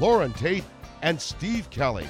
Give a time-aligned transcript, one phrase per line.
[0.00, 0.64] Loren Tate
[1.02, 2.06] and Steve Kelly.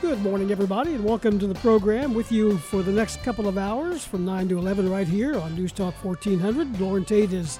[0.00, 3.58] Good morning, everybody, and welcome to the program with you for the next couple of
[3.58, 6.80] hours from 9 to 11 right here on News Talk 1400.
[6.80, 7.58] Loren Tate is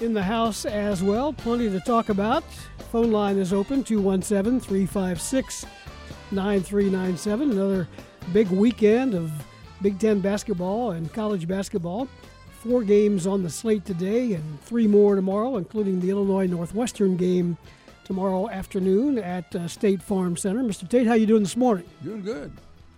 [0.00, 1.32] in the house as well.
[1.32, 2.44] Plenty to talk about.
[2.92, 5.66] Phone line is open 217 356
[6.30, 7.50] 9397.
[7.50, 7.88] Another
[8.32, 9.32] big weekend of
[9.82, 12.06] Big Ten basketball and college basketball.
[12.64, 17.56] Four games on the slate today and three more tomorrow, including the Illinois Northwestern game
[18.04, 20.62] tomorrow afternoon at uh, State Farm Center.
[20.64, 20.88] Mr.
[20.88, 21.84] Tate, how you doing this morning?
[22.02, 22.50] Doing good.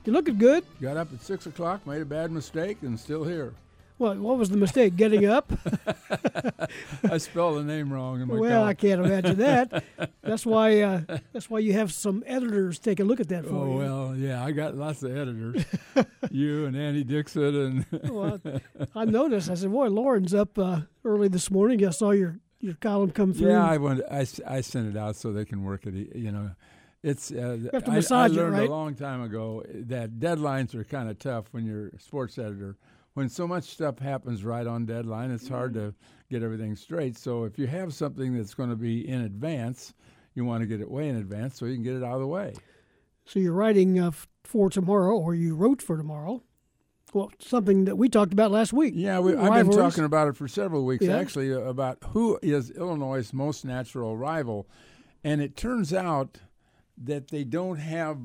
[0.07, 0.65] You looking good?
[0.81, 3.53] Got up at six o'clock, made a bad mistake, and still here.
[4.01, 4.97] What what was the mistake?
[4.97, 5.53] Getting up?
[7.11, 8.69] I spelled the name wrong in my well, column.
[8.69, 9.85] I can't imagine that.
[10.23, 13.51] That's why uh, that's why you have some editors take a look at that for
[13.51, 13.59] you.
[13.59, 13.77] Oh you.
[13.77, 15.67] well, yeah, I got lots of editors.
[16.31, 18.41] you and Annie Dixon and Well,
[18.95, 19.51] I noticed.
[19.51, 21.85] I said, "Boy, Loren's up uh, early this morning.
[21.87, 24.01] I saw your your column come through." yeah, I went.
[24.11, 26.17] I, I sent it out so they can work it.
[26.17, 26.53] You know,
[27.03, 27.31] it's.
[27.31, 28.67] Uh, have to I, I massage it, learned right?
[28.67, 32.79] a long time ago that deadlines are kind of tough when you're a sports editor.
[33.15, 35.95] When so much stuff happens right on deadline, it's hard to
[36.31, 37.17] get everything straight.
[37.17, 39.95] So if you have something that's going to be in advance,
[40.35, 42.21] you want to get it way in advance so you can get it out of
[42.21, 42.55] the way.
[43.25, 44.13] So you're writing uh,
[44.45, 46.43] for tomorrow, or you wrote for tomorrow.
[47.13, 48.95] Well, something that we talked about last week.
[48.97, 51.19] Yeah, we, I've been talking about it for several weeks Yeah.
[51.19, 54.69] actually uh, about who is Illinois' most natural rival,
[55.25, 56.39] and it turns out
[56.97, 58.19] that they don't have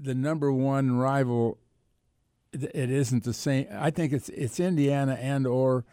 [0.00, 1.58] the number one rival.
[2.52, 3.66] It isn't the same.
[3.72, 5.84] I think it's it's Indiana and or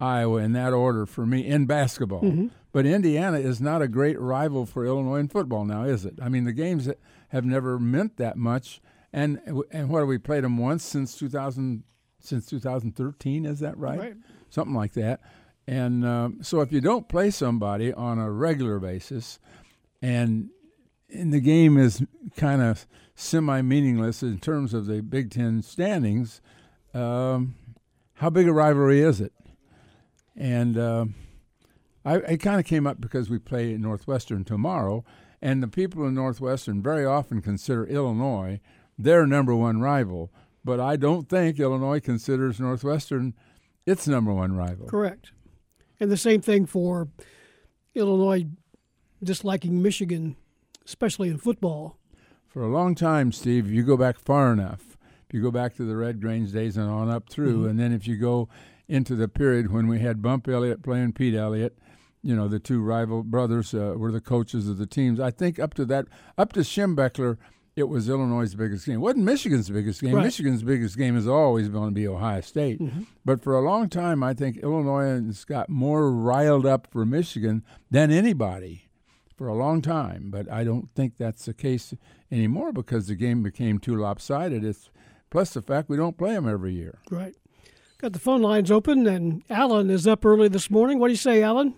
[0.00, 2.22] Iowa in that order for me in basketball.
[2.22, 2.48] Mm-hmm.
[2.72, 6.14] But Indiana is not a great rival for Illinois in football now, is it?
[6.22, 6.88] I mean, the games
[7.28, 8.80] have never meant that much.
[9.12, 9.40] And
[9.70, 11.82] and what have we played them once since 2000
[12.20, 13.46] since 2013?
[13.46, 13.98] Is that right?
[13.98, 14.16] Right.
[14.50, 15.20] Something like that.
[15.66, 19.38] And um, so if you don't play somebody on a regular basis,
[20.00, 20.50] and
[21.10, 22.02] and the game is
[22.36, 22.86] kind of
[23.18, 26.40] semi meaningless in terms of the Big Ten standings,
[26.94, 27.54] um,
[28.14, 29.32] how big a rivalry is it?
[30.36, 31.14] And um
[32.04, 35.04] I, it kind of came up because we play Northwestern tomorrow,
[35.42, 38.60] and the people in Northwestern very often consider Illinois
[38.96, 40.32] their number one rival.
[40.64, 43.34] But I don't think Illinois considers Northwestern
[43.84, 44.86] its number one rival.
[44.86, 45.32] Correct.
[46.00, 47.08] And the same thing for
[47.94, 48.46] Illinois
[49.22, 50.36] disliking Michigan,
[50.86, 51.98] especially in football.
[52.48, 54.96] For a long time, Steve, you go back far enough.
[55.28, 57.92] If you go back to the Red Grange days and on up through, and then
[57.92, 58.48] if you go
[58.88, 61.76] into the period when we had Bump Elliott playing Pete Elliott,
[62.22, 65.20] you know, the two rival brothers uh, were the coaches of the teams.
[65.20, 66.06] I think up to that,
[66.38, 67.36] up to Schembechler,
[67.76, 68.96] it was Illinois' biggest game.
[68.96, 70.14] It wasn't Michigan's biggest game.
[70.14, 70.24] Right.
[70.24, 72.80] Michigan's biggest game is always going to be Ohio State.
[73.24, 77.62] But for a long time, I think Illinois has got more riled up for Michigan
[77.90, 78.87] than anybody
[79.38, 81.94] for a long time, but I don't think that's the case
[82.30, 84.64] anymore because the game became too lopsided.
[84.64, 84.90] It's
[85.30, 86.98] plus the fact we don't play them every year.
[87.08, 87.34] Right.
[87.98, 90.98] Got the phone lines open, and Alan is up early this morning.
[90.98, 91.74] What do you say, Alan?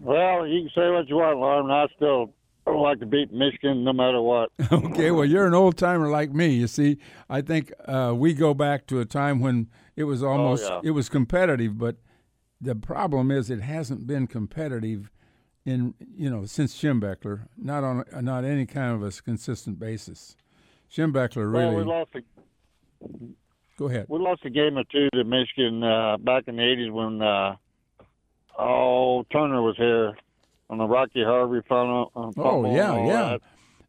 [0.00, 1.70] Well, you can say what you want, Loren.
[1.70, 2.32] I still
[2.66, 4.50] like to beat Michigan no matter what.
[4.72, 6.48] okay, well you're an old timer like me.
[6.48, 10.64] You see, I think uh, we go back to a time when it was almost
[10.64, 10.80] yeah.
[10.82, 11.96] it was competitive, but
[12.60, 15.10] the problem is it hasn't been competitive
[15.66, 20.36] in you know since Schembechler, not on not any kind of a consistent basis.
[20.90, 21.84] Schembechler Well, we really.
[21.88, 22.20] lost a,
[23.76, 24.06] go ahead.
[24.08, 27.56] we lost a game or two to Michigan uh, back in the '80s when uh,
[28.58, 30.16] oh Turner was here
[30.70, 32.10] on the Rocky Harvey funnel.
[32.38, 33.36] Oh yeah, yeah.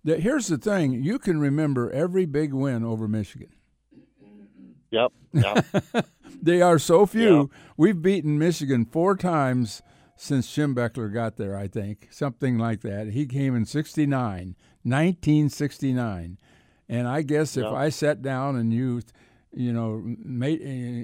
[0.04, 0.20] that.
[0.22, 3.50] Here's the thing: you can remember every big win over Michigan.
[4.90, 5.12] Yep.
[5.34, 5.66] Yep.
[6.40, 7.50] They are so few.
[7.78, 9.82] We've beaten Michigan four times
[10.18, 11.56] since Schembechler got there.
[11.58, 13.08] I think something like that.
[13.10, 16.38] He came in '69, 1969,
[16.90, 19.02] and I guess if I sat down and you,
[19.54, 20.62] you know, made,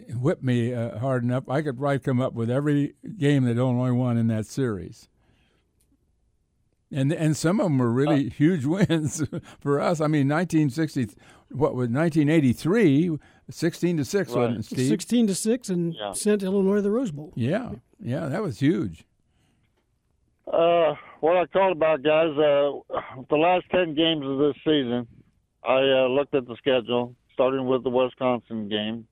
[0.09, 3.57] uh, whipped me uh, hard enough, I could probably come up with every game that
[3.57, 5.07] Illinois won in that series.
[6.91, 9.23] And and some of them were really huge wins
[9.59, 9.99] for us.
[9.99, 11.05] I mean, 1960,
[11.49, 13.17] what was 1983,
[13.49, 14.87] 16 to six, wasn't it, Steve?
[14.89, 16.13] Sixteen to six, and Yeah.
[16.13, 17.33] sent Illinois to the Rose Bowl.
[17.35, 17.71] Yeah,
[18.03, 19.05] yeah, that was huge.
[20.45, 25.07] Uh, what I called about, guys, uh, the last 10 games of this season,
[25.63, 29.07] I uh, looked at the schedule, starting with the Wisconsin game.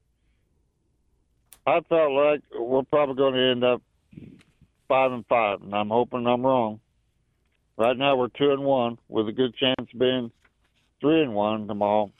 [1.65, 3.81] I felt like we're probably going to end up
[4.89, 6.81] five and five, and I'm hoping I'm wrong.
[7.77, 10.31] Right now, we're two and one, with a good chance being
[10.99, 12.11] three and one tomorrow.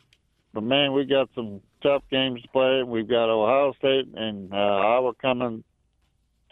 [0.54, 2.84] But man, we got some tough games to play.
[2.84, 5.64] We've got Ohio State and uh, Iowa coming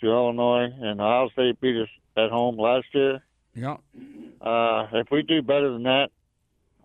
[0.02, 3.24] to Illinois, and Ohio State beat us at home last year.
[3.56, 3.78] Yeah.
[4.42, 6.10] Uh, if we do better than that,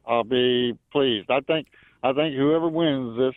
[0.07, 1.31] I'll be pleased.
[1.31, 1.69] I think
[2.03, 3.35] I think whoever wins this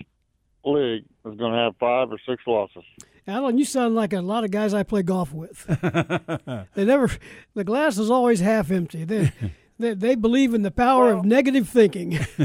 [0.66, 2.84] league is going to have five or six losses.
[3.28, 5.66] Alan, you sound like a lot of guys I play golf with.
[6.76, 7.10] they never,
[7.54, 9.04] the glass is always half empty.
[9.04, 9.32] They,
[9.80, 12.20] they, they believe in the power Well- of negative thinking.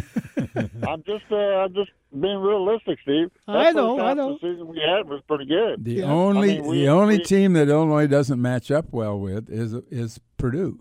[0.87, 3.31] I'm just uh, I'm just being realistic, Steve.
[3.49, 4.35] I know, I know.
[4.35, 5.85] The season we had was pretty good.
[5.85, 6.05] The Yeah.
[6.13, 9.49] only I mean, we- the only we- team that Illinois doesn't match up well with
[9.51, 10.79] is is Purdue.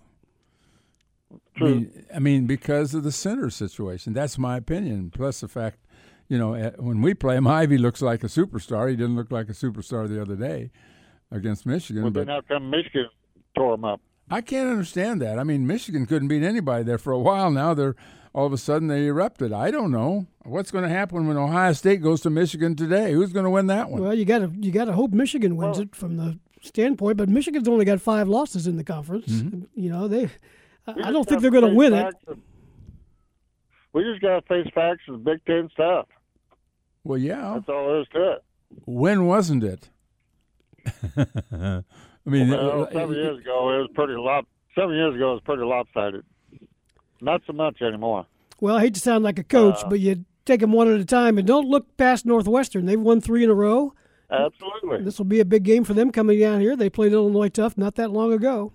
[1.33, 1.67] I True.
[1.75, 4.13] mean, I mean, because of the center situation.
[4.13, 5.11] That's my opinion.
[5.11, 5.77] Plus the fact,
[6.27, 8.89] you know, when we play him, Ivey looks like a superstar.
[8.89, 10.71] He didn't look like a superstar the other day
[11.29, 12.03] against Michigan.
[12.03, 13.07] Well, but then how come Michigan
[13.55, 14.01] tore them up?
[14.31, 15.37] I can't understand that.
[15.37, 17.51] I mean, Michigan couldn't beat anybody there for a while.
[17.51, 17.95] Now they're
[18.33, 19.51] all of a sudden they erupted.
[19.51, 23.11] I don't know what's going to happen when Ohio State goes to Michigan today.
[23.11, 24.01] Who's going to win that one?
[24.01, 27.17] well, you got to you got to hope Michigan wins Well- it from the standpoint,
[27.17, 29.27] but Michigan's only got five losses in the conference.
[29.27, 29.63] Mm-hmm.
[29.79, 30.29] You know they.
[30.87, 32.01] I, We I don't think they're going to win it.
[32.03, 32.41] facts and-
[33.93, 36.07] We just got to face facts of Big Ten stuff.
[37.03, 37.53] well, yeah.
[37.55, 38.43] That's all there is to it.
[38.85, 39.89] When wasn't it?
[42.25, 44.45] I mean, Well, uh, seven years ago, it was pretty lop.
[44.75, 46.23] Seven years ago, it was pretty lopsided.
[47.19, 48.25] Not so much anymore.
[48.59, 50.99] Well, I hate to sound like a coach, Uh, but you take them one at
[50.99, 52.85] a time and don't look past Northwestern.
[52.85, 53.93] They've won three in a row.
[54.29, 55.03] Absolutely.
[55.03, 56.75] This will be a big game for them coming down here.
[56.75, 58.71] They played Illinois tough not that long ago.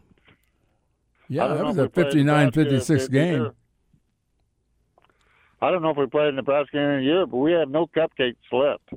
[1.28, 3.50] Yeah, don't that was a we played 59 Nebraska 56 if game.
[5.62, 8.34] I don't know if we played Nebraska in a year, but we have no cupcakes
[8.52, 8.90] left.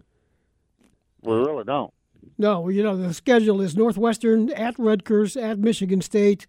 [1.21, 1.93] We really don't.
[2.37, 6.47] No, you know, the schedule is Northwestern at Rutgers, at Michigan State,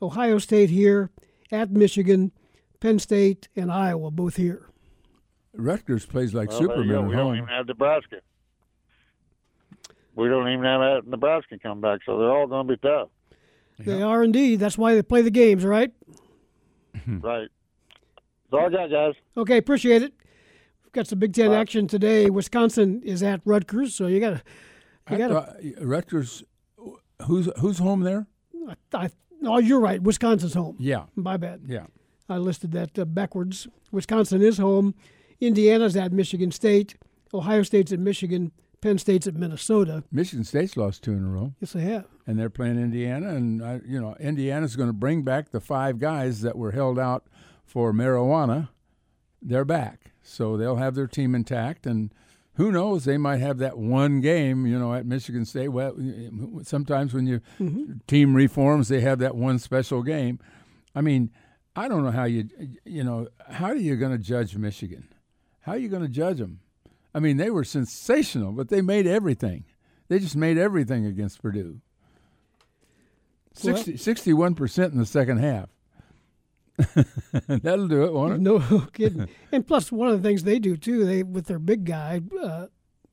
[0.00, 1.10] Ohio State here,
[1.50, 2.32] at Michigan,
[2.80, 4.68] Penn State, and Iowa both here.
[5.54, 8.20] Rutgers plays like Well, there Superman We don't even have Nebraska.
[10.14, 13.08] We don't even have that Nebraska come back, so they're all going to be tough.
[13.78, 14.60] They are indeed.
[14.60, 15.92] That's why they play the games, right?
[17.06, 17.48] Right.
[18.50, 19.14] That's all I got, guys.
[19.36, 20.12] Okay, appreciate it.
[20.84, 21.60] We've got some Big Ten All right.
[21.60, 22.28] action today.
[22.28, 24.42] Wisconsin is at Rutgers, so you got to.
[25.06, 26.44] I You got thought- Rutgers,
[27.26, 28.26] who's who's home there?
[28.94, 29.10] I,
[29.44, 30.00] oh, you're right.
[30.00, 30.76] Wisconsin's home.
[30.78, 31.62] Yeah, My bad.
[31.66, 31.86] yeah.
[32.28, 33.66] I listed that uh, backwards.
[33.90, 34.94] Wisconsin is home.
[35.40, 36.94] Indiana's at Michigan State.
[37.34, 38.52] Ohio State's at Michigan.
[38.80, 40.02] Penn State's at Minnesota.
[40.10, 42.04] Michigan State's lost two in a row, Yes, they have.
[42.26, 43.28] and they're playing Indiana.
[43.34, 46.98] And I, you know, Indiana's going to bring back the five guys that were held
[46.98, 47.26] out
[47.64, 48.68] for marijuana.
[49.40, 51.86] They're back, so they'll have their team intact.
[51.86, 52.12] And
[52.54, 53.04] who knows?
[53.04, 55.68] They might have that one game, you know, at Michigan State.
[55.68, 55.96] Well,
[56.62, 57.94] sometimes when you mm-hmm.
[58.06, 60.38] team reforms, they have that one special game.
[60.94, 61.30] I mean,
[61.74, 62.48] I don't know how you,
[62.84, 65.08] you know, how are you going to judge Michigan?
[65.60, 66.60] How are you going to judge them?
[67.14, 69.64] I mean, they were sensational, but they made everything.
[70.08, 71.80] They just made everything against Purdue.
[73.54, 75.68] 60, 61% in the second half.
[77.48, 78.40] That'll do it, won't it?
[78.40, 78.58] No
[78.92, 79.28] kidding.
[79.50, 82.66] and plus, one of the things they do too, they with their big guy uh,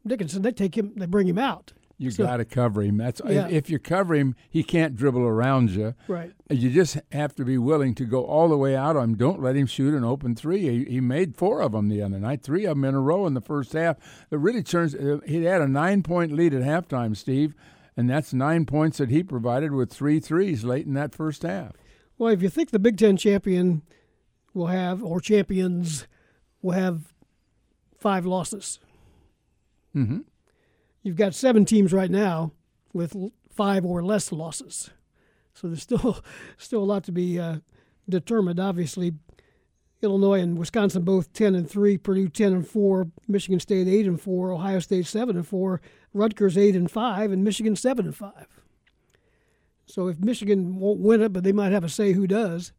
[0.06, 1.74] Dickinson, they take him, they bring him out.
[1.98, 2.96] You So- got to cover him.
[2.98, 3.50] That's Yeah.
[3.50, 5.96] if, you cover him, he can't dribble around you.
[6.08, 6.32] Right.
[6.50, 9.16] You just have to be willing to go all the way out on him.
[9.18, 10.62] Don't let him shoot an open three.
[10.86, 13.28] He, he made four of them the other night, three of them in a row
[13.28, 13.98] in the first half.
[14.32, 14.96] It really turns.
[14.96, 17.54] Uh, he had a nine point lead at halftime, Steve,
[17.98, 21.74] and that's nine points that he provided with three threes late in that first half.
[22.20, 23.82] Well, if you think the Big Ten champion
[24.54, 26.06] will have, or champions
[26.62, 27.14] will have
[27.98, 28.80] five losses,
[29.96, 30.20] Mm-hmm.
[31.02, 32.52] you've got seven teams right now
[32.94, 33.16] with
[33.50, 34.92] five or less losses.
[35.56, 36.22] So there's still
[36.58, 37.58] still a lot to be uh,
[38.08, 38.60] determined.
[38.60, 39.14] Obviously,
[40.04, 44.22] Illinois and Wisconsin both ten and three, Purdue ten and four, Michigan State eight and
[44.22, 45.82] four, Ohio State seven and four,
[46.14, 48.59] Rutgers eight and five, and Michigan seven and five.
[49.90, 52.74] So if Michigan won't win it, but they might have a say who does.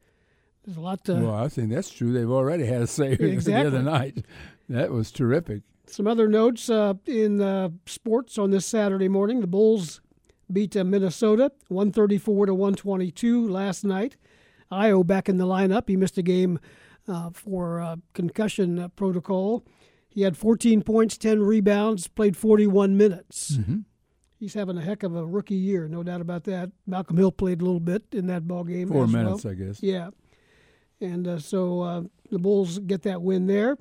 [0.64, 1.14] There's a lot to.
[1.14, 2.12] well, I think that's true.
[2.12, 3.52] They've already had a say exactly.
[3.62, 4.24] the other night.
[4.68, 5.62] That was terrific.
[5.86, 10.00] Some other notes uh, in uh, sports on this Saturday morning: the Bulls
[10.52, 14.16] beat uh, Minnesota 134 to 122 last night.
[14.70, 15.88] Ayo back in the lineup.
[15.88, 16.60] He missed a game
[17.08, 19.64] uh, for uh, concussion uh, protocol.
[20.08, 23.52] He had 14 points, 10 rebounds, played 41 minutes.
[23.52, 23.78] Mm-hmm.
[24.40, 26.70] He's having a heck of a rookie year, no doubt about that.
[26.86, 28.88] Malcolm Hill played a little bit in that ball game.
[28.88, 29.52] Four minutes, well.
[29.52, 29.82] I guess.
[29.82, 30.10] Yeah,
[31.00, 33.76] and uh, so uh, the Bulls get that win there.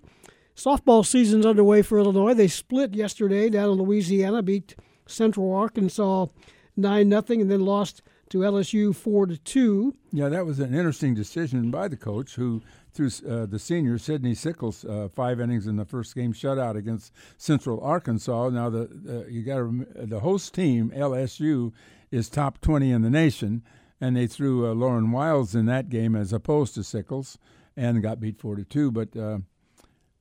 [0.55, 2.33] Softball season's underway for Illinois.
[2.33, 4.75] They split yesterday down in Louisiana, beat
[5.07, 6.27] Central Arkansas
[6.75, 9.95] nine nothing, and then lost to LSU four to two.
[10.11, 12.61] Yeah, that was an interesting decision by the coach who
[12.93, 17.13] threw uh, the senior Sidney Sickles uh, five innings in the first game shutout against
[17.37, 18.49] Central Arkansas.
[18.49, 21.71] Now the you got the host team LSU
[22.11, 23.63] is top twenty in the nation,
[24.01, 27.37] and they threw uh, Lauren Wiles in that game as opposed to Sickles,
[27.75, 28.91] and got beat four to two.
[28.91, 29.39] But uh,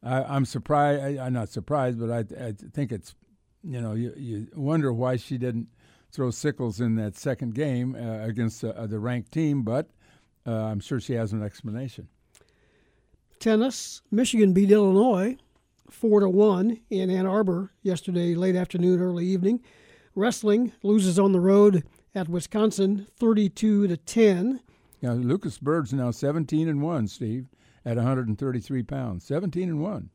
[0.02, 1.02] I, am surprised.
[1.02, 3.14] I, am not surprised, but I, I think it's
[3.62, 5.68] you know you, you wonder why she didn't
[6.10, 9.90] throw Sickles in that second game uh, against uh, the ranked team, but
[10.46, 12.08] uh, I'm sure she has an explanation.
[13.38, 15.36] Tennis: Michigan beat Illinois
[15.90, 19.60] four to one in Ann Arbor yesterday, late afternoon, early evening.
[20.14, 24.60] Wrestling loses on the road at Wisconsin, 32 to 10.
[25.00, 27.46] Yeah, Lucas Byrd's now 17 and one, Steve,
[27.84, 29.24] at 133 pounds.
[29.24, 30.10] 17 and one.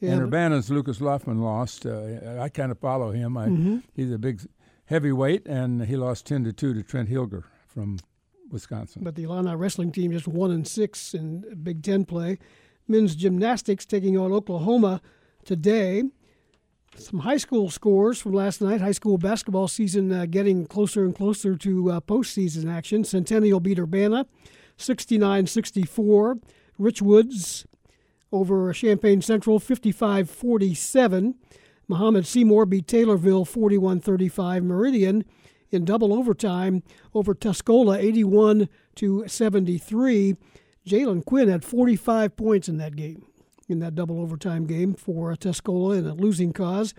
[0.00, 1.86] Yeah, and Urbana's Lucas Luffman lost.
[1.86, 3.36] Uh, I kind of follow him.
[3.36, 3.78] I, mm-hmm.
[3.94, 4.42] He's a big
[4.86, 7.98] heavyweight, and he lost 10 to 2 to Trent Hilger from
[8.50, 9.02] Wisconsin.
[9.04, 12.38] But the Illini wrestling team just 1 and 6 in Big Ten play.
[12.86, 15.00] Men's gymnastics taking on Oklahoma
[15.44, 16.04] today.
[16.96, 18.80] Some high school scores from last night.
[18.80, 23.02] High school basketball season uh, getting closer and closer to uh, postseason action.
[23.04, 24.26] Centennial beat Urbana
[24.76, 26.36] 69 64.
[26.78, 27.66] Richwoods
[28.30, 31.34] over Champaign Central 55 47.
[31.88, 34.62] Mahomet Seymour beat Taylorville 41 35.
[34.64, 35.24] Meridian
[35.74, 40.36] in double overtime over Tuscola 81 to 73.
[40.86, 43.26] Jalen Quinn had 45 points in that game,
[43.68, 46.94] in that double overtime game for Tuscola in a losing cause.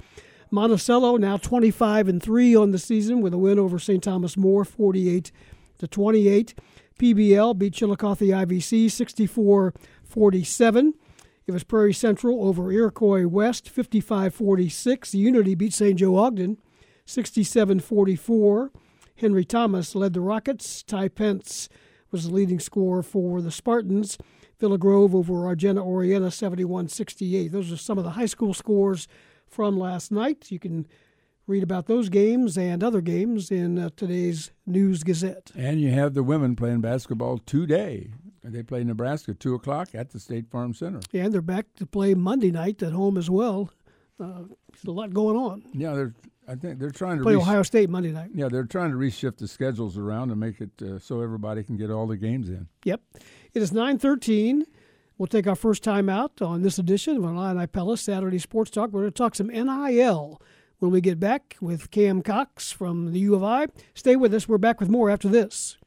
[0.51, 4.03] Monticello now 25 and 3 on the season with a win over St.
[4.03, 5.31] Thomas More 48
[5.79, 6.53] to 28.
[6.99, 10.93] PBL beat Chillicothe IVC 64 47.
[11.47, 15.13] It was Prairie Central over Iroquois West, 55-46.
[15.13, 15.99] Unity beat St.
[15.99, 16.57] Joe Ogden,
[17.07, 18.69] 67-44.
[19.17, 20.83] Henry Thomas led the Rockets.
[20.83, 21.69] Ty Pence
[22.11, 24.17] was the leading scorer for the Spartans.
[24.59, 27.51] Villa Grove over Argenta Oreana, 71-68.
[27.51, 29.07] Those are some of the high school scores
[29.47, 30.51] from last night.
[30.51, 30.87] You can
[31.47, 35.51] read about those games and other games in uh, today's News Gazette.
[35.55, 38.11] And you have the women playing basketball today.
[38.43, 40.99] They play Nebraska two o'clock at the State Farm Center.
[41.11, 43.71] Yeah, and they're back to play Monday night at home as well.
[44.19, 45.63] Uh, there's a lot going on.
[45.73, 46.13] Yeah, they're.
[46.47, 48.29] I think they're trying to play Ohio State Monday night.
[48.33, 51.77] Yeah, they're trying to reshift the schedules around and make it uh, so everybody can
[51.77, 52.67] get all the games in.
[52.83, 53.01] Yep,
[53.53, 54.65] it is nine thirteen.
[55.17, 58.91] We'll take our first time out on this edition of Illini Pella Saturday Sports Talk.
[58.91, 60.41] We're going to talk some NIL
[60.79, 63.67] when we get back with Kam Cox from the U of I.
[63.93, 64.49] Stay with us.
[64.49, 65.77] We're back with more after this.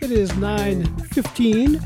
[0.00, 1.76] It is 9.15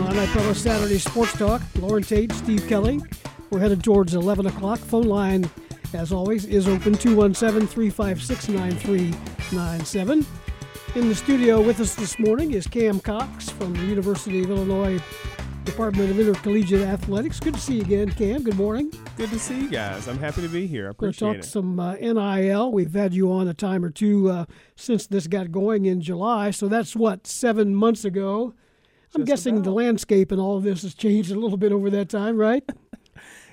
[0.00, 1.62] on iPella Saturday Sports Talk.
[1.76, 3.00] Loren Tate, Steve Kelly.
[3.50, 4.78] We're headed towards 11 o'clock.
[4.78, 5.48] Phone line,
[5.92, 10.26] as always, is open 217 356 9397.
[10.96, 15.00] In the studio with us this morning is Kam Cox from the University of Illinois
[15.64, 17.38] Department of Intercollegiate Athletics.
[17.38, 18.42] Good to see you again, Kam.
[18.42, 18.90] Good morning.
[19.16, 20.08] Good to see you guys.
[20.08, 20.86] I'm happy to be here.
[20.88, 21.30] I appreciate it.
[21.30, 22.72] We're talk some uh, NIL.
[22.72, 26.50] We've had you on a time or two uh, since this got going in July.
[26.50, 28.54] So that's what seven months ago.
[29.14, 29.64] I'm Just guessing about.
[29.64, 32.64] the landscape and all of this has changed a little bit over that time, right?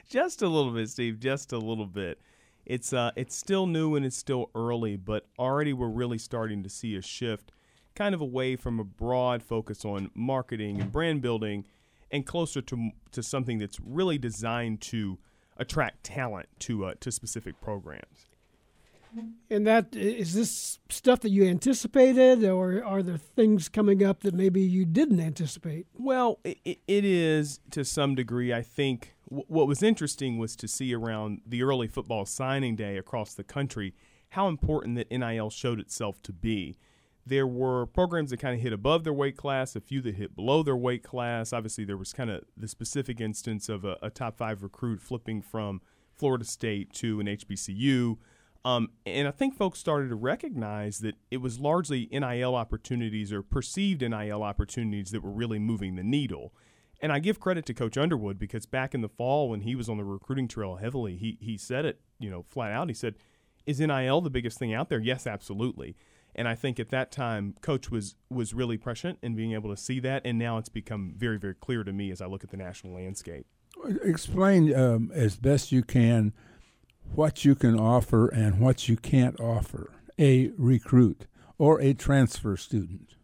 [0.10, 1.20] Just a little bit, Steve.
[1.20, 2.20] Just a little bit.
[2.66, 6.70] It's uh, it's still new and it's still early, but already we're really starting to
[6.70, 7.52] see a shift,
[7.96, 11.66] kind of away from a broad focus on marketing and brand building
[12.12, 15.18] and closer to to something that's really designed to
[15.58, 18.28] attract talent to uh, to specific programs.
[19.50, 24.34] And that is this stuff that you anticipated, or are there things coming up that
[24.34, 25.86] maybe you didn't anticipate?
[25.94, 28.52] Well, it, it is to some degree.
[28.52, 29.14] I think
[29.48, 33.94] what was interesting was to see around the early football signing day across the country
[34.30, 36.78] how important that NIL showed itself to be.
[37.26, 40.36] There were programs that kind of hit above their weight class, a few that hit
[40.36, 41.54] below their weight class.
[41.54, 45.42] Obviously, there was kind of the specific instance of a, a top five recruit flipping
[45.42, 48.18] from Florida State to an HBCU.
[48.66, 53.42] Um, and I think folks started to recognize that it was largely NIL opportunities or
[53.42, 56.54] perceived NIL opportunities that were really moving the needle.
[57.04, 59.90] And I give credit to Coach Underwood because back in the fall when he was
[59.90, 62.88] on the recruiting trail heavily, he he said it, you know, flat out.
[62.88, 63.16] He said,
[63.66, 65.98] "Is NIL the biggest thing out there?" Yes, absolutely.
[66.34, 69.76] And I think at that time, Coach was was really prescient in being able to
[69.76, 72.52] see that, and now it's become very, very clear to me as I look at
[72.52, 73.46] the national landscape.
[74.02, 76.32] Explain um, as best you can
[77.14, 83.16] what you can offer and what you can't offer a recruit or a transfer student?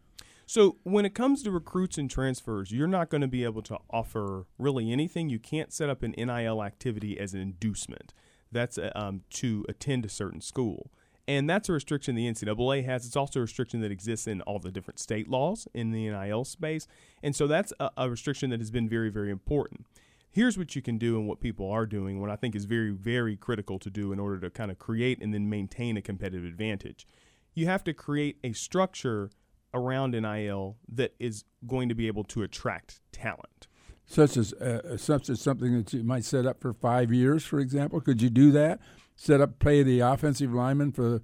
[0.49, 3.77] So, when it comes to recruits and transfers, you're not going to be able to
[3.91, 5.29] offer really anything.
[5.29, 8.15] You can't set up an NIL activity as an inducement.
[8.51, 10.89] That's uh, um, to attend a certain school.
[11.27, 13.05] And that's a restriction the NCAA has.
[13.05, 16.45] It's also a restriction that exists in all the different state laws in the NIL
[16.45, 16.87] space.
[17.21, 19.85] And so that's a, a restriction that has been very, very important
[20.31, 22.91] here's what you can do and what people are doing, what I think is very,
[22.91, 26.45] very critical to do in order to kind of create and then maintain a competitive
[26.45, 27.07] advantage.
[27.55, 29.31] You have to create a structure
[29.73, 33.67] around NIL that is going to be able to attract talent.
[34.05, 37.59] Such as, uh, such as something that you might set up for five years, for
[37.59, 38.01] example.
[38.01, 38.79] Could you do that?
[39.15, 41.21] Set up, pay the offensive lineman for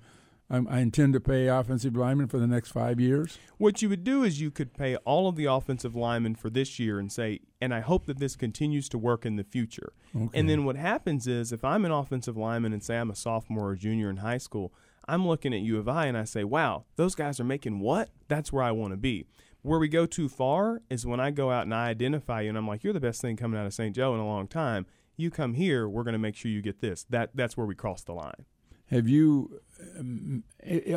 [0.47, 3.39] I intend to pay offensive linemen for the next five years.
[3.57, 6.77] What you would do is you could pay all of the offensive linemen for this
[6.77, 9.93] year and say, and I hope that this continues to work in the future.
[10.15, 10.39] Okay.
[10.39, 13.69] And then what happens is if I'm an offensive lineman and say I'm a sophomore
[13.69, 14.71] or junior in high school,
[15.07, 18.09] I'm looking at U of I and I say, wow, those guys are making what?
[18.27, 19.25] That's where I want to be.
[19.61, 22.57] Where we go too far is when I go out and I identify you and
[22.57, 23.95] I'm like, you're the best thing coming out of St.
[23.95, 24.85] Joe in a long time.
[25.17, 27.05] You come here, we're going to make sure you get this.
[27.09, 28.45] That that's where we cross the line.
[28.91, 29.61] Have you?
[29.97, 30.43] Um,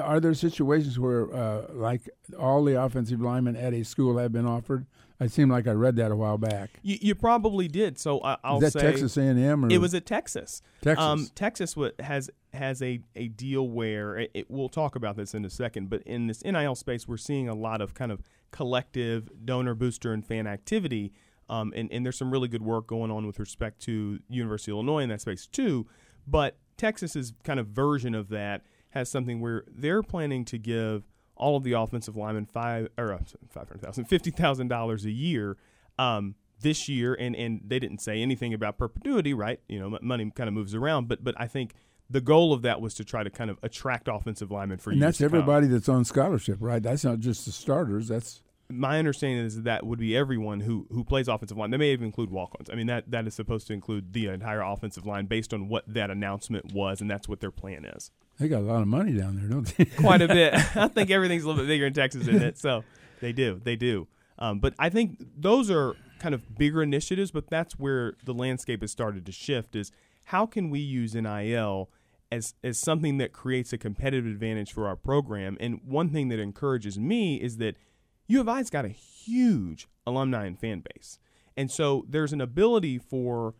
[0.03, 4.45] are there situations where, uh, like, all the offensive linemen at a school have been
[4.45, 4.87] offered?
[5.21, 6.79] It seemed like I read that a while back.
[6.83, 7.99] You, you probably did.
[7.99, 10.63] So I, will Is that say Texas A and M, or it was at Texas.
[10.81, 11.05] Texas.
[11.05, 15.45] Um, Texas has has a, a deal where it, it, we'll talk about this in
[15.45, 15.89] a second.
[15.91, 20.13] But in this NIL space, we're seeing a lot of kind of collective donor, booster,
[20.13, 21.13] and fan activity.
[21.49, 24.77] Um, and, and there's some really good work going on with respect to University of
[24.77, 25.87] Illinois in that space too.
[26.27, 31.05] But Texas's kind of version of that has something where they're planning to give
[31.37, 35.11] all of the offensive linemen five or uh, five hundred thousand, fifty thousand dollars a
[35.11, 35.57] year
[35.99, 39.61] um, this year, and and they didn't say anything about perpetuity, right?
[39.69, 41.75] You know, money kind of moves around, but but I think
[42.11, 44.95] the goal of that was to try to kind of attract offensive linemen for you.
[44.95, 46.83] and that's everybody that's on scholarship, right?
[46.83, 48.09] That's not just the starters.
[48.09, 51.71] That's my understanding is that, that would be everyone who who plays offensive line.
[51.71, 52.71] They may even include walk-ons.
[52.71, 55.85] I mean that that is supposed to include the entire offensive line based on what
[55.87, 58.11] that announcement was, and that's what their plan is.
[58.39, 59.85] They got a lot of money down there, don't they?
[59.97, 60.55] Quite a bit.
[60.77, 62.59] I think everything's a little bit bigger in Texas, isn't it?
[62.59, 62.85] So
[63.21, 64.07] they do, they do.
[64.39, 67.31] Um, but I think those are kind of bigger initiatives.
[67.31, 69.75] But that's where the landscape has started to shift.
[69.75, 69.91] Is
[70.27, 71.91] how can we use NIL
[72.31, 75.57] as as something that creates a competitive advantage for our program?
[75.61, 77.77] And one thing that encourages me is that
[78.27, 81.19] U of I's got a huge alumni and fan base.
[81.57, 83.55] And so there's an ability for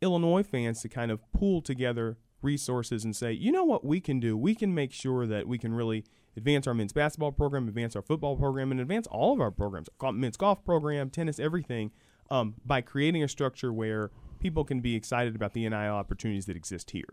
[0.00, 4.20] Illinois fans to kind of pool together resources and say, you know what we can
[4.20, 4.36] do?
[4.36, 6.04] We can make sure that we can really
[6.36, 9.88] advance our men's basketball program, advance our football program, and advance all of our programs,
[10.12, 11.90] men's golf program, tennis, everything,
[12.30, 16.56] um, by creating a structure where people can be excited about the NIL opportunities that
[16.56, 17.08] exist here.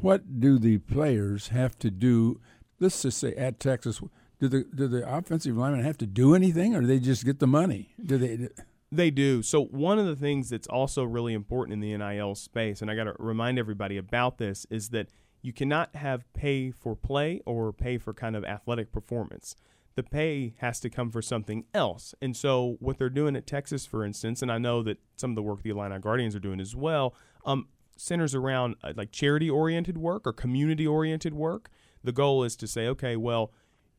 [0.00, 2.40] What do the players have to do?
[2.80, 4.00] Let's just say at Texas
[4.42, 7.38] do the do the offensive linemen have to do anything, or do they just get
[7.38, 7.94] the money?
[8.04, 8.48] Do they?
[8.90, 9.40] They do.
[9.42, 12.96] So one of the things that's also really important in the NIL space, and I
[12.96, 15.06] got to remind everybody about this, is that
[15.42, 19.56] you cannot have pay for play or pay for kind of athletic performance.
[19.94, 22.14] The pay has to come for something else.
[22.20, 25.36] And so what they're doing at Texas, for instance, and I know that some of
[25.36, 27.68] the work the Illini Guardians are doing as well, um,
[28.02, 31.70] centers around uh, like charity oriented work or community oriented work.
[32.04, 33.52] The goal is to say, okay, well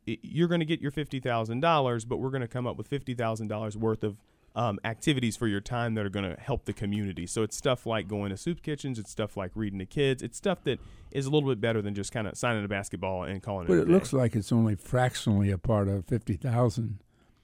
[0.05, 2.87] you're going to get your fifty thousand dollars, but we're going to come up with
[2.87, 4.17] fifty thousand dollars worth of
[4.55, 7.25] um, activities for your time that are going to help the community.
[7.25, 8.99] So it's stuff like going to soup kitchens.
[8.99, 10.21] It's stuff like reading to kids.
[10.21, 10.79] It's stuff that
[11.11, 13.73] is a little bit better than just kind of signing a basketball and calling but
[13.73, 13.85] it.
[13.85, 16.99] But it looks like it's only fractionally a part of fifty thousand.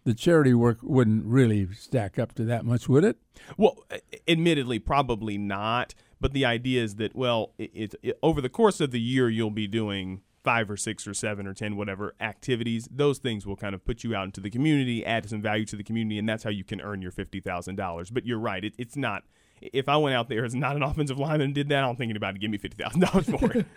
[0.05, 3.17] The charity work wouldn't really stack up to that much, would it?
[3.57, 3.83] Well,
[4.27, 5.93] admittedly, probably not.
[6.21, 9.49] But the idea is that well, it, it, over the course of the year, you'll
[9.51, 12.87] be doing five or six or seven or ten whatever activities.
[12.91, 15.75] Those things will kind of put you out into the community add some value to
[15.75, 18.95] the community and that's how you can earn your $50000 but you're right it, it's
[18.95, 19.23] not
[19.61, 22.15] if i went out there as not an offensive lineman and did that i'm thinking
[22.15, 23.65] about it give me $50000 for it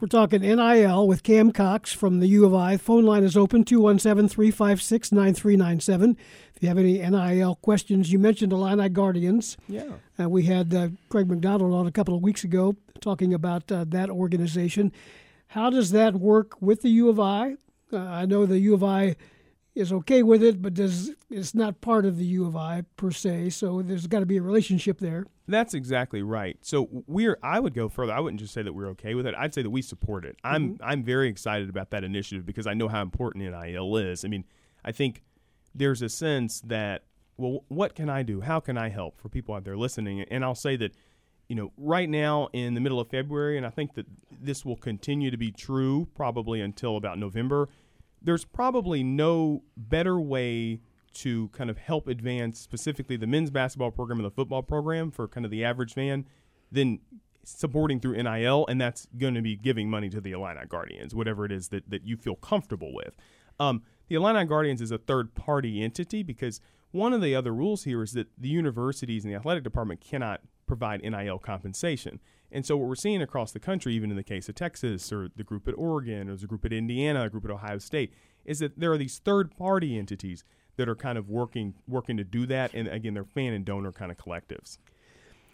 [0.00, 2.76] We're talking NIL with Kam Cox from the U of I.
[2.76, 6.16] Phone line is open 217 356 9397.
[6.54, 9.56] If you have any NIL questions, you mentioned Illini Guardians.
[9.66, 9.90] Yeah.
[10.18, 13.84] Uh, we had uh, Craig McDonald on a couple of weeks ago talking about uh,
[13.88, 14.92] that organization.
[15.48, 17.56] How does that work with the U of I?
[17.92, 19.16] Uh, I know the U of I
[19.78, 23.10] is okay with it, but does it's not part of the U of I per
[23.10, 23.50] se.
[23.50, 25.26] So there's got to be a relationship there.
[25.46, 26.58] That's exactly right.
[26.60, 28.12] So we're I would go further.
[28.12, 29.34] I wouldn't just say that we're okay with it.
[29.38, 30.36] I'd say that we support it.
[30.42, 30.84] I'm mm-hmm.
[30.84, 34.24] I'm very excited about that initiative because I know how important NIL is.
[34.24, 34.44] I mean,
[34.84, 35.22] I think
[35.74, 37.04] there's a sense that
[37.36, 38.40] well, what can I do?
[38.40, 40.22] How can I help for people out there listening?
[40.22, 40.92] And I'll say that
[41.48, 44.76] you know, right now in the middle of February, and I think that this will
[44.76, 47.68] continue to be true probably until about November.
[48.22, 50.80] There's probably no better way
[51.14, 55.26] to kind of help advance specifically the men's basketball program and the football program for
[55.26, 56.26] kind of the average fan
[56.70, 57.00] than
[57.44, 61.44] supporting through NIL, and that's going to be giving money to the Illini Guardians, whatever
[61.44, 63.16] it is that, that you feel comfortable with.
[63.58, 67.84] Um, the Illini Guardians is a third party entity because one of the other rules
[67.84, 72.20] here is that the universities and the athletic department cannot provide NIL compensation.
[72.50, 75.28] And so, what we're seeing across the country, even in the case of Texas or
[75.36, 78.12] the group at Oregon or the group at Indiana, the group at Ohio State,
[78.44, 80.44] is that there are these third party entities
[80.76, 82.72] that are kind of working working to do that.
[82.72, 84.78] And again, they're fan and donor kind of collectives.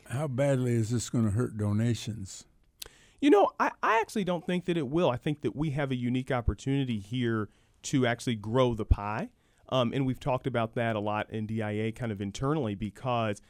[0.08, 2.44] How badly is this going to hurt donations?
[3.20, 5.10] You know, I, I actually don't think that it will.
[5.10, 7.48] I think that we have a unique opportunity here
[7.84, 9.30] to actually grow the pie.
[9.70, 13.40] Um, and we've talked about that a lot in DIA kind of internally because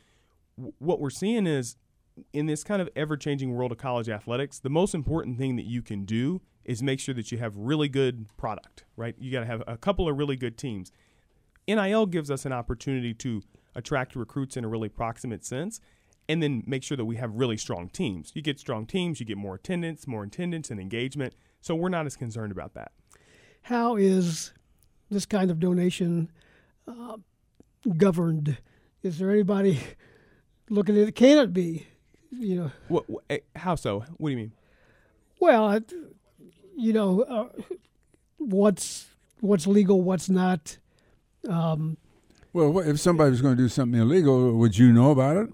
[0.57, 1.77] w- what we're seeing is
[2.33, 5.67] in this kind of ever changing world of college athletics, the most important thing that
[5.67, 9.15] you can do is make sure that you have really good product, right?
[9.19, 10.93] You got to have a couple of really good teams.
[11.67, 13.43] NIL gives us an opportunity to
[13.75, 15.81] attract recruits in a really proximate sense
[16.29, 18.33] and then make sure that we have really strong teams.
[18.35, 21.35] You get strong teams, you get more attendance, more attendance and engagement.
[21.61, 22.93] So we're not as concerned about that.
[23.63, 24.53] How is
[25.11, 26.31] this kind of donation
[26.87, 27.17] uh,
[27.97, 28.59] governed?
[29.03, 29.81] Is there anybody
[30.71, 31.15] looking at it?
[31.15, 31.87] Can it be?
[32.39, 34.01] You know, what, what, eh, how so?
[34.17, 34.53] What do you mean?
[35.41, 35.81] Well,
[36.77, 37.49] you know, uh,
[38.39, 39.07] what's
[39.41, 40.79] what's legal, what's not.
[41.49, 41.97] Um,
[42.53, 45.51] well, if somebody was going to do something illegal, would you know about it?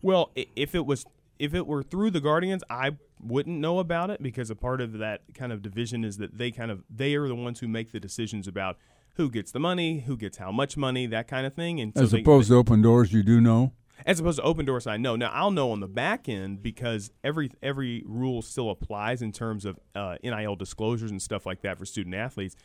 [0.00, 1.06] Well, if it was
[1.38, 4.98] if it were through the Guardians, I wouldn't know about it because a part of
[4.98, 7.92] that kind of division is that they kind of they are the ones who make
[7.92, 8.76] the decisions about
[9.16, 11.80] who gets the money, who gets how much money, that kind of thing.
[11.80, 13.72] And as so opposed they, to open doors, you do know.
[14.06, 15.16] As opposed to open doors, I know.
[15.16, 19.64] Now I'll know on the back end because every every rule still applies in terms
[19.64, 22.56] of uh, NIL disclosures and stuff like that for student athletes.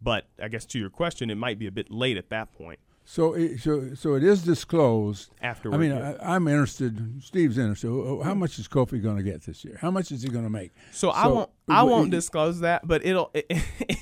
[0.00, 2.78] But I guess to your question, it might be a bit late at that point.
[3.08, 5.30] So, it, so, so it is disclosed.
[5.40, 7.22] After I mean, I, am interested.
[7.22, 7.88] Steve's interested.
[8.24, 9.78] How much is Kofi going to get this year?
[9.80, 10.72] How much is he going to make?
[10.90, 11.50] So, so, I won't.
[11.68, 13.30] I won't disclose that, but it'll.
[13.32, 13.46] It,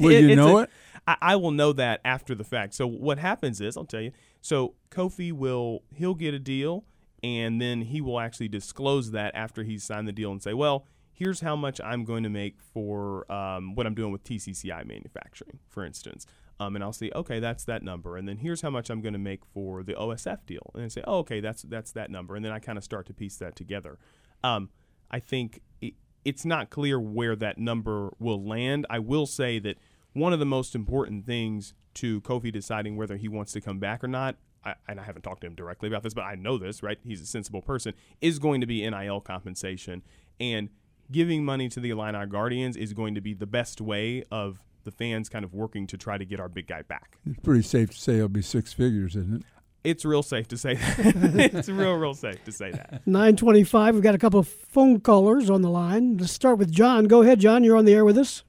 [0.01, 0.71] will it, you know a, it?
[1.07, 2.73] I, I will know that after the fact.
[2.73, 4.13] So what happens is, I'll tell you.
[4.45, 6.85] So Kofi will he'll get a deal,
[7.23, 10.87] and then he will actually disclose that after he's signed the deal and say, well,
[11.15, 15.61] here's how much I'm going to make for um, what I'm doing with TCCI manufacturing,
[15.71, 16.27] for instance.
[16.61, 19.15] Um, and I'll see, okay, that's that number, and then here's how much I'm going
[19.15, 22.37] to make for the OSF deal, and then say, oh, okay, that's that's that number,
[22.37, 23.99] and then I kind of start to piece that together.
[24.43, 24.69] Um,
[25.11, 28.85] I think it, it's not clear where that number will land.
[28.91, 29.79] I will say that
[30.15, 34.03] one of the most important things to Kofi deciding whether he wants to come back
[34.03, 36.57] or not, I, and I haven't talked to him directly about this, but I know
[36.57, 36.99] this, right?
[37.05, 40.03] He's a sensible person, is going to be NIL compensation.
[40.41, 40.71] And
[41.11, 44.91] giving money to the Illini Guardians is going to be the best way of the
[44.91, 47.19] fans kind of working to try to get our big guy back.
[47.27, 49.43] It's pretty safe to say it'll be six figures, isn't it?
[49.83, 50.95] It's real safe to say that.
[51.55, 53.03] it's real, real safe to say that.
[53.07, 53.95] 925.
[53.95, 56.17] We've got a couple of phone callers on the line.
[56.17, 57.05] Let's start with John.
[57.05, 57.65] Go ahead, John.
[57.65, 58.45] You're on the air with us.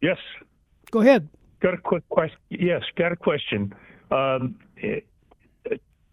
[0.00, 0.18] Yes.
[0.90, 1.28] Go ahead.
[1.60, 2.38] Got a quick question.
[2.50, 3.74] Yes, got a question.
[4.10, 5.00] Um, eh,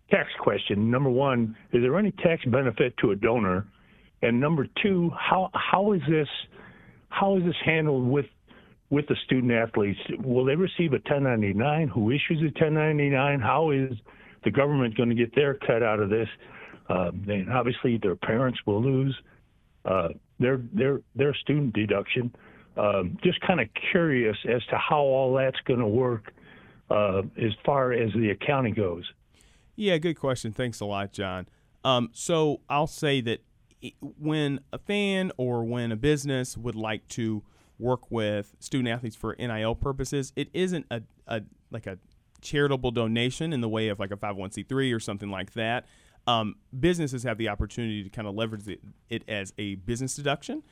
[0.09, 0.89] tax question.
[0.89, 3.67] Number one, is there any tax benefit to a donor?
[4.21, 6.27] And number two, how how is this
[7.09, 8.25] how is this handled with
[8.89, 9.99] with the student athletes?
[10.23, 11.89] Will they receive a 1099?
[11.89, 13.39] Who issues a 1099?
[13.39, 13.91] How is
[14.43, 16.27] the government going to get their cut out of this?
[16.89, 19.15] Uh, then obviously their parents will lose
[19.85, 22.33] uh, their their their student deduction.
[22.77, 26.33] Um, just kind of curious as to how all that's going to work
[26.89, 29.05] uh, as far as the accounting goes.
[29.75, 30.51] Yeah, good question.
[30.51, 31.47] Thanks a lot, John.
[31.83, 33.41] Um, so I'll say that
[34.19, 37.43] when a fan or when a business would like to
[37.77, 41.97] work with student athletes for NIL purposes, it isn't a, a like a
[42.41, 45.85] charitable donation in the way of like a 501c3 or something like that.
[46.27, 50.63] Um, businesses have the opportunity to kind of leverage it, it as a business deduction.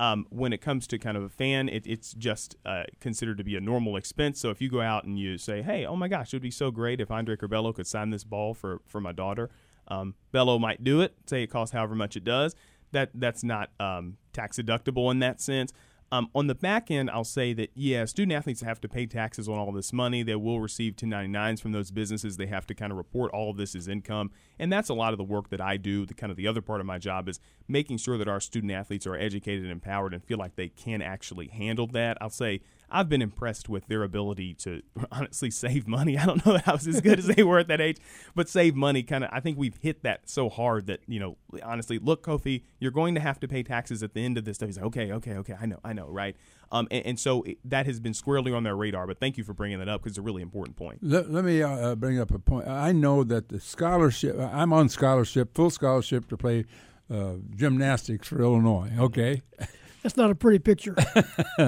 [0.00, 3.44] Um, when it comes to kind of a fan, it, it's just uh, considered to
[3.44, 4.40] be a normal expense.
[4.40, 6.50] So if you go out and you say, "Hey, oh my gosh, it would be
[6.50, 9.50] so great if Andre Curbelo could sign this ball for for my daughter,"
[9.88, 11.14] um, Bello might do it.
[11.26, 12.56] Say it costs however much it does.
[12.92, 15.70] That that's not um, tax deductible in that sense.
[16.12, 19.48] Um, on the back end, I'll say that yeah, student athletes have to pay taxes
[19.48, 20.24] on all this money.
[20.24, 22.36] They will receive 1099s from those businesses.
[22.36, 25.12] They have to kind of report all of this as income, and that's a lot
[25.12, 26.04] of the work that I do.
[26.04, 28.72] The kind of the other part of my job is making sure that our student
[28.72, 32.18] athletes are educated and empowered and feel like they can actually handle that.
[32.20, 36.18] I'll say I've been impressed with their ability to honestly save money.
[36.18, 37.98] I don't know that I was as good as they were at that age,
[38.34, 41.36] but save money kind of I think we've hit that so hard that, you know,
[41.62, 44.56] honestly, look, Kofi, you're going to have to pay taxes at the end of this
[44.56, 44.68] stuff.
[44.68, 46.36] He's like, okay, okay, okay, I know, I know, right?
[46.72, 49.44] Um, and, and so it, that has been squarely on their radar, but thank you
[49.44, 50.98] for bringing that up because it's a really important point.
[51.02, 52.68] Let, let me uh, uh, bring up a point.
[52.68, 56.64] I know that the scholarship, I'm on scholarship, full scholarship to play
[57.10, 59.42] uh, gymnastics for Illinois, okay?
[60.02, 60.94] That's not a pretty picture.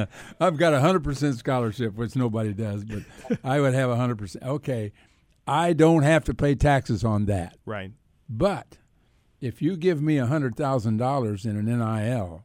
[0.41, 3.03] I've got a 100% scholarship, which nobody does, but
[3.45, 4.43] I would have a 100%.
[4.43, 4.93] Okay,
[5.47, 7.59] I don't have to pay taxes on that.
[7.67, 7.93] Right.
[8.29, 8.79] But
[9.41, 12.45] if you give me a $100,000 in an NIL,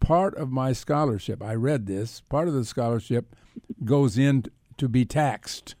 [0.00, 3.36] part of my scholarship, I read this, part of the scholarship
[3.84, 4.44] goes in
[4.78, 5.74] to be taxed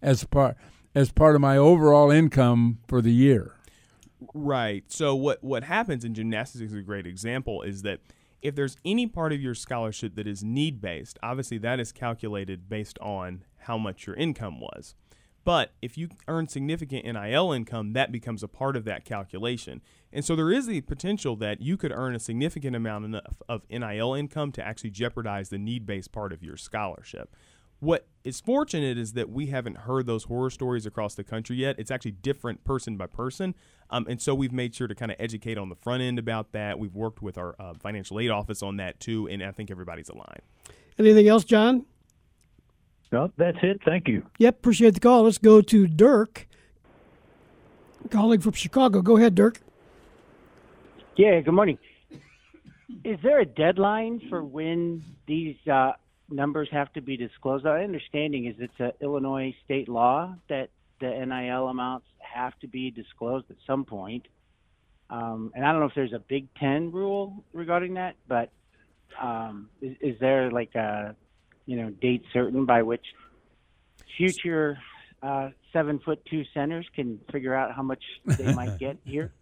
[0.00, 0.56] as part
[0.94, 3.56] as part of my overall income for the year.
[4.32, 4.84] Right.
[4.88, 8.00] So what what happens in gymnastics is a great example is that
[8.44, 12.68] if there's any part of your scholarship that is need based, obviously that is calculated
[12.68, 14.94] based on how much your income was.
[15.44, 19.80] But if you earn significant NIL income, that becomes a part of that calculation.
[20.12, 23.16] And so there is the potential that you could earn a significant amount
[23.48, 27.34] of NIL income to actually jeopardize the need based part of your scholarship.
[27.80, 31.78] What is fortunate is that we haven't heard those horror stories across the country yet.
[31.78, 33.54] It's actually different person by person.
[33.90, 36.52] Um, and so we've made sure to kind of educate on the front end about
[36.52, 36.78] that.
[36.78, 39.28] We've worked with our uh, financial aid office on that too.
[39.28, 40.42] And I think everybody's aligned.
[40.98, 41.84] Anything else, John?
[43.12, 43.80] No, that's it.
[43.84, 44.24] Thank you.
[44.38, 45.22] Yep, appreciate the call.
[45.22, 46.48] Let's go to Dirk,
[48.10, 49.02] calling from Chicago.
[49.02, 49.60] Go ahead, Dirk.
[51.16, 51.78] Yeah, good morning.
[53.04, 55.92] Is there a deadline for when these uh,
[56.30, 57.66] numbers have to be disclosed.
[57.66, 60.70] Our understanding is it's an Illinois state law that
[61.00, 64.26] the NIL amounts have to be disclosed at some point.
[65.10, 68.50] Um, and I don't know if there's a Big Ten rule regarding that, but
[69.20, 71.14] um, is, is there like a
[71.66, 73.04] you know date certain by which
[74.16, 74.78] future
[75.22, 79.32] uh, seven foot two centers can figure out how much they might get here?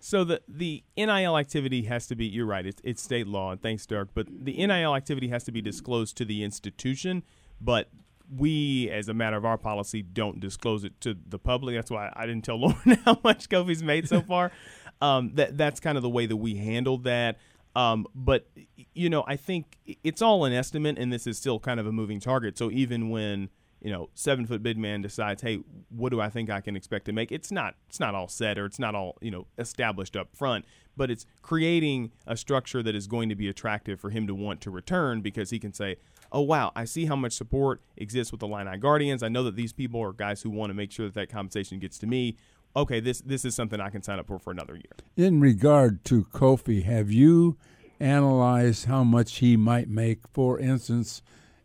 [0.00, 2.26] So the the NIL activity has to be.
[2.26, 2.66] You're right.
[2.66, 4.10] It's, it's state law, and thanks, Dirk.
[4.14, 7.24] But the NIL activity has to be disclosed to the institution.
[7.60, 7.88] But
[8.36, 11.74] we, as a matter of our policy, don't disclose it to the public.
[11.74, 14.52] That's why I didn't tell Loren how much Kofi's made so far.
[15.00, 17.38] um, that that's kind of the way that we handled that.
[17.76, 18.48] Um, but
[18.94, 21.92] you know, I think it's all an estimate, and this is still kind of a
[21.92, 22.58] moving target.
[22.58, 26.50] So even when you know, seven foot big man decides, hey, what do I think
[26.50, 27.30] I can expect to make?
[27.30, 30.64] It's not it's not all set or it's not all you know established up front,
[30.96, 34.60] but it's creating a structure that is going to be attractive for him to want
[34.62, 35.96] to return because he can say,
[36.32, 39.22] oh wow, I see how much support exists with the Illini Guardians.
[39.22, 41.78] I know that these people are guys who want to make sure that that compensation
[41.78, 42.36] gets to me.
[42.76, 44.92] Okay, this this is something I can sign up for for another year.
[45.16, 47.56] In regard to Kofi, have you
[48.00, 51.22] analyzed how much he might make, for instance,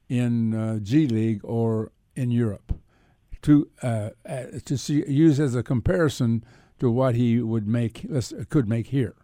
[0.09, 2.79] in uh, G League or in Europe
[3.41, 6.43] to uh, uh, to see use as a comparison
[6.79, 8.07] to what he would make
[8.49, 9.15] could make here.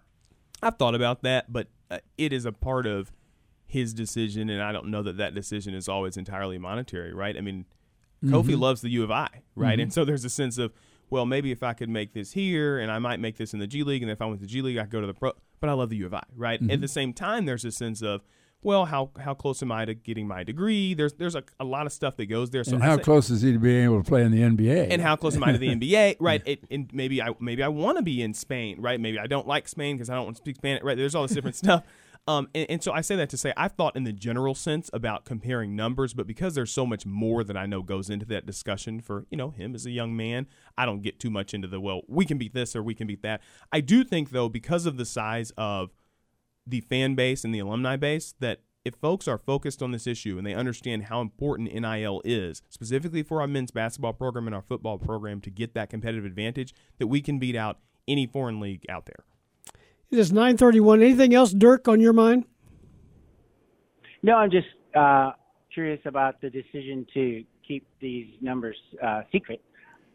[0.62, 3.12] I've thought about that, but uh, it is a part of
[3.66, 7.38] his decision, and I don't know that that decision is always entirely monetary, right?
[7.38, 7.66] I mean,
[8.24, 8.36] mm-hmm.
[8.36, 9.74] Kofi loves the U of I, right?
[9.74, 9.82] Mm-hmm.
[9.82, 10.74] And so there's a sense of,
[11.10, 13.68] well, maybe if I could make this here, and I might make this in the
[13.68, 15.14] G League, and if I went to the G League, I could go to the
[15.14, 15.32] pro.
[15.60, 16.60] But I love the U of I, right?
[16.60, 16.72] Mm-hmm.
[16.72, 18.22] At the same time, there's a sense of,
[18.62, 20.94] well, how how close am I to getting my degree?
[20.94, 22.64] There's there's a, a lot of stuff that goes there.
[22.64, 24.88] So and how say, close is he to being able to play in the NBA?
[24.92, 26.18] And how close am I to the NBA?
[26.20, 26.42] Right.
[26.46, 28.82] It, and maybe I maybe I want to be in Spain.
[28.82, 29.00] Right.
[29.00, 30.84] Maybe I don't like Spain because I don't want to speak Spanish.
[30.84, 30.98] Right.
[30.98, 31.84] There's all this different stuff.
[32.28, 34.90] Um, and, and, so I say that to say I've thought in the general sense
[34.94, 38.46] about comparing numbers, but because there's so much more that I know goes into that
[38.46, 40.46] discussion for you know him as a young man,
[40.78, 43.08] I don't get too much into the well we can beat this or we can
[43.08, 43.42] beat that.
[43.72, 45.92] I do think though because of the size of
[46.70, 50.38] the fan base and the alumni base that if folks are focused on this issue
[50.38, 54.62] and they understand how important NIL is, specifically for our men's basketball program and our
[54.62, 58.86] football program to get that competitive advantage, that we can beat out any foreign league
[58.90, 59.26] out there.
[60.12, 61.02] It is 931.
[61.02, 62.46] Anything else, Dirk, on your mind?
[64.24, 65.32] No, I'm just uh,
[65.74, 69.62] curious about the decision to keep these numbers uh, secret,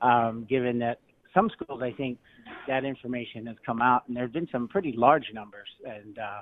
[0.03, 0.99] um, given that
[1.35, 2.19] some schools, I think,
[2.69, 5.69] that information has come out, and there have been some pretty large numbers.
[5.85, 6.41] And uh,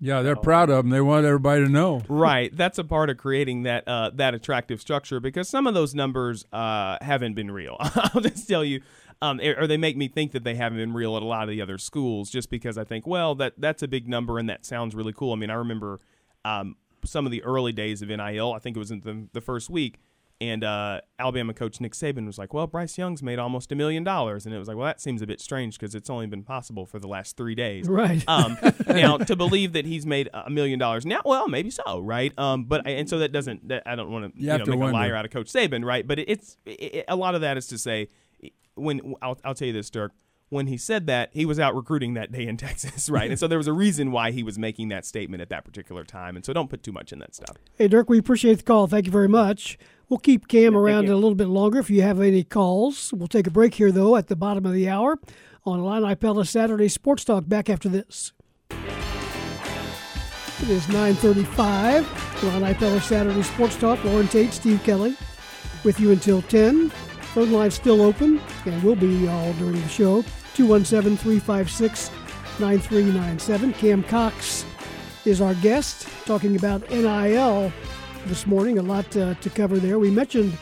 [0.00, 0.90] yeah, they're proud of them.
[0.90, 2.02] They want everybody to know.
[2.08, 2.56] Right.
[2.56, 6.44] That's a part of creating that uh, that attractive structure because some of those numbers
[6.52, 7.76] uh, haven't been real.
[7.80, 8.80] I'll just tell you,
[9.20, 11.48] um, or they make me think that they haven't been real at a lot of
[11.50, 14.64] the other schools, just because I think, well, that that's a big number and that
[14.64, 15.32] sounds really cool.
[15.32, 16.00] I mean, I remember
[16.44, 18.52] um, some of the early days of NIL.
[18.52, 19.98] I think it was in the, the first week.
[20.40, 24.04] And uh, Alabama coach Nick Saban was like, "Well, Bryce Young's made almost a million
[24.04, 26.44] dollars," and it was like, "Well, that seems a bit strange because it's only been
[26.44, 28.22] possible for the last three days." Right.
[28.28, 32.32] Um, now, to believe that he's made a million dollars now, well, maybe so, right?
[32.38, 33.66] Um, but and so that doesn't.
[33.66, 34.96] That, I don't want to you, have know to make wonder.
[34.96, 36.06] a liar out of Coach Saban, right?
[36.06, 38.08] But it, it's it, a lot of that is to say
[38.76, 40.12] when I'll, I'll tell you this, Dirk.
[40.50, 43.30] When he said that, he was out recruiting that day in Texas, right?
[43.30, 46.04] and so there was a reason why he was making that statement at that particular
[46.04, 46.36] time.
[46.36, 47.56] And so don't put too much in that stuff.
[47.76, 48.86] Hey, Dirk, we appreciate the call.
[48.86, 49.78] Thank you very much.
[50.08, 53.12] We'll keep Kam around a little bit longer if you have any calls.
[53.12, 55.18] We'll take a break here, though, at the bottom of the hour
[55.66, 57.46] on Illini Pella Saturday Sports Talk.
[57.46, 58.32] Back after this.
[58.70, 62.42] It is 9.35.
[62.42, 64.02] Illini Pella Saturday Sports Talk.
[64.02, 65.14] Loren Tate, Steve Kelly
[65.84, 66.88] with you until 10.
[66.88, 70.24] Phone line's still open and we'll be all during the show.
[70.58, 72.10] 217 356
[72.58, 73.72] 9397.
[73.74, 74.64] Kam Cox
[75.24, 77.72] is our guest talking about NIL
[78.26, 78.76] this morning.
[78.78, 80.00] A lot uh, to cover there.
[80.00, 80.52] We mentioned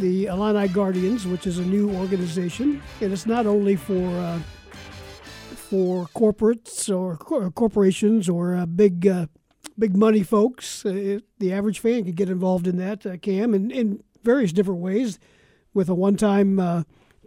[0.00, 4.40] the Illini Guardians, which is a new organization, and it's not only for uh,
[5.54, 9.26] for corporates or cor- corporations or uh, big uh,
[9.78, 10.84] big money folks.
[10.84, 14.52] Uh, it- the average fan can get involved in that, uh, Kam, in, in various
[14.52, 15.20] different ways,
[15.72, 16.82] with a one-time uh,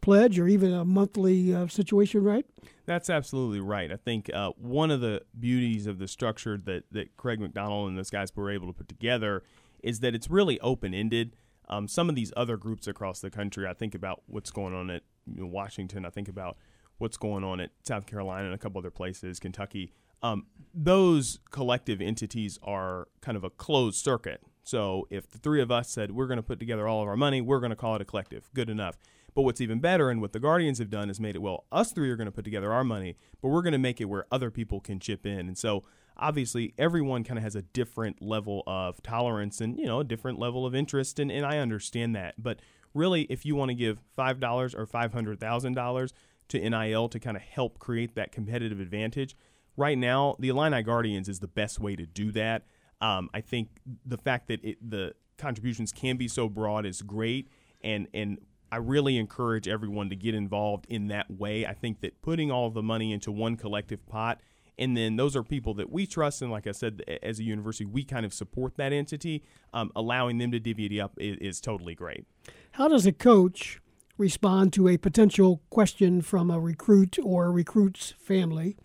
[0.07, 2.45] pledge or even a monthly uh, situation, right?
[2.85, 3.91] That's absolutely right.
[3.91, 7.97] I think uh, one of the beauties of the structure that, that Craig McDonald and
[7.97, 9.43] those guys were able to put together
[9.83, 11.35] is that it's really open ended.
[11.67, 14.89] Um, some of these other groups across the country, I think about what's going on
[14.89, 16.55] at you know, Washington, I think about
[16.99, 19.91] what's going on at South Carolina and a couple other places, Kentucky.
[20.23, 24.41] Um, those collective entities are kind of a closed circuit.
[24.63, 27.17] So if the three of us said we're going to put together all of our
[27.17, 28.49] money, we're going to call it a collective.
[28.53, 28.97] Good enough.
[29.37, 31.65] But what's even better, and what the Guardians have done, is made it well.
[31.71, 34.05] Us three are going to put together our money, but we're going to make it
[34.05, 35.41] where other people can chip in.
[35.41, 35.83] And so,
[36.17, 40.39] obviously, everyone kind of has a different level of tolerance and you know a different
[40.39, 42.41] level of interest, and, and I understand that.
[42.41, 42.63] But
[42.95, 46.15] really, if you want to give five dollars or five hundred thousand dollars
[46.47, 49.37] to NIL to kind of help create that competitive advantage,
[49.75, 52.65] right now, the Illini Guardians is the best way to do that.
[53.01, 53.69] Um, I think
[54.03, 57.49] the fact that it, the contributions can be so broad is great,
[57.83, 58.39] and and
[58.71, 61.65] I really encourage everyone to get involved in that way.
[61.65, 64.39] I think that putting all the money into one collective pot,
[64.77, 67.85] and then those are people that we trust, and like I said, as a university,
[67.85, 69.43] we kind of support that entity.
[69.73, 72.25] Um, allowing them to divvy it up is, is totally great.
[72.71, 73.79] How does a coach
[74.17, 78.75] respond to a potential question from a recruit or a recruit's family?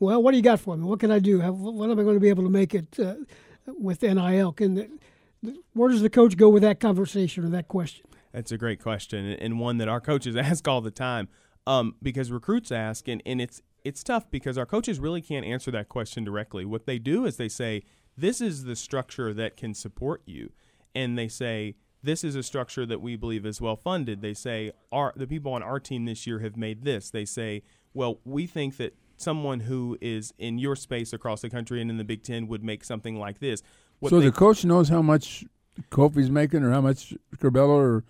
[0.00, 0.84] Well, what do you got for me?
[0.84, 1.40] What can I do?
[1.40, 3.14] How, what am I going to be able to make it uh,
[3.66, 4.52] with NIL?
[4.52, 4.88] Can the,
[5.72, 8.06] where does the coach go with that conversation or that question?
[8.38, 11.26] That's a great question, and one that our coaches ask all the time.
[11.66, 15.72] Um, because recruits ask, and, and it's it's tough because our coaches really can't answer
[15.72, 16.64] that question directly.
[16.64, 17.82] What they do is they say,
[18.16, 20.52] "This is the structure that can support you,"
[20.94, 21.74] and they say,
[22.04, 25.52] "This is a structure that we believe is well funded." They say, "Our the people
[25.52, 29.60] on our team this year have made this." They say, "Well, we think that someone
[29.60, 32.84] who is in your space across the country and in the Big Ten would make
[32.84, 33.64] something like this."
[33.98, 35.44] What so they- the coach knows how much
[35.90, 38.04] Kofi's making or how much Curbelo or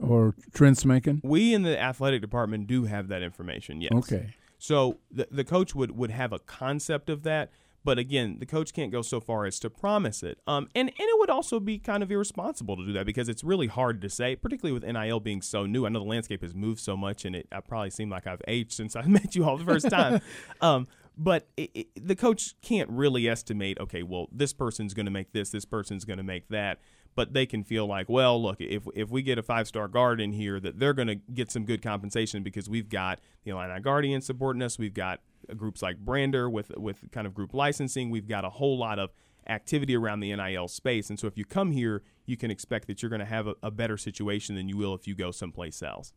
[0.00, 1.20] or Trent's making.
[1.24, 3.80] we in the athletic department do have that information.
[3.80, 3.92] Yes.
[3.94, 4.34] Okay.
[4.58, 7.50] So the the coach would would have a concept of that,
[7.82, 10.38] but again, the coach can't go so far as to promise it.
[10.46, 13.42] Um, and and it would also be kind of irresponsible to do that because it's
[13.42, 15.86] really hard to say, particularly with NIL being so new.
[15.86, 18.42] I know the landscape has moved so much, and it I probably seem like I've
[18.46, 20.20] aged since I met you all the first time.
[20.60, 20.86] um,
[21.16, 23.78] but it, it, the coach can't really estimate.
[23.78, 26.80] Okay, well, this person's going to make this, this person's going to make that.
[27.16, 30.20] But they can feel like, well, look, if if we get a five star guard
[30.20, 33.80] in here, that they're going to get some good compensation because we've got the Illini
[33.80, 34.78] Guardians supporting us.
[34.78, 35.20] We've got
[35.50, 38.10] uh, groups like Brandr with with kind of group licensing.
[38.10, 39.10] We've got a whole lot of
[39.48, 43.02] activity around the NIL space, and so if you come here, you can expect that
[43.02, 45.82] you're going to have a, a better situation than you will if you go someplace
[45.82, 46.12] else.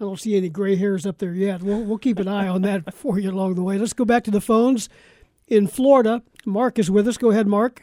[0.00, 1.62] I don't see any gray hairs up there yet.
[1.62, 3.78] We'll, we'll keep an eye on that for you along the way.
[3.78, 4.88] Let's go back to the phones
[5.46, 6.22] in Florida.
[6.44, 7.16] Mark is with us.
[7.16, 7.82] Go ahead, Mark.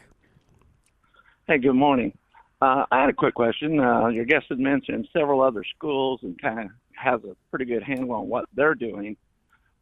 [1.46, 2.16] Hey, good morning.
[2.60, 3.80] Uh, I had a quick question.
[3.80, 7.82] Uh, your guest had mentioned several other schools and kind of has a pretty good
[7.82, 9.16] handle on what they're doing.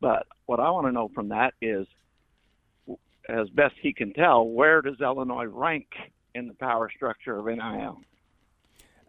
[0.00, 1.86] But what I want to know from that is,
[3.28, 5.88] as best he can tell, where does Illinois rank
[6.34, 8.00] in the power structure of NIL?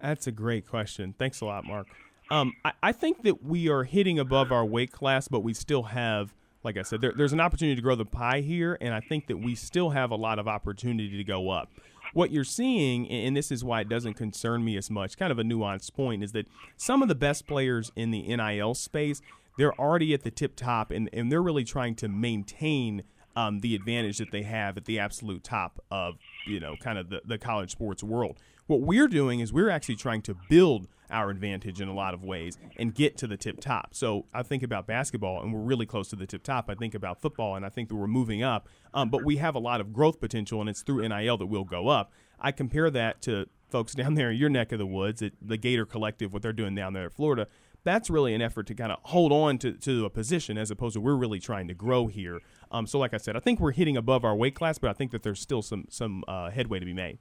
[0.02, 1.14] That's a great question.
[1.18, 1.88] Thanks a lot, Mark.
[2.32, 5.84] Um, I, I think that we are hitting above our weight class, but we still
[5.84, 9.00] have, like I said, there, there's an opportunity to grow the pie here, and I
[9.00, 11.70] think that we still have a lot of opportunity to go up.
[12.14, 15.40] What you're seeing, and this is why it doesn't concern me as much, kind of
[15.40, 16.48] a nuanced point, is that
[16.78, 19.22] some of the best players in the NIL space,
[19.58, 23.04] they're already at the tip top, and, and they're really trying to maintain
[23.36, 27.10] um, the advantage that they have at the absolute top of you know kind of
[27.10, 28.38] the, the college sports world.
[28.70, 32.24] What we're doing is we're actually trying to build our advantage in a lot of
[32.24, 33.96] ways and get to the tip top.
[33.96, 36.70] So I think about basketball, and we're really close to the tip top.
[36.70, 38.70] I think about football, and I think that we're moving up.
[38.94, 41.64] Um, but we have a lot of growth potential, and it's through NIL that we'll
[41.64, 42.12] go up.
[42.40, 45.58] I compare that to folks down there in your neck of the woods at the
[45.58, 47.48] Gator Collective, what they're doing down there in Florida.
[47.84, 50.94] That's really an effort to kind of hold on to, to a position as opposed
[50.94, 52.40] to we're really trying to grow here.
[52.70, 54.94] Um, so, like I said, I think we're hitting above our weight class, but I
[54.94, 57.18] think that there's still some some uh, headway to be made.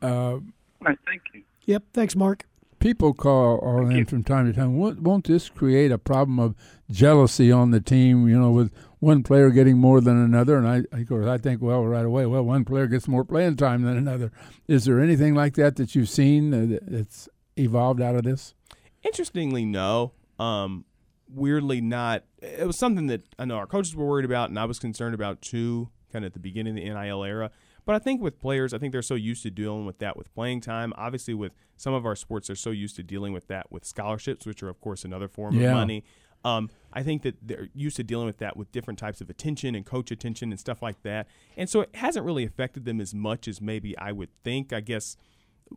[0.00, 0.38] Uh,
[0.80, 1.42] Right, thank you.
[1.66, 1.84] Yep.
[1.92, 2.46] Thanks, Mark.
[2.78, 4.76] people call all in from time to time.
[4.78, 6.54] Won't, won't this create a problem of
[6.90, 8.26] jealousy on the team?
[8.28, 11.60] You know, with one player getting more than another, and I, of course, I think,
[11.62, 14.32] well, right away, well, one player gets more playing time than another.
[14.68, 18.54] Is there anything like that that you've seen that- that's evolved out of this?
[19.02, 20.12] Interestingly, no.
[20.38, 20.84] Um,
[21.28, 22.24] weirdly, not.
[22.42, 25.14] It was something that I know our coaches were worried about, and I was concerned
[25.14, 27.50] about too, kind of at the beginning of the NIL era.
[27.90, 30.32] But I think with players, I think they're so used to dealing with that with
[30.32, 30.92] playing time.
[30.96, 34.46] Obviously, with some of our sports, they're so used to dealing with that with scholarships,
[34.46, 35.70] which are of course another form Yeah.
[35.70, 36.04] of money.
[36.44, 39.74] Um, I think that they're used to dealing with that with different types of attention
[39.74, 41.26] and coach attention and stuff like that.
[41.56, 44.72] And so it hasn't really affected them as much as maybe I would think.
[44.72, 45.16] I guess,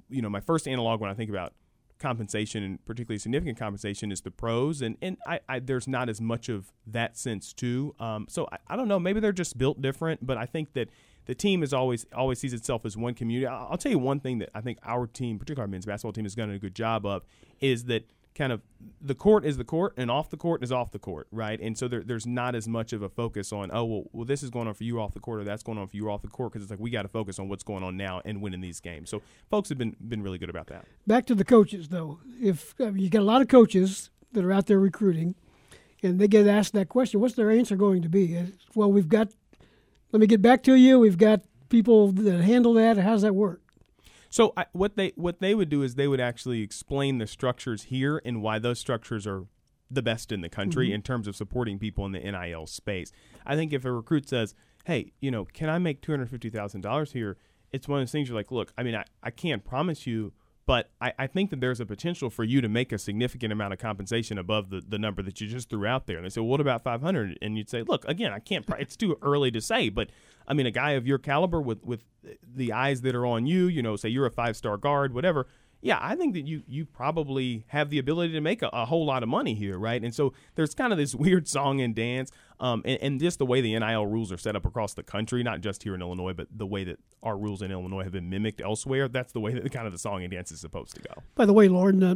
[0.08, 1.54] you know, my first analog when I think about
[1.98, 6.20] compensation and particularly significant compensation is the pros and and I, I there's not as
[6.20, 9.82] much of that sense too um, so I, I don't know maybe they're just built
[9.82, 10.90] different but I think that
[11.26, 14.40] the team is always always sees itself as one community I'll, tell you one thing
[14.40, 17.06] that I think our team particularly our men's basketball team has done a good job
[17.06, 17.24] of
[17.60, 18.62] is that kind of
[19.02, 21.60] the court is the court and off the court is off the court, right?
[21.60, 24.44] And so there, there's not as much of a focus on, oh, well, well, this
[24.44, 26.22] is going on for you off the court or that's going on for you off
[26.22, 28.42] the court because it's like we got to focus on what's going on now and
[28.42, 29.10] winning these games.
[29.10, 30.86] So folks have been been really good about that.
[31.08, 32.20] Back to the coaches, though.
[32.42, 35.36] If I mean, you got a lot of coaches that are out there recruiting,
[36.02, 38.40] and they get asked that question, what's their answer going to be?
[38.76, 39.30] Well, we've got.
[40.14, 41.00] Let me get back to you.
[41.00, 42.98] We've got people that handle that.
[42.98, 43.62] How does that work?
[44.30, 47.84] So I, what they what they would do is they would actually explain the structures
[47.84, 49.46] here and why those structures are
[49.90, 50.96] the best in the country mm-hmm.
[50.96, 53.12] in terms of supporting people in the NIL space.
[53.46, 54.54] I think if a recruit says,
[54.86, 57.38] "Hey, you know, can I make two hundred fifty thousand dollars here?"
[57.72, 60.32] It's one of those things you're like, "Look, I mean, I, I can't promise you."
[60.66, 63.74] But I, I think that there's a potential for you to make a significant amount
[63.74, 66.16] of compensation above the, the number that you just threw out there.
[66.16, 67.38] And they say, well, what about 500?
[67.42, 70.10] And you'd say, look, again, I can't, it's too early to say, but
[70.48, 72.06] I mean, a guy of your caliber with, with
[72.46, 75.48] the eyes that are on you, you know, say you're a five star guard, whatever.
[75.84, 79.06] Yeah, I think that you you probably have the ability to make a, a whole
[79.06, 80.02] lot of money here, right?
[80.02, 82.32] And so there's kind of this weird song and dance,
[82.62, 85.44] um, and, and just the way the NIL rules are set up across the country,
[85.44, 88.30] not just here in Illinois, but the way that our rules in Illinois have been
[88.30, 89.10] mimicked elsewhere.
[89.10, 91.22] That's the way that kind of the song and dance is supposed to go.
[91.36, 92.16] By the way, Loren, uh,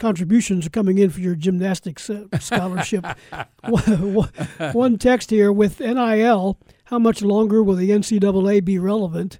[0.00, 3.06] contributions are coming in for your gymnastics uh, scholarship.
[3.68, 4.28] one,
[4.72, 6.58] one text here with NIL.
[6.86, 9.38] How much longer will the NCAA be relevant?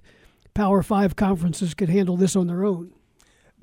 [0.53, 2.93] Power Five conferences could handle this on their own.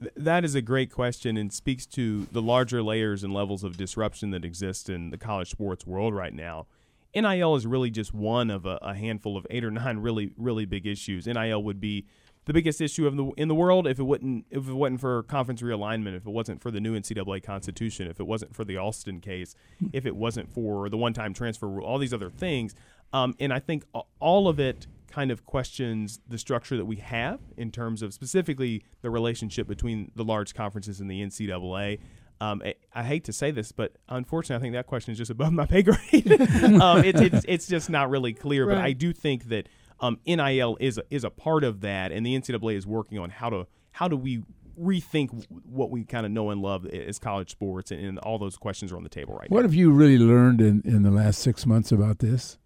[0.00, 3.76] Th- That is a great question and speaks to the larger layers and levels of
[3.76, 6.66] disruption that exist in the college sports world right now.
[7.14, 10.66] NIL is really just one of a, a handful of eight or nine really, really
[10.66, 11.26] big issues.
[11.26, 12.04] NIL would be
[12.44, 15.22] the biggest issue of the in the world if it wouldn't if it wasn't for
[15.24, 18.76] conference realignment, if it wasn't for the new NCAA constitution, if it wasn't for the
[18.76, 19.54] Alston case,
[19.92, 22.74] if it wasn't for the one-time transfer rule, all these other things.
[23.12, 23.84] Um, and I think
[24.20, 24.86] all of it
[25.16, 30.10] kind of questions the structure that we have in terms of specifically the relationship between
[30.14, 32.00] the large conferences and the NCAA.
[32.38, 35.30] Um, I, I hate to say this, but unfortunately, I think that question is just
[35.30, 36.30] above my pay grade.
[36.82, 38.66] um, it's, it's it's just not really clear.
[38.66, 42.26] But I do think that um, NIL is a, is a part of that, and
[42.26, 44.42] the NCAA is working on how to how do we
[44.78, 48.58] rethink what we kind of know and love as college sports, and, and all those
[48.58, 49.62] questions are on the table right What now.
[49.62, 52.58] What have you really learned in, in the last six months about this?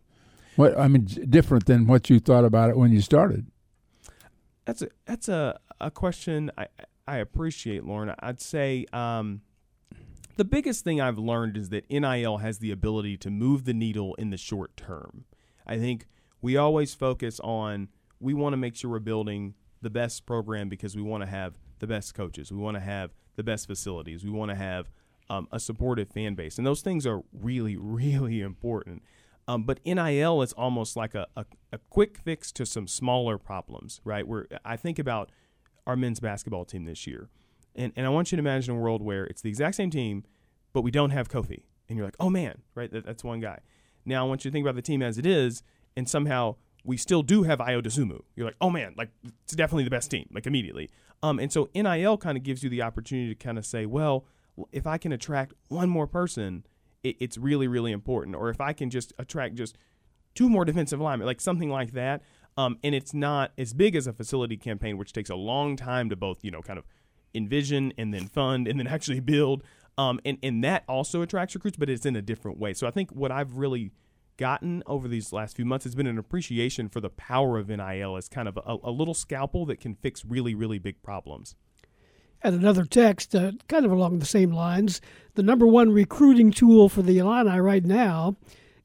[0.60, 3.46] What I mean, different than what you thought about it when you started.
[4.66, 6.66] That's a that's a, a question I
[7.08, 8.14] I appreciate, Loren.
[8.18, 9.40] I'd say um,
[10.36, 14.14] the biggest thing I've learned is that NIL has the ability to move the needle
[14.16, 15.24] in the short term.
[15.66, 16.06] I think
[16.42, 17.88] we always focus on
[18.20, 21.54] we want to make sure we're building the best program because we want to have
[21.78, 24.90] the best coaches, we want to have the best facilities, we want to have
[25.30, 29.02] um, a supportive fan base, and those things are really really important.
[29.48, 34.00] Um, but NIL is almost like a, a, a quick fix to some smaller problems,
[34.04, 34.26] right?
[34.26, 35.30] Where I think about
[35.86, 37.28] our men's basketball team this year.
[37.74, 40.24] And, and I want you to imagine a world where it's the exact same team,
[40.72, 41.62] but we don't have Kofi.
[41.88, 42.90] And you're like, oh man, right?
[42.90, 43.60] That, that's one guy.
[44.04, 45.62] Now I want you to think about the team as it is,
[45.96, 48.22] and somehow we still do have Ayo.
[48.36, 49.10] You're like, oh man, like
[49.44, 50.90] it's definitely the best team, like immediately.
[51.22, 54.24] Um, and so NIL kind of gives you the opportunity to kind of say, well,
[54.72, 56.64] if I can attract one more person,
[57.02, 58.36] it, it's really, really important.
[58.36, 59.76] Or if I can just attract just
[60.34, 62.22] two more defensive linemen, like something like that.
[62.56, 66.10] Um, and it's not as big as a facility campaign, which takes a long time
[66.10, 66.84] to both, you know, kind of
[67.34, 69.62] envision and then fund and then actually build.
[69.98, 72.74] Um, and, and that also attracts recruits, but it's in a different way.
[72.74, 73.92] So I think what I've really
[74.36, 78.16] gotten over these last few months has been an appreciation for the power of NIL
[78.16, 81.54] as kind of a, a little scalpel that can fix really, really big problems.
[82.42, 85.00] And another text, uh, kind of along the same lines,
[85.34, 88.36] the number one recruiting tool for the Illini right now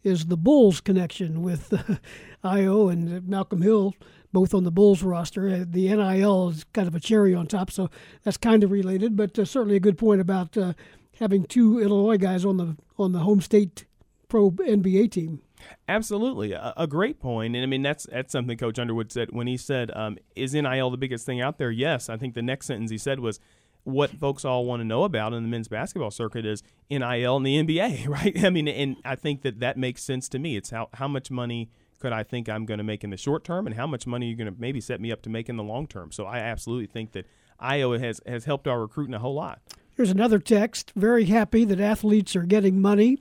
[0.03, 1.95] is the Bulls connection with uh,
[2.43, 3.95] Ayo and Malcolm Hill,
[4.32, 5.47] both on the Bulls roster.
[5.47, 7.89] Uh, the NIL is kind of a cherry on top, so
[8.24, 10.74] that's kind of related, but uh, certainly a good point about uh,
[11.20, 13.86] having two Illinois guys on the on the home state
[14.28, 15.41] pro NBA team.
[15.88, 19.47] Absolutely, a, a, great point, and I mean that's that's something Coach Underwood said when
[19.47, 22.68] he said, um, "Is NIL the biggest thing out there?" Yes, I think the next
[22.68, 23.39] sentence he said was,
[23.84, 27.45] "What folks all want to know about in the men's basketball circuit is NIL and
[27.45, 28.43] the NBA." Right?
[28.43, 30.55] I mean, and I think that that makes sense to me.
[30.55, 33.43] It's how how much money could I think I'm going to make in the short
[33.43, 35.57] term, and how much money you're going to maybe set me up to make in
[35.57, 36.11] the long term.
[36.11, 37.28] So I absolutely think that
[37.61, 39.61] Ayo has has helped our recruiting a whole lot.
[39.95, 40.91] Here's another text.
[40.95, 43.20] Very happy that athletes are getting money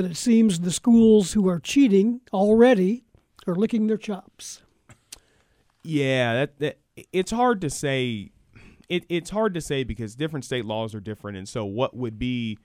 [0.00, 3.04] but it seems the schools who are cheating already
[3.46, 4.62] are licking their chops.
[5.82, 6.78] Yeah, that, that
[7.12, 8.30] it's hard to say.
[8.88, 12.18] It, it's hard to say because different state laws are different, and so what would
[12.18, 12.56] be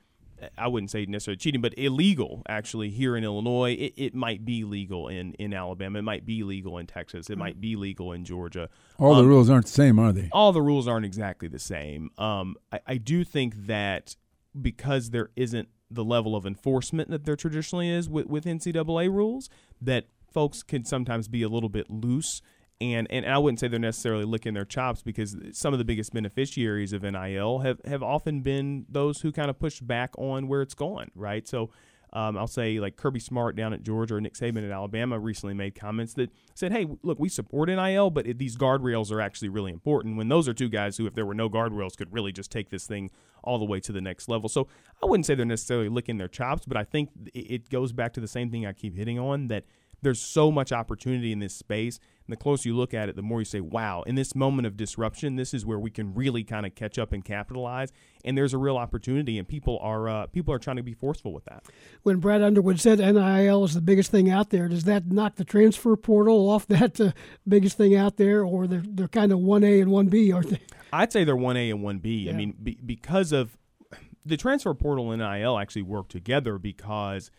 [0.58, 3.74] I wouldn't say necessarily cheating, but illegal actually here in Illinois.
[3.74, 6.00] It, it might be legal in, in Alabama.
[6.00, 7.30] It might be legal in Texas.
[7.30, 8.70] It might be legal in Georgia.
[8.98, 10.30] All um, the rules aren't the same, are they?
[10.32, 12.12] All the rules aren't exactly the same.
[12.18, 14.16] Um, I, I do think that
[14.62, 19.50] because there isn't the level of enforcement that there traditionally is with, with NCAA rules,
[19.82, 22.42] that folks can sometimes be a little bit loose.
[22.82, 26.14] And, and I wouldn't say they're necessarily licking their chops because some of the biggest
[26.14, 30.62] beneficiaries of NIL have, have often been those who kind of push back on where
[30.62, 31.48] it's going, right?
[31.48, 31.70] So
[32.14, 35.54] um, I'll say like Kirby Smart down at Georgia or Nick Saban at Alabama recently
[35.54, 39.50] made comments that said, "Hey, look, we support NIL, but it, these guardrails are actually
[39.50, 42.32] really important." When those are two guys who, if there were no guardrails, could really
[42.32, 43.12] just take this thing
[43.44, 44.50] all the way to the next level.
[44.50, 44.68] So
[45.04, 48.20] I wouldn't say they're necessarily licking their chops, but I think it goes back to
[48.20, 49.66] the same thing I keep hitting on that
[50.06, 52.00] there's so much opportunity in this space.
[52.28, 54.68] And the closer you look at it, the more you say, wow, in this moment
[54.68, 57.92] of disruption, this is where we can really kind of catch up and capitalize.
[58.24, 61.34] And there's a real opportunity, and people are uh, people are trying to be forceful
[61.34, 61.66] with that.
[62.04, 65.44] When Brad Underwood said NIL is the biggest thing out there, does that knock the
[65.44, 67.12] transfer portal off that uh,
[67.48, 70.62] biggest thing out there, or they're, they're kind of 1A and 1B, aren't they?
[70.94, 72.26] I'd say they're 1A and 1B.
[72.26, 72.32] Yeah.
[72.32, 73.58] I mean, be, because of
[74.24, 77.32] the transfer portal and NIL actually work together because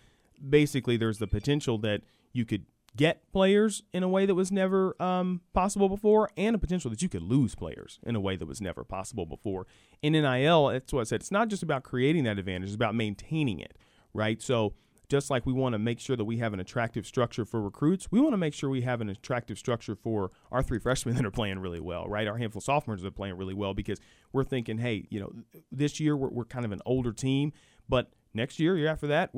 [0.48, 2.02] basically there's the potential that–
[2.36, 2.66] you could
[2.96, 7.02] get players in a way that was never um, possible before, and a potential that
[7.02, 9.66] you could lose players in a way that was never possible before.
[10.02, 11.20] In NIL, that's what I said.
[11.20, 13.76] It's not just about creating that advantage; it's about maintaining it,
[14.12, 14.40] right?
[14.40, 14.74] So.
[15.08, 18.08] Just like we want to make sure that we have an attractive structure for recruits,
[18.10, 21.24] we want to make sure we have an attractive structure for our three freshmen that
[21.24, 22.26] are playing really well, right?
[22.26, 24.00] Our handful of sophomores that are playing really well because
[24.32, 25.30] we're thinking, hey, you know,
[25.70, 27.52] this year we're, we're kind of an older team,
[27.88, 29.30] but next year, year after that,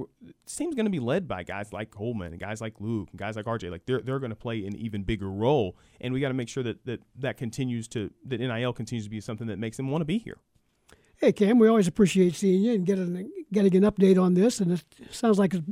[0.44, 3.18] this team's going to be led by guys like Coleman and guys like Luke and
[3.18, 3.70] guys like RJ.
[3.70, 6.48] Like they're they're going to play an even bigger role, and we got to make
[6.48, 9.90] sure that, that that continues to that NIL continues to be something that makes them
[9.90, 10.38] want to be here.
[11.16, 14.72] Hey Kam, we always appreciate seeing you and getting getting an update on this, and
[14.72, 15.64] it sounds like it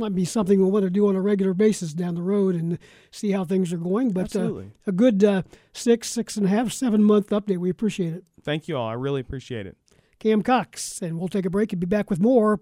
[0.00, 2.78] might be something we want to do on a regular basis down the road and
[3.12, 4.10] see how things are going.
[4.10, 5.42] But uh, a good uh,
[5.72, 7.58] six, six and a half, seven month update.
[7.58, 8.24] We appreciate it.
[8.42, 8.88] Thank you all.
[8.88, 9.76] I really appreciate it.
[10.20, 11.02] Kam Cox.
[11.02, 12.60] And we'll take a break and be back with more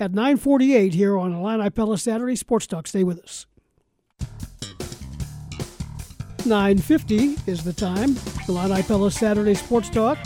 [0.00, 2.86] at 948 here on Illini Pella Saturday Sports Talk.
[2.86, 3.46] Stay with us.
[6.46, 8.16] 950 is the time.
[8.48, 10.18] Illini Pella Saturday Sports Talk.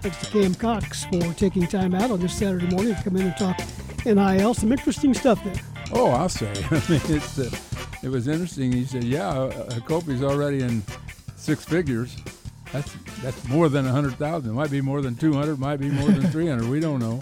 [0.00, 3.26] Thanks to Kam Cox for taking time out on this Saturday morning to come in
[3.26, 3.58] and talk
[4.04, 4.54] NIL.
[4.54, 5.54] Some interesting stuff there.
[5.92, 6.52] Oh, I'll say.
[6.70, 7.50] I mean, it's, uh,
[8.02, 8.70] it was interesting.
[8.72, 9.50] He said, yeah, uh,
[9.80, 10.82] Kofi's already in
[11.36, 12.16] six figures.
[12.74, 14.50] That's that's more than a hundred thousand.
[14.50, 15.60] It might be more than two hundred.
[15.60, 16.68] Might be more than three hundred.
[16.68, 17.20] We don't know.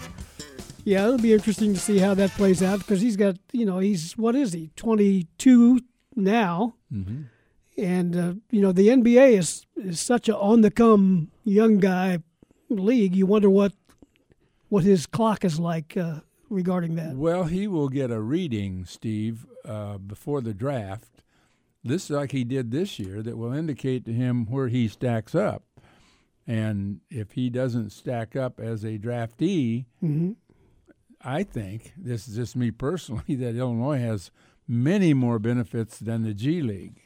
[0.83, 3.77] Yeah, it'll be interesting to see how that plays out because he's got you know
[3.77, 5.79] he's what is he twenty two
[6.15, 7.25] now, mm-hmm.
[7.77, 12.17] and uh, you know the NBA is is such a on the come young guy
[12.69, 13.15] league.
[13.15, 13.73] You wonder what
[14.69, 17.15] what his clock is like uh, regarding that.
[17.15, 21.22] Well, he will get a reading, Steve, uh, before the draft
[21.83, 25.35] this is like he did this year that will indicate to him where he stacks
[25.35, 25.63] up.
[26.45, 30.31] And if he doesn't stack up as a draftee, mm-hmm.
[31.21, 34.31] I think this is just me personally that Illinois has
[34.67, 37.01] many more benefits than the G League.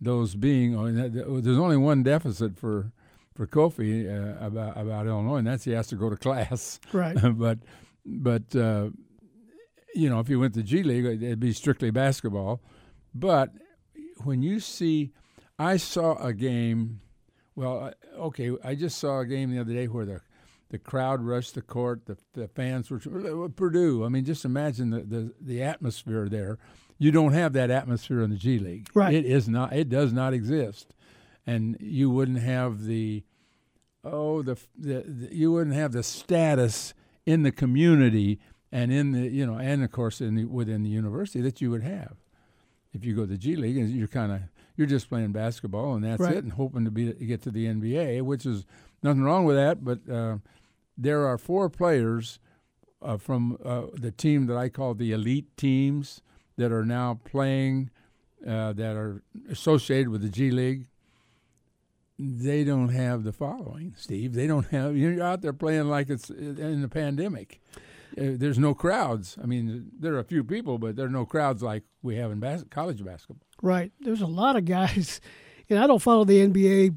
[0.00, 2.92] Those being, oh, there's only one deficit for
[3.34, 6.80] for Kofi uh, about about Illinois, and that's he has to go to class.
[6.92, 7.16] Right.
[7.38, 7.58] but
[8.04, 8.90] but uh,
[9.94, 12.62] you know, if you went to G League, it'd be strictly basketball.
[13.14, 13.50] But
[14.24, 15.12] when you see,
[15.58, 17.00] I saw a game.
[17.54, 20.20] Well, okay, I just saw a game the other day where the
[20.70, 23.00] the crowd rushed the court, the, the fans were
[23.44, 24.04] uh, Purdue.
[24.04, 26.58] I mean, just imagine the, the, the atmosphere there.
[26.96, 28.88] You don't have that atmosphere in the G League.
[28.94, 29.12] Right.
[29.12, 29.72] It is not.
[29.72, 30.94] It does not exist,
[31.46, 33.24] and you wouldn't have the
[34.04, 36.94] oh the, the, the you wouldn't have the status
[37.26, 38.38] in the community
[38.70, 41.70] and in the you know and of course in the, within the university that you
[41.70, 42.16] would have
[42.92, 44.40] if you go to the G League and you're kind of
[44.76, 46.36] you're just playing basketball and that's Right.
[46.36, 48.64] it and hoping to be to get to the NBA, which is
[49.02, 49.84] nothing wrong with that.
[49.84, 50.38] But uh,
[50.96, 52.38] there are four players
[53.02, 56.22] uh, from uh, the team that I call the elite teams
[56.56, 57.90] that are now playing
[58.46, 60.86] uh, that are associated with the G League.
[62.18, 64.34] They don't have the following, Steve.
[64.34, 64.94] They don't have.
[64.96, 67.60] You're out there playing like it's in the pandemic.
[68.18, 69.36] Uh, there's no crowds.
[69.42, 72.30] I mean, there are a few people, but there are no crowds like we have
[72.30, 73.46] in bas- college basketball.
[73.62, 73.92] Right.
[74.00, 75.20] There's a lot of guys,
[75.70, 76.96] and I don't follow the NBA.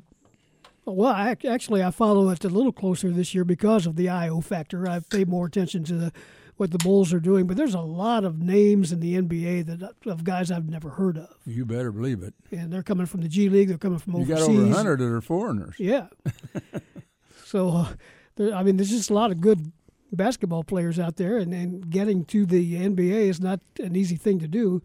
[0.86, 4.44] Well, I, actually, I follow it a little closer this year because of the Ayo
[4.44, 4.88] factor.
[4.90, 6.12] I've paid more attention to the,
[6.58, 9.94] what the Bulls are doing, but there's a lot of names in the NBA that
[10.06, 12.34] of guys I've never heard of, You better believe it.
[12.52, 13.70] and they're coming from the G League.
[13.70, 14.30] They're coming from overseas.
[14.40, 15.76] You got over 100 that are foreigners.
[15.80, 16.08] Yeah.
[17.46, 17.88] so, uh,
[18.36, 19.72] there, I mean, there's just a lot of good
[20.14, 24.40] basketball players out there, and, and getting to the NBA is not an easy thing
[24.40, 24.82] to do,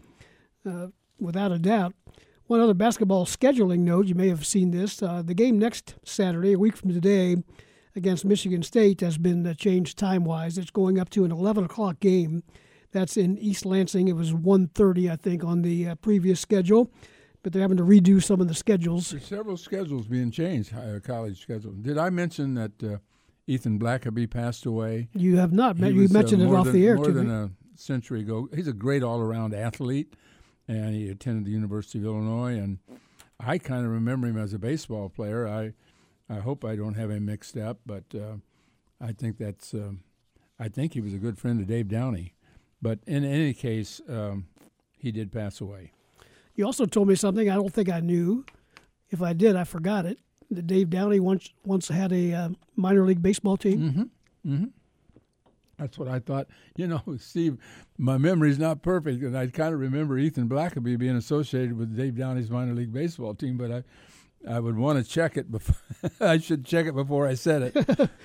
[0.66, 0.88] uh,
[1.20, 1.94] without a doubt.
[2.46, 5.02] One other basketball scheduling note, you may have seen this.
[5.02, 7.36] Uh, the game next Saturday, a week from today,
[7.94, 10.56] against Michigan State has been uh, changed time wise.
[10.56, 12.42] It's going up to an 11 o'clock game.
[12.90, 14.08] That's in East Lansing.
[14.08, 16.90] It was 1.30, I think, on the uh, previous schedule,
[17.42, 19.10] but they're having to redo some of the schedules.
[19.10, 21.72] There's several schedules being changed, uh, college schedule.
[21.72, 22.96] Did I mention that uh,
[23.48, 25.08] Ethan Blackaby passed away?
[25.14, 25.76] You have not.
[25.78, 28.20] He you was, uh, mentioned it off than, the air more to than a century
[28.20, 28.48] ago.
[28.54, 30.14] He's a great all-around athlete,
[30.68, 32.58] and he attended the University of Illinois.
[32.58, 32.78] And
[33.40, 35.48] I kind of remember him as a baseball player.
[35.48, 35.72] I,
[36.28, 38.36] I hope I don't have him mixed up, but uh,
[39.00, 39.74] I think that's.
[39.74, 40.00] um
[40.60, 42.34] I think he was a good friend of Dave Downey,
[42.82, 44.48] but in any case, um,
[44.98, 45.92] he did pass away.
[46.56, 48.44] You also told me something I don't think I knew.
[49.08, 50.18] If I did, I forgot it.
[50.50, 54.10] That Dave Downey once once had a uh, minor league baseball team.
[54.46, 54.64] Mm-hmm.
[55.78, 56.48] That's what I thought.
[56.76, 57.58] You know, Steve,
[57.96, 62.14] my memory's not perfect, and I kind of remember Ethan Blackaby being associated with Dave
[62.14, 65.76] Downey's minor league baseball team, but I, I would want to check it before.
[66.20, 68.10] I should check it before I said it.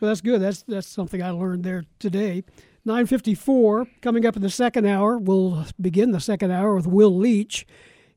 [0.00, 0.40] Well, that's good.
[0.40, 2.42] That's that's something I learned there today.
[2.86, 5.18] 9:54 coming up in the second hour.
[5.18, 7.66] We'll begin the second hour with Will Leitch.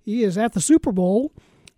[0.01, 1.33] He is at the Super Bowl.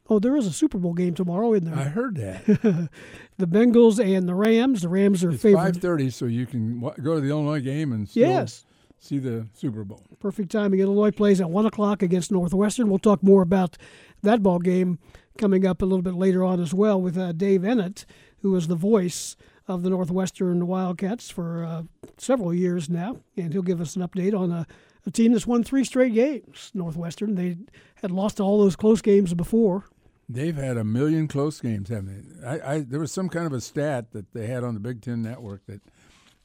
[0.09, 1.85] Oh, there is a Super Bowl game tomorrow in I there.
[1.85, 2.45] I heard that.
[3.37, 4.81] the Bengals and the Rams.
[4.83, 5.57] The Rams are It's favored.
[5.57, 8.65] five thirty, so you can go to the Illinois game and Yes.
[8.99, 10.03] see the Super Bowl.
[10.19, 10.79] Perfect timing.
[10.79, 12.87] Illinois plays at one o'clock against Northwestern.
[12.89, 13.77] We'll talk more about
[14.21, 14.99] that ball game
[15.37, 18.05] coming up a little bit later on as well with uh, Dave Eanet,
[18.41, 19.35] who is the voice
[19.67, 21.83] of the Northwestern Wildcats for uh,
[22.17, 24.67] several years now, and he'll give us an update on a,
[25.07, 26.69] a team that's won three straight games.
[26.75, 27.33] Northwestern.
[27.33, 27.57] They
[27.95, 29.85] had lost all those close games before.
[30.27, 32.47] They've had a million close games, haven't they?
[32.47, 35.01] I, I there was some kind of a stat that they had on the Big
[35.01, 35.81] Ten Network that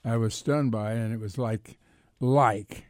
[0.04, 1.78] I was stunned by, and it was like
[2.20, 2.84] like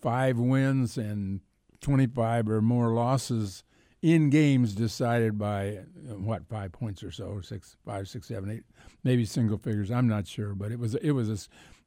[0.00, 1.40] five wins and
[1.80, 3.64] twenty five or more losses
[4.02, 5.80] in games decided by
[6.16, 8.62] what five points or so, or six, five, six, seven, eight,
[9.02, 9.90] maybe single figures.
[9.90, 11.38] I'm not sure, but it was it was a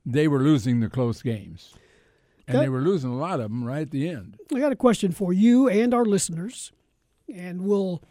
[0.06, 1.76] they were losing the close games,
[2.46, 2.66] and Okay.
[2.66, 4.38] they were losing a lot of them right at the end.
[4.54, 6.74] I got a question for you and our listeners,
[7.34, 8.02] and we'll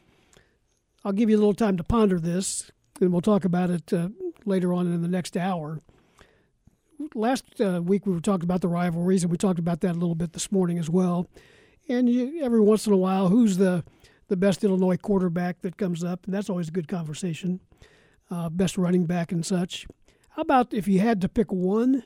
[1.05, 2.71] I'll give you a little time to ponder this,
[3.01, 4.09] and we'll talk about it uh,
[4.45, 5.81] later on in the next hour.
[7.15, 9.99] Last uh, week we were talking about the rivalries, and we talked about that a
[9.99, 11.29] little bit this morning as well.
[11.89, 13.85] And you, every once in a while, who's the
[14.27, 17.61] the best Illinois quarterback that comes up, and that's always a good conversation.
[18.31, 19.87] Uh, best running back and such.
[20.31, 22.05] How about if you had to pick one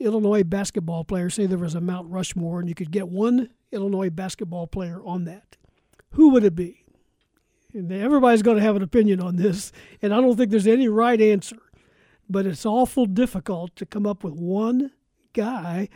[0.00, 4.08] Illinois basketball player, say there was a Mount Rushmore, and you could get one Illinois
[4.08, 5.58] basketball player on that,
[6.12, 6.81] who would it be?
[7.74, 11.20] Everybody's going to have an opinion on this, and I don't think there's any right
[11.20, 11.56] answer.
[12.28, 14.92] But it's awful difficult to come up with one
[15.32, 15.88] guy.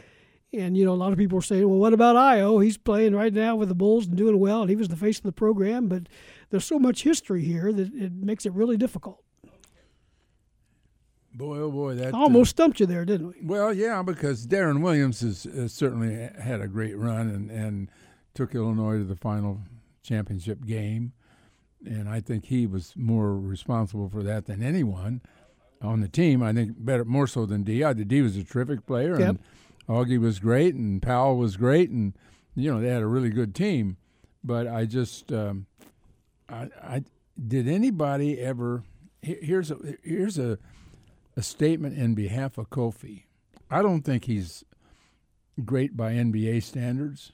[0.53, 2.63] And, you know, a lot of people are saying, well, what about Ayo?
[2.63, 5.19] He's playing right now with the Bulls and doing well, and he was the face
[5.19, 5.89] of the program.
[5.89, 6.09] But
[6.51, 9.23] there's so much history here that it makes it really difficult.
[11.35, 13.35] Boy, oh boy, that I uh, almost stumped you there, didn't we?
[13.43, 17.91] Well, yeah, because Deron Williams has uh, certainly had a great run and, and
[18.33, 19.61] took Illinois to the final
[20.03, 21.13] championship game.
[21.85, 25.21] And I think he was more responsible for that than anyone
[25.83, 26.43] on the team.
[26.43, 27.85] I think better, more so than Dee.
[27.85, 29.29] I, Dee was a terrific player Yep.
[29.29, 29.39] and
[29.89, 32.15] Augie was great, and Powell was great, and
[32.57, 33.99] you know they had a really good team.
[34.43, 35.67] But I just, um,
[36.49, 37.05] I, I
[37.47, 38.83] did anybody ever?
[39.23, 40.59] Here's a here's a
[41.37, 43.25] a statement in behalf of Kofi.
[43.71, 44.65] I don't think he's
[45.65, 47.33] great by NBA standards,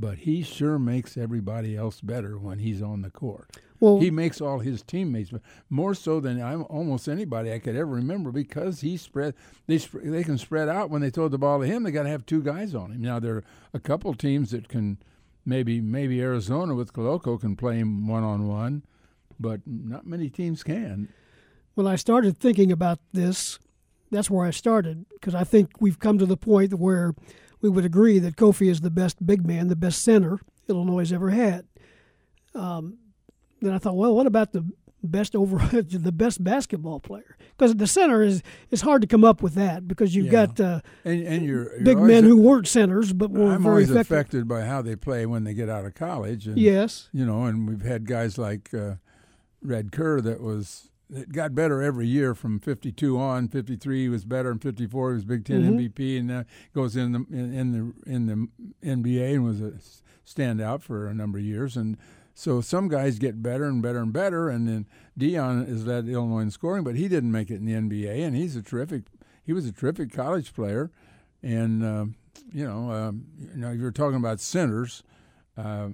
[0.00, 3.50] but he sure makes everybody else better when he's on the court.
[3.80, 5.30] Well, he makes all his teammates
[5.68, 9.34] more so than I'm almost anybody I could ever remember because he spread
[9.66, 11.82] they they can spread out when they throw the ball to him.
[11.82, 13.02] They got to have two guys on him.
[13.02, 13.44] Now there are
[13.74, 14.98] a couple teams that can
[15.44, 18.84] maybe maybe Arizona with Koloko can play him one on one,
[19.38, 21.08] but not many teams can.
[21.74, 23.58] When I started thinking about this,
[24.10, 27.14] that's where I started because I think we've come to the point where
[27.60, 31.12] we would agree that Kofi is the best big man, the best center Illinois has
[31.12, 31.66] ever had.
[32.54, 32.98] Um,
[33.60, 34.64] then I thought, well, what about the
[35.02, 37.36] best over the best basketball player?
[37.56, 40.46] Because the center is it's hard to come up with that because you've yeah.
[40.46, 43.62] got uh, and, and you're, you're big men a, who weren't centers but were I'm
[43.62, 44.16] very always effective.
[44.16, 46.46] affected by how they play when they get out of college.
[46.46, 48.94] And, yes, you know, and we've had guys like uh,
[49.62, 54.24] Red Kerr that was it got better every year from 52 on 53 he was
[54.24, 55.78] better and 54 he was big 10 mm-hmm.
[55.78, 56.44] mvp and uh,
[56.74, 58.48] goes in the in, in, the in the
[58.88, 59.72] nba and was a
[60.26, 61.96] standout for a number of years and
[62.40, 64.86] so some guys get better and better and better, and then
[65.18, 68.34] Deon is led Illinois in scoring, but he didn't make it in the NBA, and
[68.34, 69.02] he's a terrific.
[69.44, 70.90] He was a terrific college player,
[71.42, 72.06] and uh,
[72.50, 75.02] you know, um, you know, you're talking about centers.
[75.54, 75.88] Uh,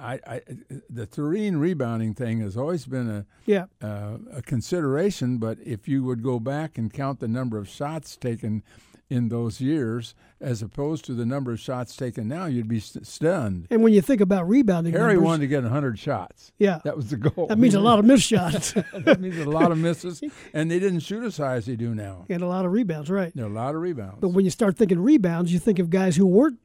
[0.00, 0.40] I, I,
[0.88, 6.02] the Turin rebounding thing has always been a yeah uh, a consideration, but if you
[6.04, 8.62] would go back and count the number of shots taken
[9.10, 13.04] in those years, as opposed to the number of shots taken now, you'd be st-
[13.04, 13.66] stunned.
[13.68, 16.52] And when you think about rebounding, Harry numbers, wanted to get 100 shots.
[16.58, 17.48] Yeah, that was the goal.
[17.48, 18.72] That means a lot of missed shots.
[18.72, 20.22] that means a lot of misses,
[20.54, 22.24] and they didn't shoot as high as they do now.
[22.28, 23.32] And a lot of rebounds, right?
[23.34, 24.18] Yeah, a lot of rebounds.
[24.20, 26.58] But when you start thinking rebounds, you think of guys who weren't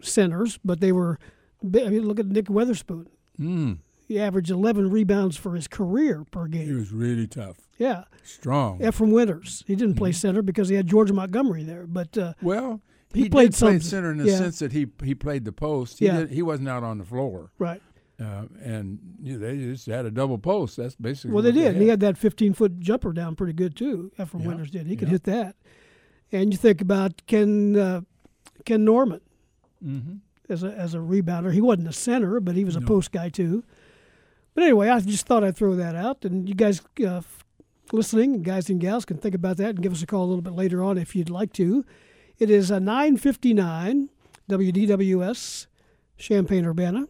[0.00, 1.18] centers, but they were.
[1.62, 3.06] I mean, look at Nick Weatherspoon.
[3.38, 3.78] Mm.
[4.06, 6.66] He averaged 11 rebounds for his career per game.
[6.66, 7.56] He was really tough.
[7.76, 8.04] Yeah.
[8.24, 8.78] Strong.
[8.80, 9.64] Efrem Winters.
[9.66, 10.16] He didn't play mm-hmm.
[10.16, 11.86] center because he had George Montgomery there.
[11.86, 12.80] But uh, well,
[13.12, 14.38] he, he played, played center in the yeah.
[14.38, 15.98] sense that he he played the post.
[15.98, 16.20] He yeah.
[16.20, 17.52] Did, he wasn't out on the floor.
[17.58, 17.82] Right.
[18.20, 20.78] Uh, and you know, they just had a double post.
[20.78, 21.64] That's basically well, they did.
[21.64, 24.10] They and he had that 15 foot jumper down pretty good too.
[24.18, 24.48] Efrem yeah.
[24.48, 24.86] Winters did.
[24.86, 25.12] He could yeah.
[25.12, 25.56] hit that.
[26.32, 28.00] And you think about Ken uh,
[28.64, 29.20] Ken Norman
[29.84, 30.16] mm-hmm.
[30.48, 31.52] As a as a rebounder.
[31.52, 32.86] He wasn't a center, but he was a no.
[32.86, 33.64] post guy too.
[34.54, 37.20] But anyway, I just thought I'd throw that out, and you guys uh,
[37.92, 40.42] listening, guys and gals, can think about that and give us a call a little
[40.42, 41.84] bit later on if you'd like to.
[42.38, 44.08] It is a 9:59
[44.48, 45.66] WDWS
[46.16, 47.06] Champaign Urbana.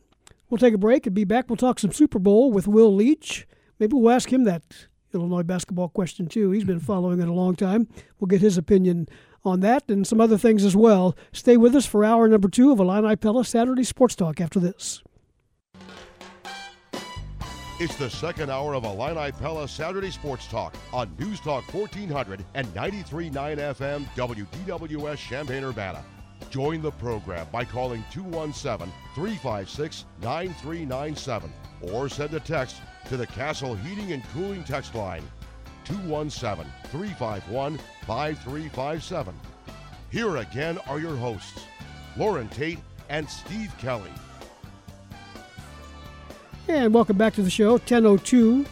[0.51, 1.49] We'll take a break and be back.
[1.49, 3.47] We'll talk some Super Bowl with Will Leitch.
[3.79, 4.63] Maybe we'll ask him that
[5.15, 6.51] Illinois basketball question too.
[6.51, 7.89] He's been following it a long time.
[8.19, 9.09] We'll get his opinion
[9.45, 11.17] on that and some other things as well.
[11.33, 15.03] Stay with us for hour number two of Illini Pella Saturday Sports Talk after this.
[17.81, 22.67] It's the second hour of Illini Pella Saturday Sports Talk on News Talk 1400 and
[22.75, 26.05] 93.9 FM WDWS Champaign Urbana.
[26.51, 31.53] Join the program by calling 217 356 9397
[31.93, 32.77] or send a text
[33.09, 35.23] to the Castle Heating and Cooling text line
[35.89, 39.35] 217 351 5357.
[40.11, 41.65] Here again are your hosts,
[42.19, 42.79] Loren Tate
[43.09, 44.11] and Steve Kelly.
[46.69, 48.67] And welcome back to the show, 1002,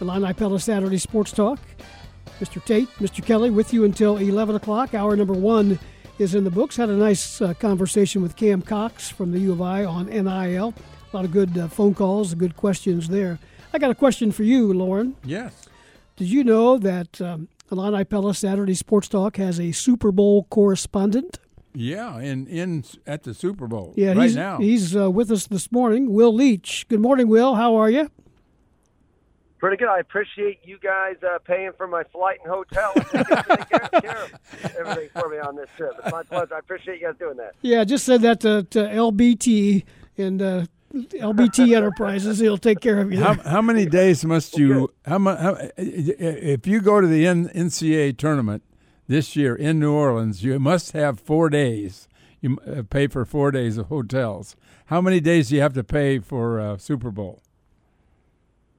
[0.00, 1.60] the Illini Pella Saturday Sports Talk.
[2.40, 2.62] Mr.
[2.64, 3.24] Tate, Mr.
[3.24, 4.92] Kelly with you until 11 o'clock.
[4.92, 5.78] Hour number one
[6.18, 6.76] is in the books.
[6.76, 10.74] Had a nice uh, conversation with Kam Cox from the U of I on NIL.
[11.12, 13.38] A lot of good uh, phone calls, good questions there.
[13.72, 15.14] I got a question for you, Loren.
[15.24, 15.68] Yes.
[16.16, 21.38] Did you know that um, Illini Pella Saturday Sports Talk has a Super Bowl correspondent?
[21.74, 23.92] Yeah, in in at the Super Bowl.
[23.96, 26.14] Yeah, right he's, now he's uh, with us this morning.
[26.14, 26.88] Will Leitch.
[26.88, 27.56] Good morning, Will.
[27.56, 28.10] How are you?
[29.58, 29.88] Pretty good.
[29.88, 32.92] I appreciate you guys uh, paying for my flight and hotel.
[34.78, 35.92] everything for me on this trip.
[35.98, 36.54] It's my pleasure.
[36.54, 37.54] I appreciate you guys doing that.
[37.60, 39.84] Yeah, just said that to, to LBT
[40.16, 42.38] and uh, LBT Enterprises.
[42.38, 43.22] He'll take care of you.
[43.22, 44.92] How, how many days must you?
[45.04, 48.62] How, how if you go to the NCAA tournament?
[49.08, 52.08] this year in New Orleans, you must have four days.
[52.40, 54.56] You uh, pay for four days of hotels.
[54.86, 57.42] How many days do you have to pay for uh, Super Bowl?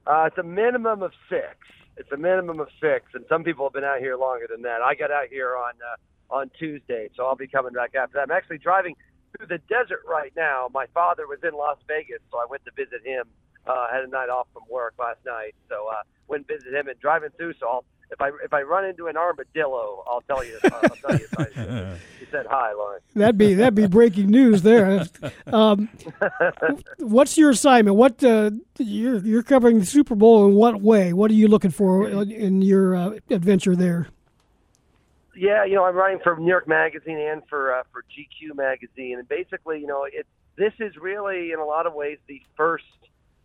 [0.06, 1.56] Uh, it's a minimum of six.
[1.98, 4.82] It's a minimum of six, and some people have been out here longer than that.
[4.82, 8.30] I got out here on uh, on Tuesday, so I'll be coming back after that.
[8.30, 8.96] I'm actually driving
[9.36, 10.70] through the desert right now.
[10.74, 13.26] My father was in Las Vegas, so I went to visit him.
[13.66, 16.88] Uh, had a night off from work last night, so uh, went and visited him
[16.88, 17.54] and driving through.
[17.60, 20.58] So I'll if I if I run into an armadillo, I'll tell you.
[20.64, 21.26] I'll tell you.
[21.32, 23.02] If I, he said hi, Loren.
[23.16, 25.06] That'd be that'd be breaking news there.
[25.48, 25.90] Um,
[27.00, 27.98] what's your assignment?
[27.98, 31.14] What uh, you're you're covering the Super Bowl in what way?
[31.14, 34.08] What are you looking for in your uh, adventure there?
[35.38, 39.20] Yeah, you know, I'm writing for New York Magazine and for uh, for GQ magazine,
[39.20, 40.26] and basically, you know, it
[40.58, 42.86] this is really in a lot of ways the first.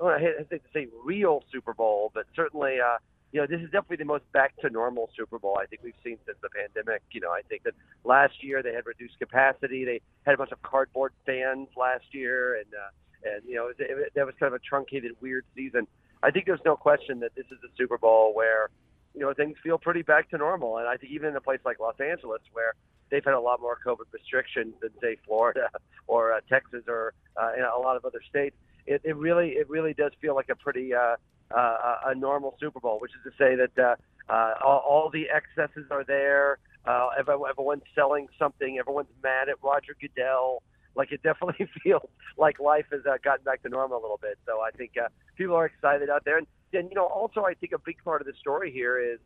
[0.03, 2.79] I hesitate to say real Super Bowl, but certainly.
[2.81, 2.99] Uh,
[3.33, 5.97] you know, this is definitely the most back to normal Super Bowl I think we've
[6.05, 7.01] seen since the pandemic.
[7.13, 7.73] You know, I think that
[8.05, 9.87] last year they had reduced capacity.
[9.87, 14.27] They had a bunch of cardboard fans last year, and uh, and you know, that
[14.27, 15.87] was kind of a truncated, weird season.
[16.23, 18.69] I think there's no question that this is a Super Bowl where
[19.15, 21.61] you know things feel pretty back to normal, and I think even in a place
[21.65, 22.75] like Los Angeles where
[23.11, 25.69] they've had a lot more COVID restrictions than say Florida
[26.07, 28.57] or uh, Texas or uh, in a lot of other states.
[28.85, 31.17] It, it really, it really does feel like a pretty uh,
[31.55, 35.27] uh, a normal Super Bowl, which is to say that uh, uh, all, all the
[35.31, 36.59] excesses are there.
[36.85, 38.79] Uh, everyone, everyone's selling something.
[38.79, 40.63] Everyone's mad at Roger Goodell.
[40.97, 44.39] Like it definitely feels like life has uh, gotten back to normal a little bit.
[44.47, 46.39] So I think uh, people are excited out there.
[46.39, 49.19] And, and you know, also I think a big part of the story here is,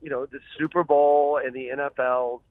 [0.00, 2.42] you know, the Super Bowl and the NFL's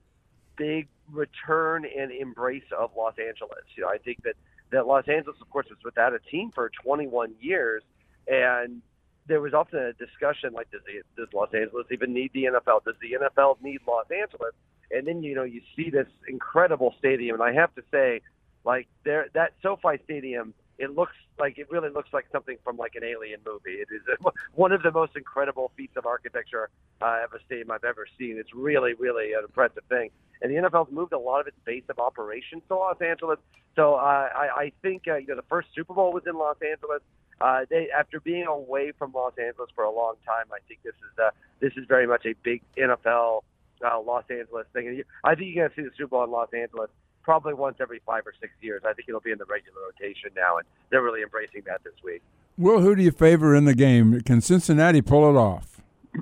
[0.57, 3.63] big return and embrace of Los Angeles.
[3.75, 4.35] You know, I think that
[4.71, 7.83] that Los Angeles, of course, was without a team for 21 years,
[8.27, 8.81] and
[9.27, 12.83] there was often a discussion like, does, the, does Los Angeles even need the NFL?
[12.83, 14.53] Does the NFL need Los Angeles?
[14.91, 18.21] And then you know you see this incredible stadium, and I have to say,
[18.63, 22.95] like there that SoFi Stadium, it looks like it really looks like something from like
[22.95, 23.77] an alien movie.
[23.77, 24.01] It is
[24.53, 26.69] one of the most incredible feats of architecture
[27.01, 28.37] uh, of a stadium I've ever seen.
[28.37, 30.09] It's really, really an impressive thing.
[30.41, 33.39] And the NFL's moved a lot of its base of operations to Los Angeles.
[33.75, 36.57] So uh, I, I think uh, you know the first Super Bowl was in Los
[36.61, 37.01] Angeles
[37.43, 40.93] uh, they after being away from Los Angeles for a long time, I think this
[40.93, 43.41] is uh, this is very much a big NFL
[43.83, 45.03] uh, Los Angeles thing.
[45.23, 46.89] I think you're going to see the Super Bowl in Los Angeles
[47.23, 48.83] probably once every five or six years.
[48.85, 51.93] I think it'll be in the regular rotation now, and they're really embracing that this
[52.03, 52.21] week.
[52.57, 54.21] Well, who do you favor in the game?
[54.21, 55.81] Can Cincinnati pull it off?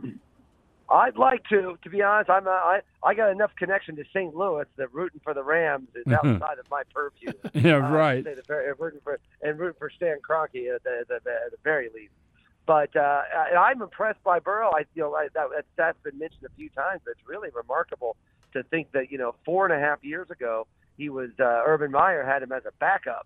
[0.89, 1.77] I'd like to.
[1.81, 4.35] To be honest, I'm a, I I got enough connection to St.
[4.35, 7.31] Louis that rooting for the Rams is outside of my purview.
[7.53, 8.23] yeah, uh, right.
[8.23, 11.57] The very, rooting for and rooting for Stan Kroenke at the, at the, at the
[11.63, 12.11] very least.
[12.65, 13.21] But uh,
[13.57, 14.71] I'm impressed by Burrow.
[14.71, 17.01] I you know I, that, that stat's been mentioned a few times.
[17.05, 18.17] But it's really remarkable
[18.53, 20.67] to think that you know four and a half years ago
[21.01, 23.25] he was uh, Urban Meyer had him as a backup,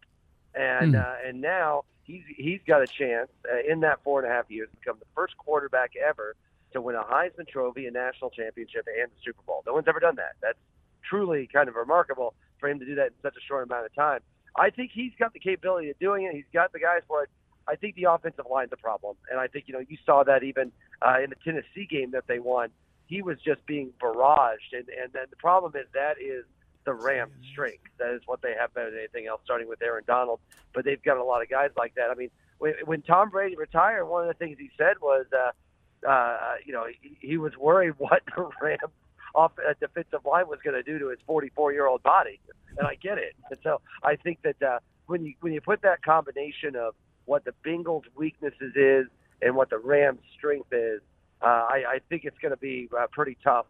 [0.54, 1.06] and mm.
[1.06, 4.50] uh, and now he's he's got a chance uh, in that four and a half
[4.50, 6.38] years to become the first quarterback ever
[6.72, 9.62] to win a Heisman Trophy, a national championship, and the Super Bowl.
[9.68, 10.36] No one's ever done that.
[10.42, 10.58] That's
[11.04, 13.94] truly kind of remarkable for him to do that in such a short amount of
[13.94, 14.22] time.
[14.56, 16.34] I think he's got the capability of doing it.
[16.34, 17.30] He's got the guys for it.
[17.68, 20.44] I think the offensive line's a problem, and I think you know you saw that
[20.44, 20.72] even
[21.02, 22.70] uh, in the Tennessee game that they won.
[23.08, 26.46] He was just being barraged, and and then the problem is that is
[26.86, 27.84] the Rams' strength.
[27.98, 30.40] That is what they have better than anything else, starting with Aaron Donald.
[30.74, 32.10] But they've got a lot of guys like that.
[32.12, 32.30] I mean,
[32.60, 36.86] when, Tom Brady retired, one of the things he said was, uh, uh, you know,
[37.02, 38.94] he, he was worried what the Rams
[39.34, 42.40] off uh, defensive line was going to do to his 44 year old body,
[42.78, 43.36] and I get it.
[43.50, 47.44] And so I think that uh, when you when you put that combination of what
[47.44, 49.08] the Bengals' weaknesses is
[49.42, 51.02] and what the Rams' strength is,
[51.42, 53.66] uh, I, I think it's going to be uh, pretty tough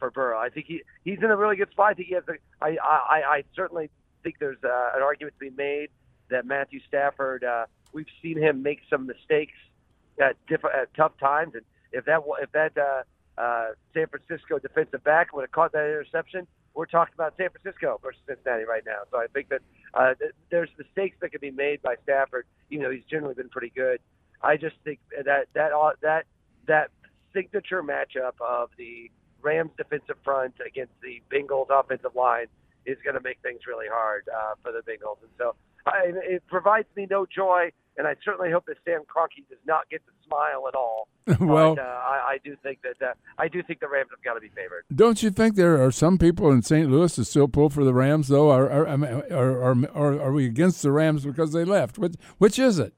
[0.00, 0.38] for Burrow.
[0.38, 1.90] I think he he's in a really good spot.
[1.90, 2.24] I think he has.
[2.28, 3.88] A, I, I I certainly
[4.24, 5.90] think there's uh, an argument to be made
[6.30, 7.44] that Matthew Stafford.
[7.44, 9.54] Uh, we've seen him make some mistakes
[10.20, 15.04] at different at tough times, and if that if that uh, uh, San Francisco defensive
[15.04, 19.02] back would have caught that interception, we're talking about San Francisco versus Cincinnati right now.
[19.10, 19.60] So I think that
[19.94, 20.14] uh,
[20.50, 22.46] there's mistakes that can be made by Stafford.
[22.68, 24.00] You know, he's generally been pretty good.
[24.42, 25.72] I just think that that
[26.02, 26.24] that
[26.66, 26.90] that
[27.32, 29.10] signature matchup of the
[29.42, 32.46] Rams defensive front against the Bengals offensive line
[32.86, 35.18] is going to make things really hard uh, for the Bengals.
[35.22, 35.54] And so
[35.86, 39.88] I, it provides me no joy, and I certainly hope that Sam Kroenke does not
[39.90, 41.08] get to smile at all.
[41.40, 44.22] well, but, uh, I, I, do think that uh, I do think the Rams have
[44.22, 44.84] got to be favored.
[44.94, 46.90] Don't you think there are some people in St.
[46.90, 48.50] Louis that still pull for the Rams, though?
[48.50, 51.98] Are are, are, are, are, are we against the Rams because they left?
[51.98, 52.94] Which, which is it?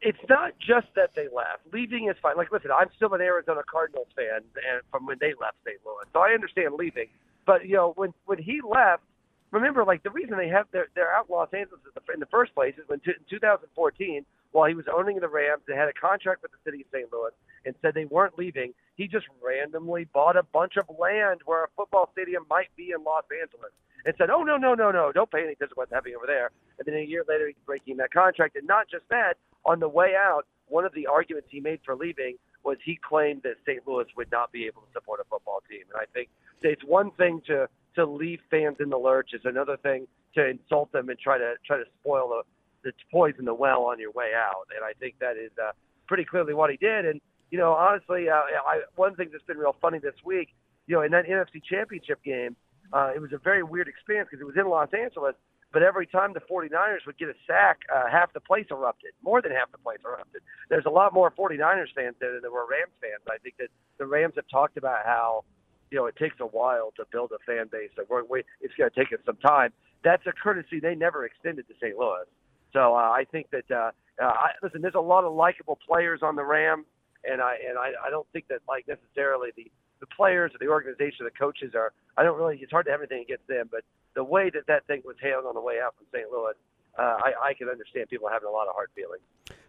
[0.00, 1.66] It's not just that they left.
[1.72, 2.36] Leaving is fine.
[2.36, 5.78] Like, listen, I'm still an Arizona Cardinals fan, and from when they left St.
[5.84, 7.08] Louis, so I understand leaving.
[7.46, 9.02] But you know, when when he left,
[9.50, 11.80] remember, like the reason they have they're, they're out Los Angeles
[12.14, 15.62] in the first place is when t- in 2014, while he was owning the Rams,
[15.66, 17.12] they had a contract with the city of St.
[17.12, 17.32] Louis
[17.66, 18.74] and said they weren't leaving.
[18.96, 23.02] He just randomly bought a bunch of land where a football stadium might be in
[23.02, 23.72] Los Angeles
[24.06, 25.10] and said, "Oh no, no, no, no!
[25.10, 27.56] Don't pay any attention to what's happening over there." And then a year later, he's
[27.66, 28.56] breaking that contract.
[28.56, 31.94] And not just that, on the way out, one of the arguments he made for
[31.94, 33.86] leaving was he claimed that St.
[33.86, 35.82] Louis would not be able to support a football team.
[35.92, 36.28] And I think
[36.62, 39.30] it's one thing to to leave fans in the lurch.
[39.32, 42.42] It's another thing to insult them and try to try to spoil the
[42.84, 44.66] the poison the well on your way out.
[44.74, 45.72] And I think that is uh,
[46.06, 47.06] pretty clearly what he did.
[47.06, 50.54] And you know, honestly, uh, I, one thing that's been real funny this week,
[50.86, 52.56] you know, in that NFC Championship game,
[52.92, 55.34] uh, it was a very weird experience because it was in Los Angeles.
[55.72, 59.12] But every time the 49ers would get a sack, uh, half the place erupted.
[59.22, 60.42] More than half the place erupted.
[60.70, 63.22] There's a lot more 49ers fans there than there were Rams fans.
[63.28, 65.44] I think that the Rams have talked about how,
[65.90, 67.90] you know, it takes a while to build a fan base.
[67.96, 69.72] That we're, we, it's going to take us some time.
[70.02, 71.98] That's a courtesy they never extended to St.
[71.98, 72.24] Louis.
[72.72, 73.90] So uh, I think that uh,
[74.22, 76.86] uh, I, listen, there's a lot of likable players on the Rams,
[77.24, 79.70] and I and I, I don't think that like necessarily the
[80.00, 81.92] the players or the organization, the coaches are.
[82.16, 82.58] I don't really.
[82.60, 83.82] It's hard to have anything against them, but
[84.14, 86.30] the way that that thing was handled on the way out from St.
[86.30, 86.54] Louis,
[86.98, 89.22] uh, I, I can understand people having a lot of hard feelings.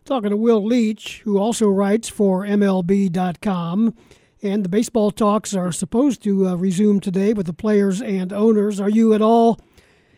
[0.06, 3.94] Talking to Will Leitch, who also writes for MLB.com.
[4.42, 8.80] And the baseball talks are supposed to uh, resume today with the players and owners.
[8.80, 9.60] Are you at all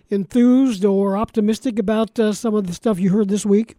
[0.09, 3.77] enthused or optimistic about uh, some of the stuff you heard this week?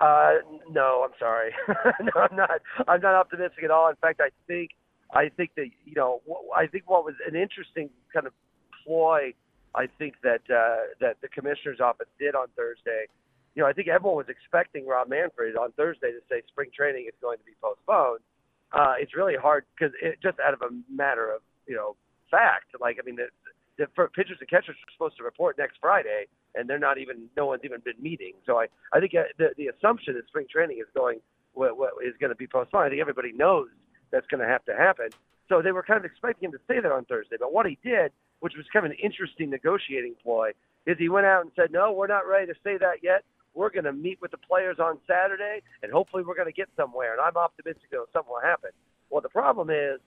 [0.00, 0.34] Uh,
[0.70, 1.52] no, I'm sorry.
[1.68, 2.60] no, I'm not.
[2.86, 3.88] I'm not optimistic at all.
[3.88, 4.70] In fact, I think
[5.12, 6.20] I think that you know
[6.56, 8.32] I think what was an interesting kind of
[8.84, 9.32] ploy
[9.74, 13.06] I think that uh, that the commissioner's office did on Thursday.
[13.54, 17.06] You know, I think everyone was expecting Rob Manfred on Thursday to say spring training
[17.08, 18.20] is going to be postponed.
[18.72, 21.96] Uh, it's really hard because just out of a matter of you know
[22.30, 22.74] fact.
[22.80, 23.28] Like I mean, the,
[23.78, 27.28] the pitchers and catchers are supposed to report next Friday, and they're not even.
[27.36, 28.34] No one's even been meeting.
[28.46, 31.20] So I I think uh, the the assumption that spring training is going
[31.52, 32.86] what, what is going to be postponed.
[32.86, 33.68] I think everybody knows
[34.10, 35.08] that's going to have to happen.
[35.48, 37.36] So they were kind of expecting him to say that on Thursday.
[37.38, 40.50] But what he did, which was kind of an interesting negotiating ploy,
[40.86, 43.24] is he went out and said, "No, we're not ready to say that yet.
[43.54, 46.68] We're going to meet with the players on Saturday, and hopefully we're going to get
[46.76, 47.12] somewhere.
[47.12, 48.70] And I'm optimistic that something will happen."
[49.10, 50.00] Well, the problem is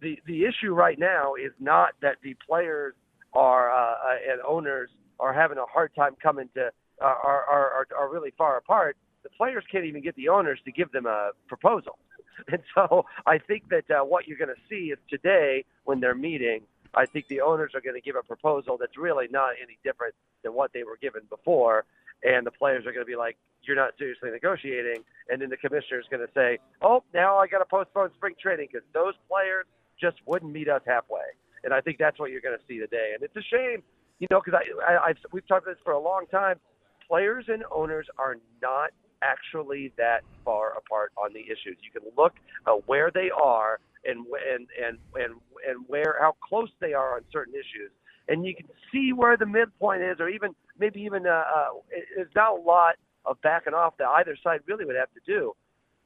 [0.00, 2.94] the the issue right now is not that the players
[3.32, 4.90] are uh, uh and owners
[5.20, 6.66] are having a hard time coming to
[7.00, 8.96] uh, are, are are really far apart.
[9.22, 11.98] The players can't even get the owners to give them a proposal.
[12.52, 16.14] And so I think that uh, what you're going to see is today when they're
[16.14, 16.62] meeting,
[16.94, 20.14] I think the owners are going to give a proposal that's really not any different
[20.42, 21.84] than what they were given before.
[22.22, 25.02] And the players are going to be like, you're not seriously negotiating.
[25.28, 28.34] And then the commissioner is going to say, oh, now I got to postpone spring
[28.40, 29.66] training because those players
[30.00, 31.34] just wouldn't meet us halfway.
[31.64, 33.12] And I think that's what you're going to see today.
[33.14, 33.82] And it's a shame,
[34.18, 36.56] you know, because I, I, I've, we've talked about this for a long time.
[37.08, 38.90] Players and owners are not
[39.22, 41.78] actually that far apart on the issues.
[41.82, 42.34] You can look
[42.66, 45.34] uh, where they are and and and and
[45.68, 47.90] and where how close they are on certain issues,
[48.28, 51.66] and you can see where the midpoint is, or even maybe even uh, uh,
[52.16, 52.94] there's not a lot
[53.24, 55.52] of backing off that either side really would have to do.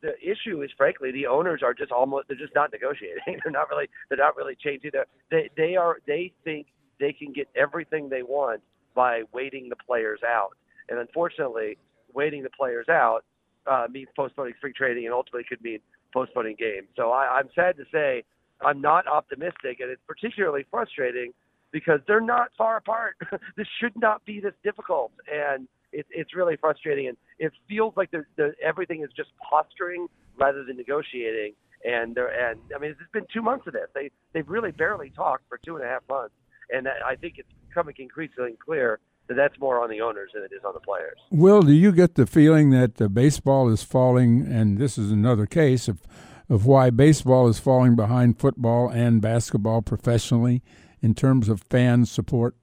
[0.02, 3.22] The issue is, frankly, the owners are just almost they're just not negotiating.
[3.26, 4.92] they're not really they're not really changing.
[5.30, 6.66] They they are they think
[7.00, 8.62] they can get everything they want
[8.94, 10.50] by waiting the players out,
[10.88, 11.78] and unfortunately,
[12.16, 13.20] waiting the players out
[13.66, 15.78] uh, means postponing spring training and ultimately could mean
[16.12, 16.88] postponing games.
[16.96, 18.24] So I, I'm sad to say
[18.60, 21.32] I'm not optimistic, and it's particularly frustrating
[21.72, 23.16] because they're not far apart.
[23.56, 27.08] this should not be this difficult, and it, it's really frustrating.
[27.08, 30.06] And it feels like the, the, everything is just posturing
[30.38, 31.52] rather than negotiating.
[31.84, 33.88] And they're, and I mean, it's been two months of this.
[33.94, 36.34] They they've really barely talked for two and a half months,
[36.70, 38.98] and I think it's becoming increasingly clear
[39.34, 41.18] that's more on the owners than it is on the players.
[41.30, 45.46] Will, do you get the feeling that the baseball is falling, and this is another
[45.46, 46.00] case of
[46.48, 50.62] of why baseball is falling behind football and basketball professionally
[51.02, 52.54] in terms of fan support?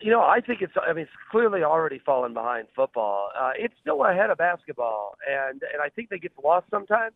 [0.00, 0.74] You know, I think it's.
[0.80, 3.30] I mean, it's clearly already fallen behind football.
[3.38, 7.14] Uh, it's still ahead of basketball, and and I think they get lost sometimes.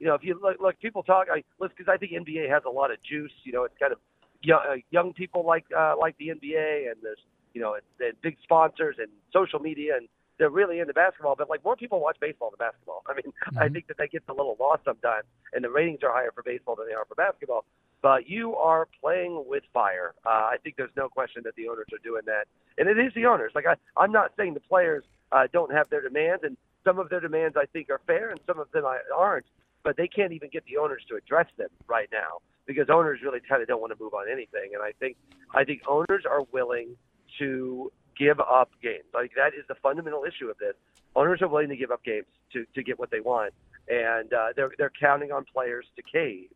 [0.00, 1.28] You know, if you look, look people talk.
[1.30, 3.32] I because I think NBA has a lot of juice.
[3.44, 3.98] You know, it's kind of
[4.42, 7.20] young, uh, young people like uh, like the NBA, and there's
[7.54, 11.34] you know and big sponsors and social media, and they're really into basketball.
[11.36, 13.02] But like more people watch baseball than basketball.
[13.08, 13.58] I mean, mm-hmm.
[13.58, 16.42] I think that that gets a little lost sometimes, and the ratings are higher for
[16.42, 17.64] baseball than they are for basketball.
[18.00, 20.14] But you are playing with fire.
[20.26, 22.46] Uh, I think there's no question that the owners are doing that,
[22.78, 23.52] and it is the owners.
[23.54, 27.10] Like I, I'm not saying the players uh, don't have their demands, and some of
[27.10, 28.84] their demands I think are fair, and some of them
[29.16, 29.46] aren't.
[29.84, 33.40] But they can't even get the owners to address them right now because owners really
[33.46, 34.70] kind of don't want to move on anything.
[34.74, 35.16] And I think
[35.54, 36.96] I think owners are willing
[37.38, 39.04] to give up games.
[39.14, 40.74] Like that is the fundamental issue of this.
[41.14, 43.52] Owners are willing to give up games to to get what they want,
[43.88, 46.48] and uh, they're they're counting on players to cave.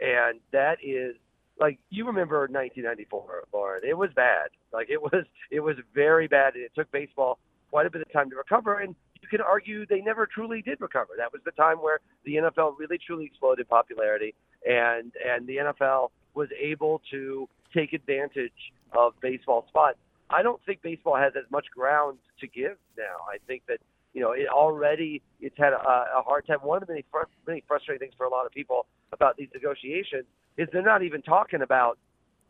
[0.00, 1.16] And that is
[1.60, 3.82] like you remember 1994, Loren.
[3.86, 4.48] It was bad.
[4.72, 7.38] Like it was it was very bad, and it took baseball
[7.70, 8.78] quite a bit of time to recover.
[8.78, 11.12] And you can argue they never truly did recover.
[11.16, 14.34] That was the time where the NFL really truly exploded in popularity,
[14.66, 19.98] and and the NFL was able to take advantage of baseball spots.
[20.28, 23.24] I don't think baseball has as much ground to give now.
[23.28, 23.78] I think that
[24.14, 26.58] you know it already it's had a, a hard time.
[26.62, 29.48] One of the many fr- many frustrating things for a lot of people about these
[29.54, 30.24] negotiations
[30.56, 31.98] is they're not even talking about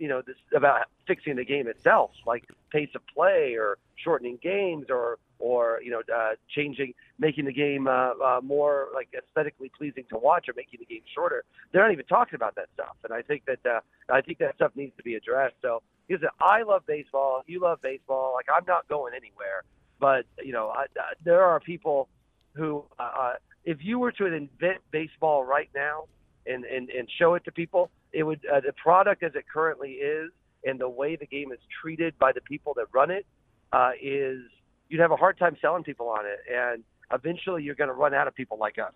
[0.00, 4.86] you know this about fixing the game itself, like pace of play or shortening games
[4.88, 10.04] or or you know uh, changing, making the game uh, uh, more like aesthetically pleasing
[10.08, 11.44] to watch or making the game shorter.
[11.70, 13.80] They're not even talking about that stuff, and I think that uh,
[14.10, 15.56] I think that stuff needs to be addressed.
[15.60, 18.32] So because I love baseball, you love baseball.
[18.34, 19.64] Like I'm not going anywhere,
[20.00, 22.08] but you know I, I, there are people
[22.54, 23.32] who, uh, uh,
[23.64, 26.04] if you were to invent baseball right now
[26.46, 29.92] and and and show it to people, it would uh, the product as it currently
[29.92, 30.30] is
[30.64, 33.26] and the way the game is treated by the people that run it
[33.72, 34.40] uh, is
[34.88, 36.82] you'd have a hard time selling people on it, and
[37.12, 38.92] eventually you're going to run out of people like us.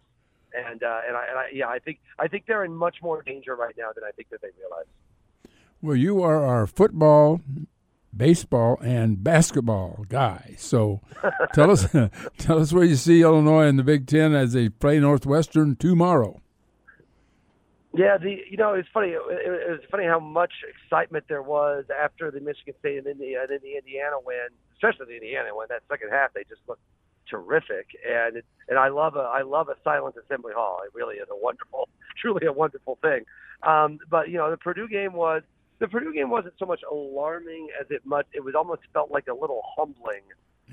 [0.55, 3.23] And uh, and I, and I yeah I think I think they're in much more
[3.23, 4.87] danger right now than I think that they realize.
[5.83, 7.41] Well, you are our football,
[8.17, 10.55] baseball, and basketball guy.
[10.59, 11.01] So
[11.55, 11.89] tell us
[12.39, 16.41] tell us where you see Illinois in the Big Ten as they play Northwestern tomorrow.
[17.95, 19.11] Yeah, the you know it's funny.
[19.11, 23.19] It, it was funny how much excitement there was after the Michigan State and then
[23.19, 25.67] the, and then the Indiana win, especially the Indiana win.
[25.69, 26.83] That second half, they just looked
[27.31, 30.81] terrific, and it, and I love a I love a silent assembly hall.
[30.85, 31.89] It really is a wonderful,
[32.21, 33.25] truly a wonderful thing.
[33.63, 35.43] Um, but you know, the Purdue game was
[35.79, 39.29] the Purdue game wasn't so much alarming as it much it was almost felt like
[39.29, 40.23] a little humbling,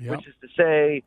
[0.00, 0.10] Yep.
[0.10, 1.02] which is to say,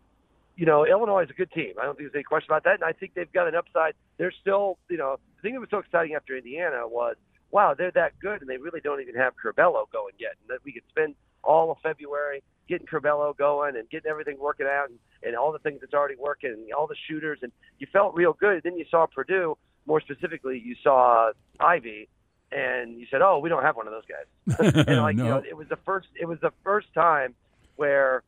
[0.55, 1.73] you know, Illinois is a good team.
[1.79, 3.93] I don't think there's any question about that, and I think they've got an upside.
[4.17, 7.15] They're still, you know, the thing that was so exciting after Indiana was,
[7.51, 10.63] wow, they're that good, and they really don't even have Curbelo going yet, and that
[10.63, 14.97] we could spend all of February getting Curbelo going and getting everything working out, and,
[15.23, 18.33] and all the things that's already working, and all the shooters, and you felt real
[18.33, 18.61] good.
[18.63, 22.07] Then you saw Purdue, more specifically, you saw Ivey,
[22.51, 25.23] and you said, "Oh, we don't have one of those guys." and like No.
[25.23, 26.07] you know, it was the first.
[26.19, 27.35] It was the first time
[27.75, 28.23] where,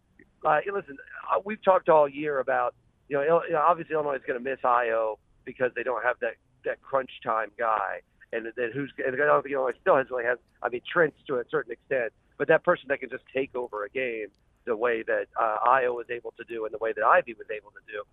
[0.45, 0.97] uh, listen,
[1.31, 2.75] uh, we've talked all year about
[3.09, 5.15] you know, obviously Illinois is going to miss Ayo
[5.45, 6.35] because they don't have that
[6.65, 8.01] that crunch time guy,
[8.33, 10.37] and then who's and I don't think Illinois still has really has.
[10.61, 13.85] I mean, Trent's to a certain extent, but that person that can just take over
[13.85, 14.27] a game
[14.65, 17.47] the way that uh, Ayo was able to do and the way that Ivey was
[17.49, 18.03] able to do.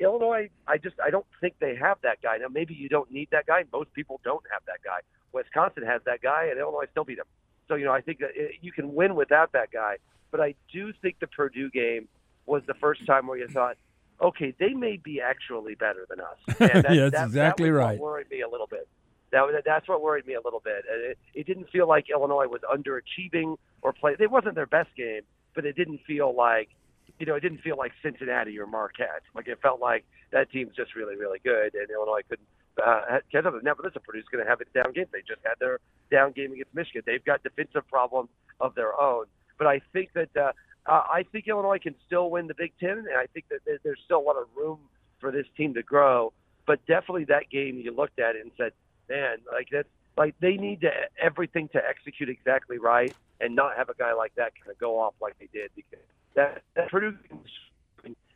[0.00, 2.38] Illinois, I just I don't think they have that guy.
[2.38, 3.64] Now maybe you don't need that guy.
[3.72, 5.00] Most people don't have that guy.
[5.32, 7.26] Wisconsin has that guy, and Illinois still beat him.
[7.66, 9.96] So you know I think that it, you can win without that guy.
[10.30, 12.08] But I do think the Purdue game
[12.46, 13.76] was the first time where you thought,
[14.20, 16.36] okay, they may be actually better than us.
[16.60, 17.98] And that, Yeah, that's that, exactly that was right.
[17.98, 18.88] Worried me a little bit.
[19.30, 20.84] That that's what worried me a little bit.
[20.88, 24.16] It, it didn't feel like Illinois was underachieving or play.
[24.18, 25.20] It wasn't their best game,
[25.54, 26.70] but it didn't feel like
[27.18, 29.22] you know, it didn't feel like Cincinnati or Marquette.
[29.34, 32.48] Like it felt like that team's just really, really good, and Illinois couldn't
[32.84, 33.54] uh, catch up.
[33.62, 35.06] Now, but listen, Purdue's going to have a down game.
[35.12, 37.02] They just had their down game against Michigan.
[37.06, 39.26] They've got defensive problems of their own.
[39.58, 40.52] But I think that uh,
[40.86, 43.98] uh, I think Illinois can still win the Big Ten, and I think that there's
[44.04, 44.78] still a lot of room
[45.20, 46.32] for this team to grow.
[46.66, 48.72] But definitely that game, you looked at it and said,
[49.08, 50.90] man, like that's like they need to
[51.20, 54.98] everything to execute exactly right and not have a guy like that kind of go
[54.98, 56.04] off like they did because
[56.34, 57.16] that, that Purdue,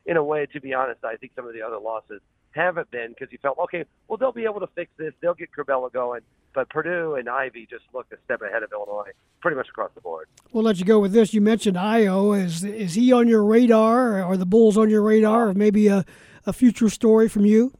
[0.07, 2.21] in a way, to be honest, I think some of the other losses
[2.55, 3.85] haven't been because you felt okay.
[4.09, 5.13] Well, they'll be able to fix this.
[5.21, 6.21] They'll get Curbelo going,
[6.55, 10.01] but Purdue and Ivey just looked a step ahead of Illinois, pretty much across the
[10.01, 10.29] board.
[10.53, 11.35] We'll let you go with this.
[11.35, 12.39] You mentioned Ayo.
[12.43, 14.19] Is is he on your radar?
[14.19, 15.49] Or are the Bulls on your radar?
[15.49, 16.05] Or maybe a,
[16.47, 17.73] a future story from you?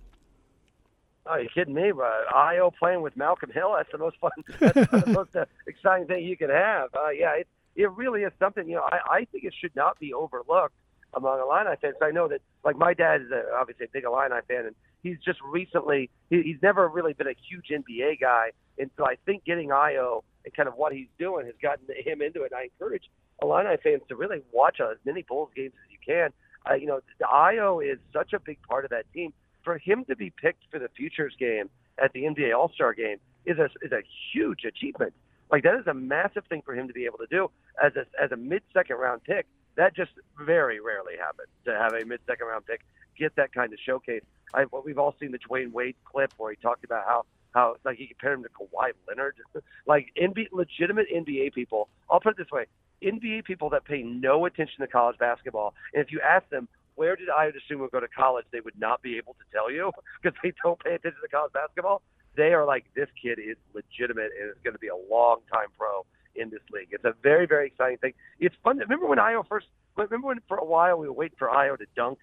[1.27, 1.91] Oh, you kidding me?
[1.91, 6.25] Uh, Ayo playing with Malcolm Hill—that's the most fun, that's the most uh, exciting thing
[6.25, 6.89] you can have.
[6.95, 8.69] Uh, yeah, it it really is something.
[8.69, 10.75] You know, I, I think it should not be overlooked
[11.15, 11.97] among Illini fans.
[12.03, 15.19] I know that, like, my dad is a, obviously a big Illini fan, and he's
[15.25, 19.45] just recently he, he's never really been a huge NBA guy, and so I think
[19.45, 22.53] getting Ayo and kind of what he's doing has gotten him into it.
[22.53, 23.05] And I encourage
[23.41, 26.31] Illini fans to really watch as many Bulls games as you can.
[26.69, 29.33] Uh, you know, the Ayo is such a big part of that team.
[29.65, 31.71] For him to be picked for the futures game
[32.03, 35.13] at the NBA All Star game is a is a huge achievement.
[35.51, 37.51] Like that is a massive thing for him to be able to do
[37.83, 39.47] as a as a mid second round pick.
[39.77, 42.81] That just very rarely happens to have a mid second round pick
[43.19, 44.23] get that kind of showcase.
[44.55, 47.25] I, we've all seen the Dwyane Wade clip where he talked about how
[47.55, 49.37] how like he compared him to Kawhi Leonard.
[49.87, 51.89] like NBA, legitimate NBA people.
[52.11, 52.67] I'll put it this way:
[53.03, 57.17] NBA people that pay no attention to college basketball, and if you ask them where
[57.17, 59.93] did Ayo Dosunmu go to college, they would not be able to tell you
[60.23, 62.03] because they don't pay attention to college basketball.
[62.37, 65.69] They are like, this kid is legitimate and is going to be a long time
[65.79, 66.05] pro
[66.37, 66.89] in this league.
[66.91, 68.15] It's a very, very exciting thing.
[68.41, 68.79] It's fun.
[68.79, 69.67] Remember when Ayo first?
[69.97, 72.19] Remember when for a while we were waiting for Ayo to dunk,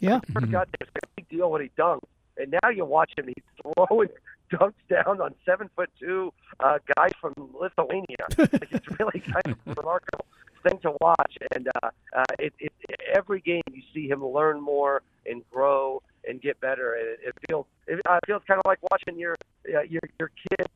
[0.00, 0.10] Yeah.
[0.10, 2.00] When he first got there, it was a big deal when he dunked,
[2.36, 4.08] and now you watch him; he's throwing
[4.52, 8.04] dunks down on seven foot two uh, guy from Lithuania.
[8.38, 10.26] like, it's really kind of remarkable
[10.66, 12.72] thing to watch, and uh, uh, it, it,
[13.14, 17.34] every game you see him learn more and grow and get better, and it, it
[17.48, 19.36] feels it uh, feels kind of like watching your
[19.74, 20.66] uh, your your kid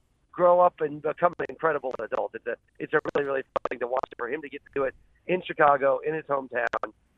[0.40, 2.30] grow up and become an incredible adult.
[2.34, 4.70] It's a it's a really really fun thing to watch for him to get to
[4.74, 4.94] do it
[5.26, 6.66] in Chicago in his hometown.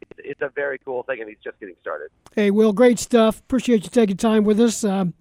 [0.01, 2.09] It's, it's a very cool thing, and he's just getting started.
[2.35, 3.39] Hey, Will, great stuff.
[3.39, 5.15] Appreciate you taking time with us um,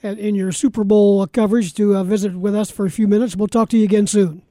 [0.00, 3.34] and in your Super Bowl coverage to uh, visit with us for a few minutes.
[3.34, 4.42] We'll talk to you again soon.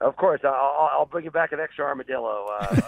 [0.00, 2.46] Of course, I'll, I'll bring you back an extra armadillo.
[2.60, 2.80] Uh,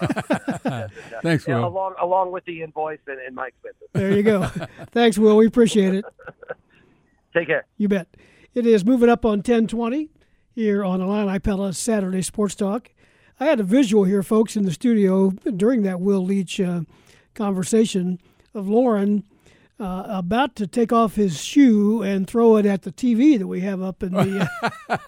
[0.64, 0.88] uh,
[1.22, 1.66] Thanks, yeah, Will.
[1.66, 3.88] along along with the invoice and, and my expenses.
[3.94, 4.46] There you go.
[4.92, 5.36] Thanks, Will.
[5.36, 6.04] We appreciate it.
[7.34, 7.66] Take care.
[7.78, 8.06] You bet.
[8.56, 10.08] It is moving up on 1020
[10.54, 12.90] here on Illini Pella Saturday Sports Talk.
[13.38, 16.80] I had a visual here, folks, in the studio during that Will Leitch uh,
[17.34, 18.18] conversation
[18.54, 19.24] of Loren
[19.78, 23.60] uh, about to take off his shoe and throw it at the TV that we
[23.60, 24.48] have up in the.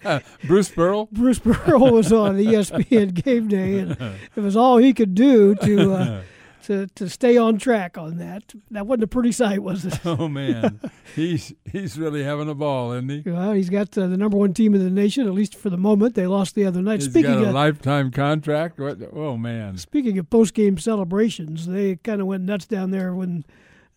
[0.05, 1.07] Uh, Bruce Pearl.
[1.11, 3.97] Bruce Pearl was on ESPN Game Day, and
[4.35, 6.21] it was all he could do to.
[6.69, 8.53] To, to stay on track on that.
[8.69, 9.99] That wasn't a pretty sight, was it?
[10.05, 10.79] Oh man,
[11.15, 13.23] he's he's really having a ball, isn't he?
[13.25, 15.77] Well, he's got uh, the number one team in the nation, at least for the
[15.79, 16.13] moment.
[16.13, 17.01] They lost the other night.
[17.01, 18.77] He's speaking got a of lifetime contract.
[18.79, 18.99] What?
[19.13, 23.45] Oh man, speaking of post game celebrations, they kind of went nuts down there when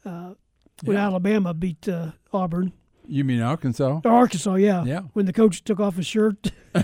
[0.06, 0.32] uh,
[0.82, 1.04] when Yeah.
[1.08, 2.72] Alabama beat uh, Auburn
[3.06, 4.00] you mean Arkansas?
[4.04, 4.54] Arkansas.
[4.54, 5.00] Yeah, Yeah.
[5.12, 6.52] When the coach took off his shirt.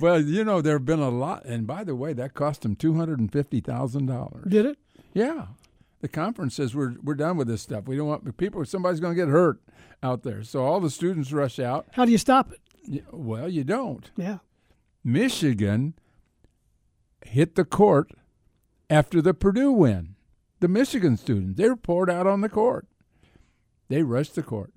[0.00, 2.74] Well, you know there have been a lot, and by the way, that cost him
[2.76, 4.46] two hundred and fifty thousand dollars.
[4.48, 4.78] Did it?
[5.12, 5.48] Yeah,
[6.00, 7.86] the conference says we're we're done with this stuff.
[7.86, 8.64] We don't want people.
[8.64, 9.60] Somebody's going to get hurt
[10.02, 11.86] out there, so all the students rush out.
[11.92, 13.04] How do you stop it?
[13.12, 14.10] Well, you don't.
[14.16, 14.38] Yeah.
[15.04, 15.94] Michigan
[17.24, 18.10] hit the court
[18.88, 20.14] after the Purdue win.
[20.60, 22.86] The Michigan students, they were poured out on the court.
[23.92, 24.72] They rushed the court.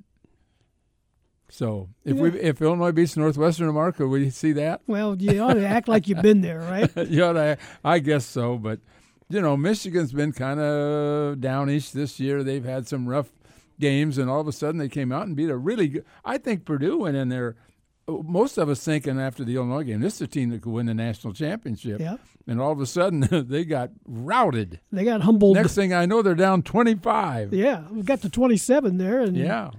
[1.48, 4.82] So if we if Illinois beats Northwestern tomorrow, could we see that?
[4.88, 6.92] Well, you ought to act like you've been there, right?
[7.08, 8.58] yeah, I, I guess so.
[8.58, 8.82] But
[9.30, 12.44] you know, Michigan's been kind of downish this year.
[12.44, 13.32] They've had some rough
[13.80, 16.06] games, and all of a sudden they came out and beat a really good.
[16.26, 17.56] I think Purdue went in there.
[18.08, 20.86] Most of us thinking after the Illinois game, this is a team that could win
[20.86, 22.00] the national championship.
[22.00, 22.18] Yeah.
[22.48, 24.80] And all of a sudden they got routed.
[24.92, 25.56] They got humbled.
[25.56, 27.54] Next thing I know, they're down twenty-five.
[27.54, 29.72] Yeah, we got to 27 there, and Yeah.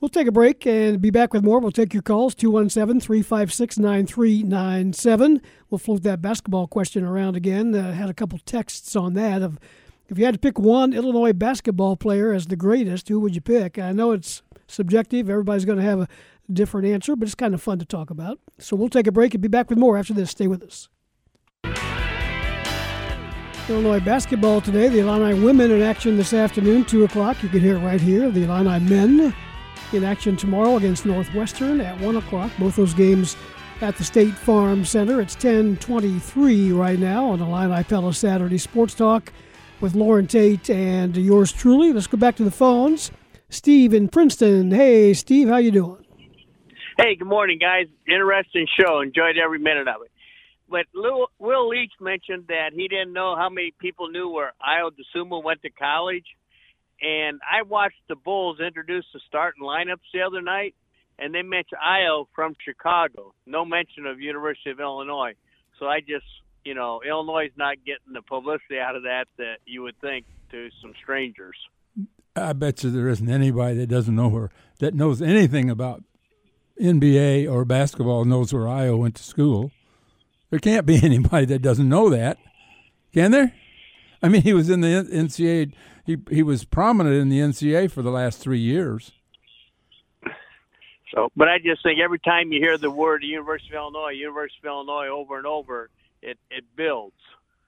[0.00, 1.60] We'll take a break and be back with more.
[1.60, 5.42] We'll take your calls 217 356 9397.
[5.68, 7.74] We'll float that basketball question around again.
[7.74, 9.42] Uh, had a couple texts on that.
[9.42, 9.58] Of
[10.08, 13.42] if you had to pick one Illinois basketball player as the greatest, who would you
[13.42, 13.78] pick?
[13.78, 15.28] I know it's subjective.
[15.28, 16.08] Everybody's going to have a
[16.50, 18.38] different answer, but it's kind of fun to talk about.
[18.58, 20.30] So we'll take a break and be back with more after this.
[20.30, 20.88] Stay with us.
[23.68, 24.88] Illinois basketball today.
[24.88, 27.40] The Illini women in action this afternoon, 2 o'clock.
[27.42, 28.30] You can hear it right here.
[28.30, 29.34] The Illini men
[29.92, 32.50] in action tomorrow against Northwestern at 1 o'clock.
[32.58, 33.36] Both those games
[33.80, 35.20] at the State Farm Center.
[35.20, 39.32] It's 1023 right now on Illini Pella Saturday Sports Talk
[39.80, 41.92] with Loren Tate and yours truly.
[41.92, 43.10] Let's go back to the phones.
[43.48, 44.70] Steve in Princeton.
[44.70, 45.99] Hey, Steve, how you doing?
[47.00, 47.86] Hey, good morning, guys.
[48.06, 49.00] Interesting show.
[49.00, 50.10] Enjoyed every minute of it.
[50.68, 54.90] But Lil, Will Leitch mentioned that he didn't know how many people knew where Ayo
[54.90, 56.26] Dosunmu went to college.
[57.00, 60.74] And I watched the Bulls introduce the starting lineups the other night,
[61.18, 63.32] and they mentioned Ayo from Chicago.
[63.46, 65.32] No mention of University of Illinois.
[65.78, 66.26] So I just,
[66.66, 70.26] you know, Illinois is not getting the publicity out of that that you would think
[70.50, 71.56] to some strangers.
[72.36, 74.50] I bet you there isn't anybody that doesn't know her
[74.80, 76.04] that knows anything about
[76.80, 79.70] NBA or basketball knows where Ayo went to school.
[80.50, 82.38] There can't be anybody that doesn't know that,
[83.12, 83.54] can there?
[84.22, 85.72] I mean, he was in the NCAA.
[86.04, 89.12] He he was prominent in the NCAA for the last three years.
[91.14, 94.60] So, but I just think every time you hear the word University of Illinois, University
[94.62, 95.90] of Illinois over and over,
[96.22, 97.16] it it builds.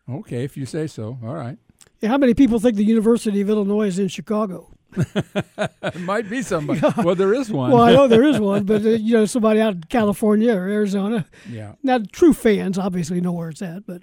[0.08, 1.18] Okay, if you say so.
[1.24, 1.58] All right.
[2.00, 4.74] Yeah, how many people think the University of Illinois is in Chicago?
[4.96, 6.80] It might be somebody.
[7.02, 7.70] Well, there is one.
[7.70, 10.68] Well, I know there is one, but uh, you know, somebody out in California or
[10.68, 11.26] Arizona.
[11.48, 11.74] Yeah.
[11.82, 14.02] Now, true fans obviously know where it's at, but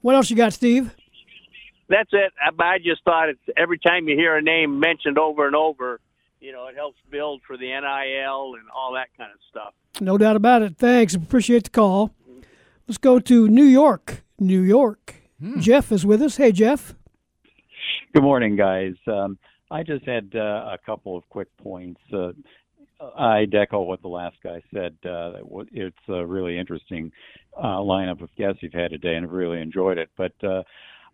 [0.00, 0.94] what else you got, Steve?
[1.88, 2.32] That's it.
[2.44, 5.56] I- But I just thought it's every time you hear a name mentioned over and
[5.56, 6.00] over,
[6.40, 9.74] you know, it helps build for the NIL and all that kind of stuff.
[10.00, 10.76] No doubt about it.
[10.76, 11.14] Thanks.
[11.14, 12.14] Appreciate the call.
[12.86, 14.22] Let's go to New York.
[14.38, 15.14] New York.
[15.58, 16.36] Jeff is with us.
[16.36, 16.94] Hey, Jeff.
[18.12, 18.94] Good morning, guys.
[19.06, 19.38] Um,
[19.74, 22.00] I just had uh, a couple of quick points.
[22.12, 22.30] Uh,
[23.18, 24.96] I'd echo what the last guy said.
[25.04, 25.32] Uh,
[25.72, 27.10] it's a really interesting
[27.56, 30.10] uh, lineup of guests you've had today, and I've really enjoyed it.
[30.16, 30.62] But uh,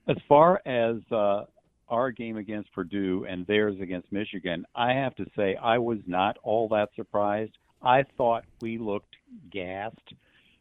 [0.06, 1.44] As far as uh,
[1.88, 6.36] our game against Purdue and theirs against Michigan, I have to say I was not
[6.42, 7.56] all that surprised.
[7.82, 9.16] I thought we looked
[9.50, 9.96] gassed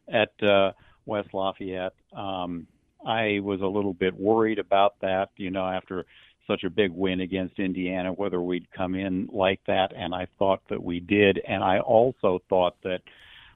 [0.08, 0.72] at uh,
[1.04, 1.92] West Lafayette.
[2.14, 2.66] Um,
[3.06, 6.06] I was a little bit worried about that, you know, after
[6.50, 10.62] such a big win against Indiana, whether we'd come in like that, and I thought
[10.68, 11.40] that we did.
[11.46, 13.00] And I also thought that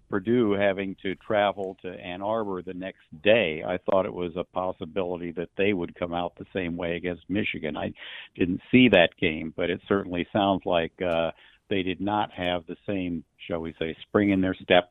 [0.08, 4.44] Purdue having to travel to Ann Arbor the next day, I thought it was a
[4.44, 7.76] possibility that they would come out the same way against Michigan.
[7.76, 7.92] I
[8.36, 11.32] didn't see that game, but it certainly sounds like uh,
[11.68, 14.90] they did not have the same, shall we say, spring in their step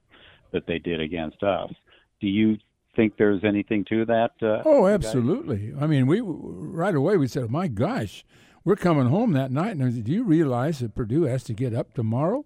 [0.52, 1.72] that they did against us.
[2.20, 2.58] Do you
[2.96, 4.32] think there's anything to that?
[4.42, 5.72] Uh, oh, absolutely.
[5.72, 5.84] Guys?
[5.84, 8.26] I mean, we right away we said, "My gosh,
[8.64, 11.54] we're coming home that night." And I said, do you realize that Purdue has to
[11.54, 12.46] get up tomorrow?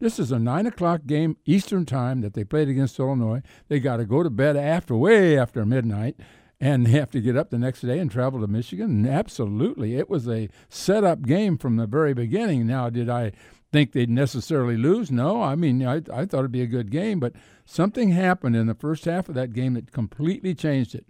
[0.00, 3.42] This is a nine o'clock game Eastern time that they played against Illinois.
[3.68, 6.16] They got to go to bed after way after midnight,
[6.60, 8.90] and they have to get up the next day and travel to Michigan.
[8.90, 12.66] And absolutely, it was a set up game from the very beginning.
[12.66, 13.32] Now, did I
[13.74, 15.10] think they'd necessarily lose?
[15.10, 17.32] No, I mean I I thought it'd be a good game, but
[17.64, 21.06] something happened in the first half of that game that completely changed it.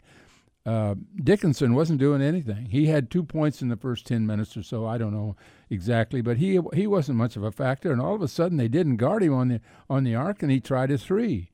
[0.64, 2.64] Uh, Dickinson wasn't doing anything.
[2.70, 4.86] He had two points in the first ten minutes or so.
[4.86, 5.36] I don't know
[5.68, 7.92] exactly, but he he wasn't much of a factor.
[7.92, 9.60] And all of a sudden, they didn't guard him on the
[9.90, 11.50] on the arc, and he tried a three,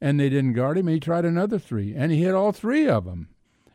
[0.00, 0.88] and they didn't guard him.
[0.88, 3.28] And he tried another three, and he hit all three of them.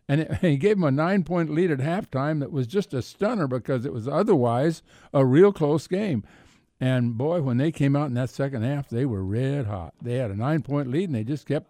[0.07, 3.03] And it, he gave him a nine point lead at halftime that was just a
[3.03, 4.81] stunner because it was otherwise
[5.13, 6.23] a real close game.
[6.81, 9.93] And boy, when they came out in that second half, they were red hot.
[10.01, 11.68] They had a nine point lead, and they just kept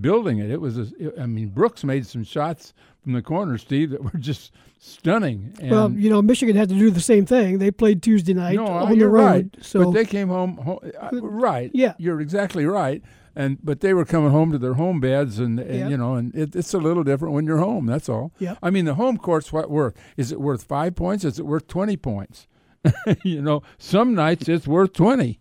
[0.00, 0.50] building it.
[0.50, 4.18] It was, a, I mean, Brooks made some shots from the corner, Steve, that were
[4.18, 5.54] just stunning.
[5.60, 7.58] And well, you know, Michigan had to do the same thing.
[7.58, 9.24] They played Tuesday night no, on the road.
[9.54, 9.64] Right.
[9.64, 11.70] So, but they came home, home uh, right?
[11.72, 13.02] Yeah, you're exactly right.
[13.34, 16.34] And but they were coming home to their home beds, and, and you know, and
[16.34, 17.86] it, it's a little different when you're home.
[17.86, 18.32] That's all.
[18.38, 18.56] Yeah.
[18.62, 19.94] I mean, the home court's what worth?
[20.18, 21.24] Is it worth five points?
[21.24, 22.46] Is it worth twenty points?
[23.24, 25.40] you know, some nights it's worth 20.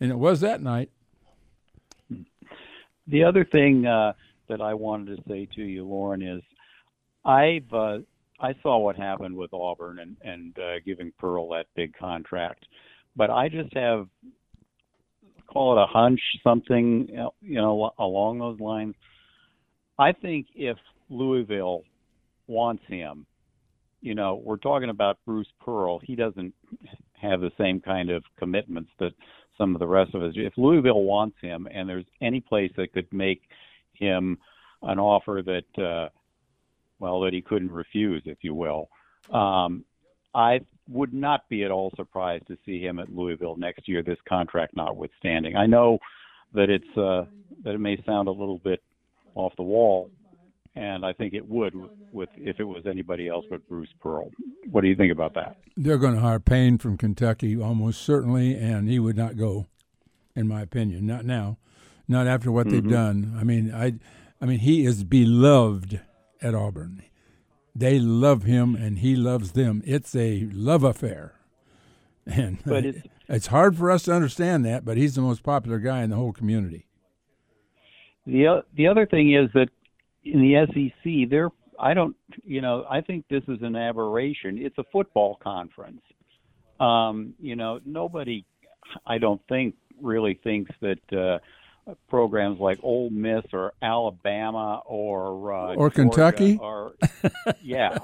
[0.00, 0.90] And it was that night.
[3.06, 4.12] The other thing uh,
[4.48, 6.42] that I wanted to say to you, Loren, is
[7.24, 7.98] I've uh,
[8.40, 12.66] I saw what happened with Auburn and and uh, giving Pearl that big contract,
[13.16, 14.06] but I just have
[15.46, 17.08] call it a hunch, something
[17.40, 18.94] you know along those lines.
[19.98, 20.78] I think if
[21.10, 21.82] Louisville
[22.46, 23.26] wants him,
[24.00, 25.98] you know, we're talking about Bruce Pearl.
[25.98, 26.54] He doesn't
[27.20, 29.12] have the same kind of commitments that
[29.58, 30.32] some of the rest of us.
[30.36, 33.42] If Louisville wants him, and there's any place that could make
[33.92, 34.38] him
[34.82, 36.08] an offer that, uh,
[36.98, 38.88] well, that he couldn't refuse, if you will,
[39.32, 39.84] um,
[40.34, 44.02] I would not be at all surprised to see him at Louisville next year.
[44.02, 45.98] This contract notwithstanding, I know
[46.54, 47.26] that it's uh,
[47.64, 48.82] that it may sound a little bit
[49.34, 50.10] off the wall,
[50.76, 51.74] and I think it would
[52.12, 54.30] with if it was anybody else but Bruce Pearl.
[54.70, 55.56] What do you think about that?
[55.76, 59.66] They're going to hire Payne from Kentucky almost certainly, and he would not go,
[60.36, 61.06] in my opinion.
[61.06, 61.58] Not now,
[62.06, 62.76] not after what mm-hmm.
[62.76, 63.36] they've done.
[63.38, 63.94] I mean, I,
[64.40, 66.00] I mean, he is beloved
[66.40, 67.02] at Auburn.
[67.74, 69.82] They love him, and he loves them.
[69.84, 71.34] It's a love affair,
[72.26, 72.98] and but it's,
[73.28, 74.84] it's hard for us to understand that.
[74.84, 76.86] But he's the most popular guy in the whole community.
[78.26, 79.68] The the other thing is that
[80.24, 82.14] in the SEC, they're I don't
[82.44, 84.58] you know I think this is an aberration.
[84.58, 86.02] It's a football conference.
[86.78, 88.44] Um, you know nobody
[89.06, 91.38] I don't think really thinks that uh,
[92.08, 96.92] programs like Ole Miss or Alabama or uh, or Kentucky or
[97.62, 97.98] yeah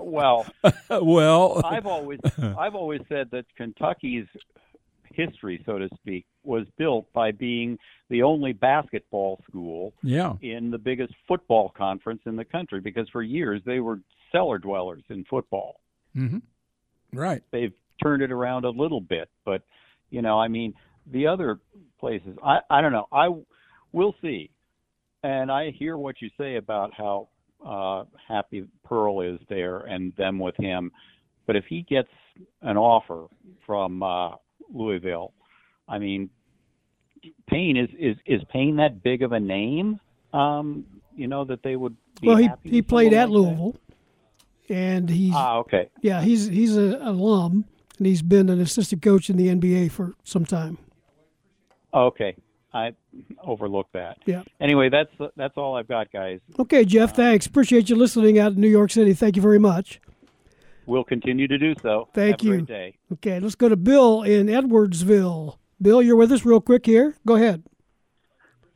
[0.00, 0.46] well
[0.90, 4.26] well I've always I've always said that Kentucky's
[5.18, 7.78] history, so to speak, was built by being
[8.10, 10.32] the only basketball school yeah.
[10.40, 14.00] in the biggest football conference in the country because for years they were
[14.32, 15.80] cellar dwellers in football.
[16.16, 16.38] Mm-hmm.
[17.12, 17.42] Right.
[17.52, 17.72] They've
[18.02, 19.62] turned it around a little bit, but
[20.10, 20.74] you know, I mean,
[21.12, 21.60] the other
[22.00, 23.06] places, I I don't know.
[23.12, 23.28] I
[23.92, 24.50] we'll see.
[25.22, 27.28] And I hear what you say about how
[27.66, 30.90] uh happy Pearl is there and them with him.
[31.46, 32.10] But if he gets
[32.62, 33.26] an offer
[33.66, 34.30] from uh
[34.72, 35.32] Louisville.
[35.88, 36.30] I mean,
[37.46, 40.00] Payne is is is Payne that big of a name?
[40.32, 40.84] Um,
[41.14, 41.96] you know that they would.
[42.22, 43.76] well, he he played at like Louisville,
[44.68, 45.90] and he's ah okay.
[46.02, 47.64] Yeah, he's he's an alum,
[47.98, 50.78] and he's been an assistant coach in the NBA for some time.
[51.92, 52.36] Okay,
[52.72, 52.94] I
[53.42, 54.18] overlooked that.
[54.26, 54.42] Yeah.
[54.60, 56.40] Anyway, that's that's all I've got, guys.
[56.58, 57.16] Okay, Jeff.
[57.16, 57.46] thanks.
[57.46, 59.14] Appreciate you listening out in New York City.
[59.14, 60.00] Thank you very much.
[60.86, 62.08] We'll continue to do so.
[62.14, 62.52] Thank Have you.
[62.52, 62.98] A great day.
[63.14, 65.58] Okay, let's go to Bill in Edwardsville.
[65.80, 67.14] Bill, you're with us real quick here.
[67.26, 67.62] Go ahead.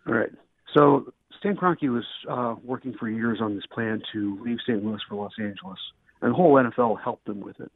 [0.06, 0.30] All right.
[0.74, 4.84] So Stan Kroenke was uh, working for years on this plan to leave St.
[4.84, 5.78] Louis for Los Angeles,
[6.20, 7.70] and the whole NFL helped him with it.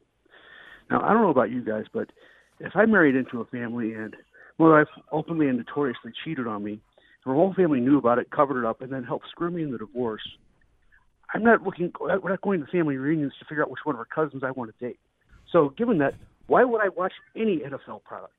[0.89, 2.09] Now, I don't know about you guys, but
[2.59, 4.15] if I married into a family and
[4.57, 6.81] my wife openly and notoriously cheated on me, and
[7.25, 9.71] her whole family knew about it, covered it up, and then helped screw me in
[9.71, 10.21] the divorce,
[11.33, 11.91] I'm not looking.
[11.99, 14.51] We're not going to family reunions to figure out which one of our cousins I
[14.51, 14.99] want to date.
[15.51, 16.13] So, given that,
[16.47, 18.33] why would I watch any NFL product?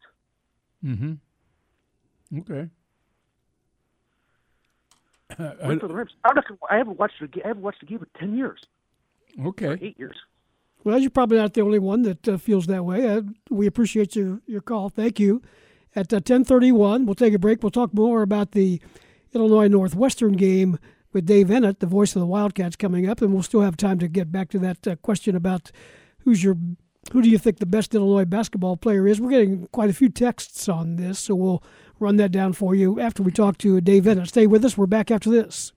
[0.85, 2.39] Mm-hmm.
[2.39, 2.69] Okay.
[5.67, 6.13] Wait for the Rams.
[6.25, 8.61] I'm not, I haven't watched a, I haven't watched a game in ten years.
[9.45, 9.79] Okay.
[9.81, 10.17] Eight years.
[10.85, 13.07] Well, you're probably not the only one that uh, feels that way.
[13.09, 14.89] Uh, we appreciate your, your call.
[14.89, 15.43] Thank you.
[15.95, 17.63] At uh, 1031, we'll take a break.
[17.63, 18.81] We'll talk more about the
[19.35, 20.79] Illinois Northwestern game
[21.13, 23.99] with Dave Eanet, the voice of the Wildcats, coming up, and we'll still have time
[23.99, 25.73] to get back to that uh, question about
[26.21, 26.57] who's your
[27.13, 29.21] who do you think the best Illinois basketball player is.
[29.21, 31.63] We're getting quite a few texts on this, so we'll
[31.99, 34.29] run that down for you after we talk to Dave Eanet.
[34.29, 34.77] Stay with us.
[34.77, 35.73] We're back after this.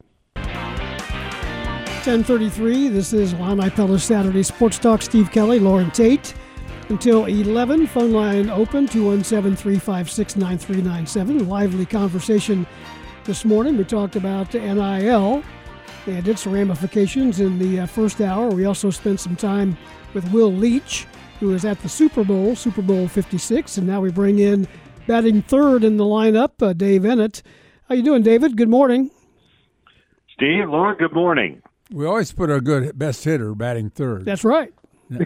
[2.04, 5.04] 1033, this is Illini Pella Saturday Sports Talk.
[5.04, 6.34] Steve Kelly, Loren Tate.
[6.90, 11.48] Until 11, phone line open, 217-356-9397.
[11.48, 12.66] Lively conversation
[13.24, 13.78] this morning.
[13.78, 15.44] We talked about NIL
[16.08, 18.50] and its ramifications in the uh, first hour.
[18.50, 19.78] We also spent some time
[20.14, 21.06] with Will Leitch,
[21.42, 24.68] who is at the Super Bowl, Super Bowl 56, and now we bring in
[25.08, 27.42] batting third in the lineup, uh, Dave Eanet.
[27.90, 28.56] How you doing, David?
[28.56, 29.10] Good morning.
[30.36, 31.64] Steve, Loren, good morning.
[31.92, 34.24] We always put our good best hitter batting third.
[34.24, 34.72] That's right.
[35.10, 35.20] no,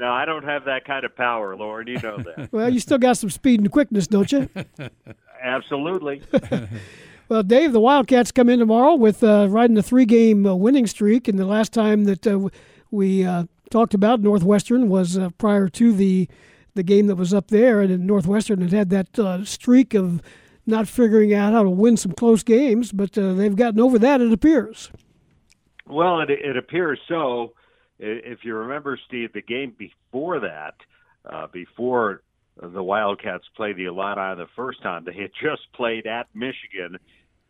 [0.00, 1.86] I don't have that kind of power, Loren.
[1.86, 2.52] You know that.
[2.52, 4.50] well, you still got some speed and quickness, don't you?
[5.42, 6.22] Absolutely.
[7.30, 11.28] well, Dave, the Wildcats come in tomorrow with uh, riding a three-game uh, winning streak,
[11.28, 12.50] and the last time that uh,
[12.90, 16.28] we uh, talked about Northwestern was uh, prior to the
[16.74, 20.22] the game that was up there, and Northwestern had had that uh, streak of
[20.64, 24.22] not figuring out how to win some close games, but they've gotten over that.
[24.22, 24.90] It appears.
[25.86, 27.52] Well, it, it appears so
[28.02, 30.74] if you remember, Steve, the game before that,
[31.24, 32.22] uh, before
[32.60, 36.98] the Wildcats played the Illini the first time, they had just played at Michigan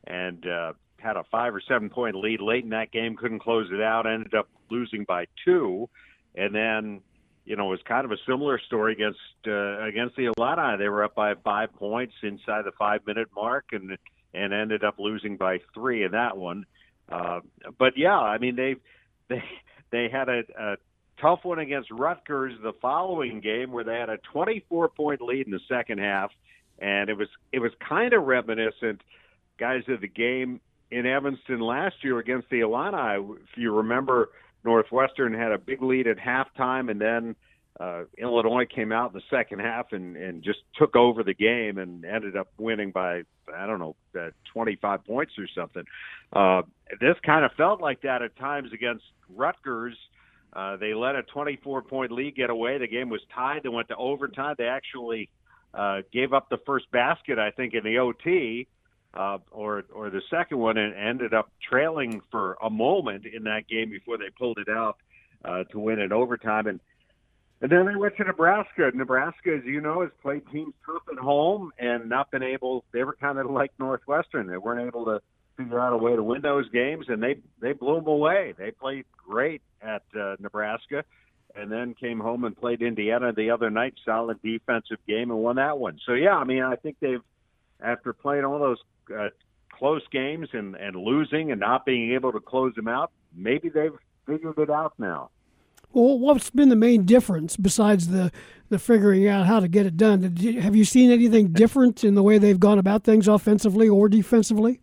[0.06, 3.68] and uh, had a five or seven point lead late in that game, couldn't close
[3.72, 5.88] it out, ended up losing by two,
[6.34, 7.00] and then
[7.44, 10.78] you know it was kind of a similar story against uh, against the Illini.
[10.78, 13.96] They were up by five points inside the five minute mark and
[14.34, 16.64] and ended up losing by three in that one.
[17.10, 17.40] Uh,
[17.78, 18.76] but yeah, I mean they
[19.28, 19.42] they
[19.90, 20.76] they had a, a
[21.20, 25.52] tough one against Rutgers the following game where they had a 24 point lead in
[25.52, 26.30] the second half,
[26.78, 29.02] and it was it was kind of reminiscent,
[29.58, 30.60] guys, of the game
[30.90, 33.34] in Evanston last year against the Illini.
[33.42, 34.30] If you remember,
[34.64, 37.36] Northwestern had a big lead at halftime, and then
[37.80, 41.78] uh, Illinois came out in the second half and, and just took over the game
[41.78, 43.22] and ended up winning by
[43.54, 45.84] I don't know uh, 25 points or something.
[46.32, 46.62] Uh,
[47.00, 49.96] this kind of felt like that at times against Rutgers.
[50.52, 52.78] Uh, they let a 24 point lead get away.
[52.78, 53.62] The game was tied.
[53.62, 54.54] They went to overtime.
[54.58, 55.30] They actually
[55.72, 58.66] uh, gave up the first basket, I think, in the OT.
[58.66, 58.81] Uh,
[59.14, 63.90] or or the second one and ended up trailing for a moment in that game
[63.90, 64.96] before they pulled it out
[65.44, 66.66] uh, to win in overtime.
[66.66, 66.80] And
[67.60, 68.90] and then they went to Nebraska.
[68.92, 72.84] Nebraska, as you know, has played teams tough at home and not been able.
[72.92, 74.48] They were kind of like Northwestern.
[74.48, 75.20] They weren't able to
[75.56, 78.54] figure out a way to win those games, and they they blew them away.
[78.58, 81.04] They played great at uh, Nebraska,
[81.54, 83.94] and then came home and played Indiana the other night.
[84.04, 86.00] Solid defensive game and won that one.
[86.04, 87.22] So yeah, I mean, I think they've
[87.80, 88.78] after playing all those
[89.16, 89.28] uh,
[89.70, 93.92] close games and and losing and not being able to close them out, maybe they've
[94.26, 95.30] figured it out now.
[95.92, 98.32] Well, what's been the main difference besides the
[98.70, 100.36] the figuring out how to get it done?
[100.38, 104.08] You, have you seen anything different in the way they've gone about things offensively or
[104.08, 104.80] defensively?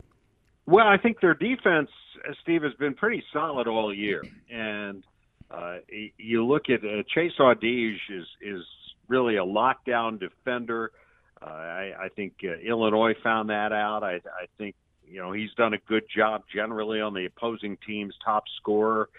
[0.67, 1.89] Well, I think their defense,
[2.27, 4.21] uh, Steve, has been pretty solid all year,
[4.51, 5.03] and
[5.49, 5.77] uh,
[6.17, 8.63] you look at uh, Chase Audige is is
[9.07, 10.91] really a lockdown defender.
[11.41, 14.03] I, I think uh, Illinois found that out.
[14.03, 14.75] I, I think
[15.07, 19.09] you know he's done a good job generally on the opposing team's top scorer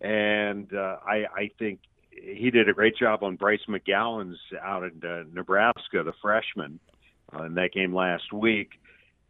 [0.00, 1.80] and uh, I, I think
[2.10, 6.78] he did a great job on Bryce McGowens out in uh, Nebraska, the freshman,
[7.34, 8.70] uh, in that game last week.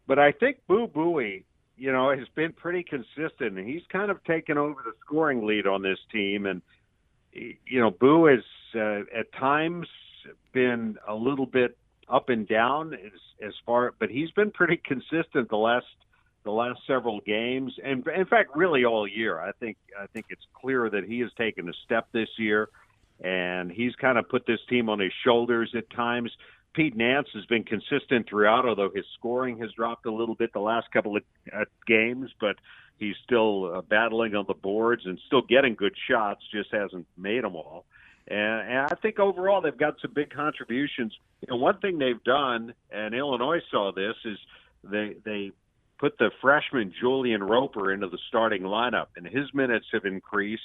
[0.07, 1.45] But I think Boo Buie,
[1.77, 5.67] you know, has been pretty consistent, and he's kind of taken over the scoring lead
[5.67, 6.47] on this team.
[6.47, 6.63] And
[7.33, 8.45] you know, Boo has
[8.75, 9.89] uh, at times
[10.53, 11.77] been a little bit
[12.09, 15.87] up and down as, as far, but he's been pretty consistent the last
[16.45, 19.41] the last several games, and in fact, really all year.
[19.41, 22.69] I think I think it's clear that he has taken a step this year,
[23.23, 26.31] and he's kind of put this team on his shoulders at times.
[26.73, 30.61] Pete Nance has been consistent throughout, although his scoring has dropped a little bit the
[30.61, 31.23] last couple of
[31.53, 32.57] uh, games, but
[32.99, 37.43] he's still uh, battling on the boards and still getting good shots, just hasn't made
[37.43, 37.87] them all.
[38.29, 41.17] And, and I think overall they've got some big contributions.
[41.49, 44.39] Know, one thing they've done, and Illinois saw this, is
[44.83, 45.53] they they
[45.99, 50.63] put the freshman Julian Roper into the starting lineup, and his minutes have increased.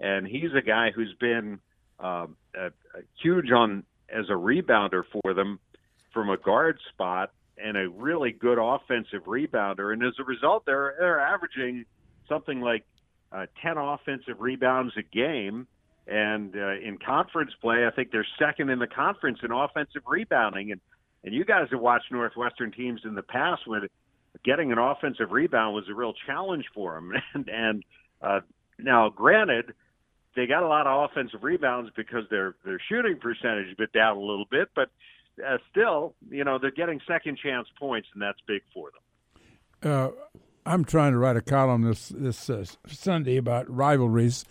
[0.00, 1.60] And he's a guy who's been
[2.00, 5.58] um, a, a huge on as a rebounder for them
[6.12, 9.92] from a guard spot and a really good offensive rebounder.
[9.92, 11.84] And as a result, they're they're averaging
[12.28, 12.84] something like
[13.30, 15.66] uh, ten offensive rebounds a game.
[16.06, 20.72] And uh, in conference play, I think they're second in the conference in offensive rebounding.
[20.72, 20.80] And
[21.24, 23.86] and you guys have watched Northwestern teams in the past when
[24.44, 27.12] getting an offensive rebound was a real challenge for them.
[27.34, 27.84] And and
[28.20, 28.40] uh,
[28.78, 29.72] now, granted,
[30.34, 34.20] they got a lot of offensive rebounds because their their shooting percentage bit down a
[34.20, 34.90] little bit, but
[35.46, 39.92] uh, still, you know, they're getting second chance points, and that's big for them.
[39.92, 40.08] Uh,
[40.64, 44.44] I'm trying to write a column this this uh, Sunday about rivalries.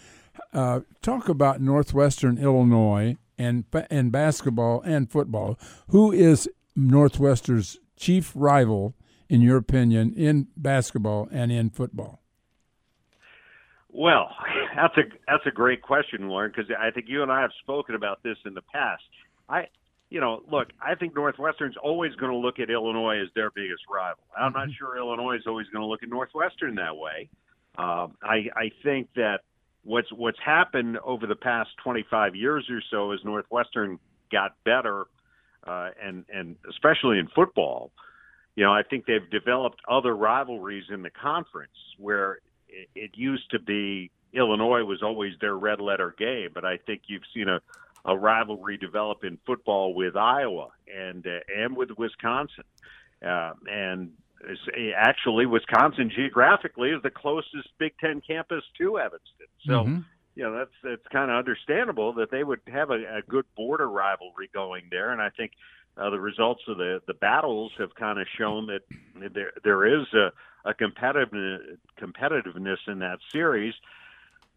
[0.53, 5.57] Uh, talk about Northwestern Illinois and and basketball and football.
[5.89, 8.95] Who is Northwestern's chief rival,
[9.29, 12.21] in your opinion, in basketball and in football?
[13.89, 14.29] Well,
[14.75, 17.95] that's a that's a great question, Loren, because I think you and I have spoken
[17.95, 19.03] about this in the past.
[19.49, 19.67] I,
[20.09, 23.83] you know, look, I think Northwestern's always going to look at Illinois as their biggest
[23.93, 24.23] rival.
[24.37, 24.71] I'm not mm-hmm.
[24.77, 27.29] sure Illinois is always going to look at Northwestern that way.
[27.77, 29.41] Um, I I think that
[29.83, 33.99] what's what's happened over the past 25 years or so as Northwestern
[34.31, 35.05] got better,
[35.65, 37.91] uh, and and especially in football,
[38.55, 43.49] you know, I think they've developed other rivalries in the conference where it, it used
[43.51, 47.59] to be Illinois was always their red letter game, but I think you've seen a,
[48.05, 52.63] a rivalry develop in football with Iowa and uh, and with Wisconsin,
[53.25, 54.11] uh, and
[54.95, 59.47] actually Wisconsin geographically is the closest Big Ten campus to Evanston.
[59.65, 59.73] So.
[59.73, 59.99] Mm-hmm.
[60.33, 63.89] You know that's that's kind of understandable that they would have a, a good border
[63.89, 65.51] rivalry going there, and I think
[65.97, 70.07] uh, the results of the the battles have kind of shown that there there is
[70.13, 70.31] a,
[70.69, 73.73] a competitive competitiveness in that series.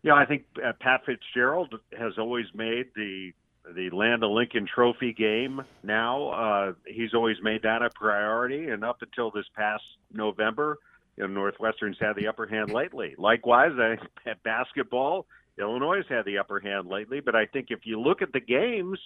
[0.03, 3.33] You know, I think uh, Pat Fitzgerald has always made the
[3.73, 5.63] the Land of Lincoln Trophy game.
[5.83, 9.83] Now uh, he's always made that a priority, and up until this past
[10.13, 10.79] November,
[11.17, 13.15] you know, Northwestern's had the upper hand lately.
[13.17, 13.97] Likewise, I,
[14.29, 15.27] at basketball,
[15.59, 17.21] Illinois has had the upper hand lately.
[17.21, 18.99] But I think if you look at the games,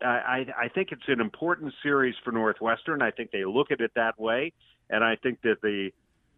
[0.00, 3.02] I, I think it's an important series for Northwestern.
[3.02, 4.52] I think they look at it that way,
[4.88, 5.90] and I think that the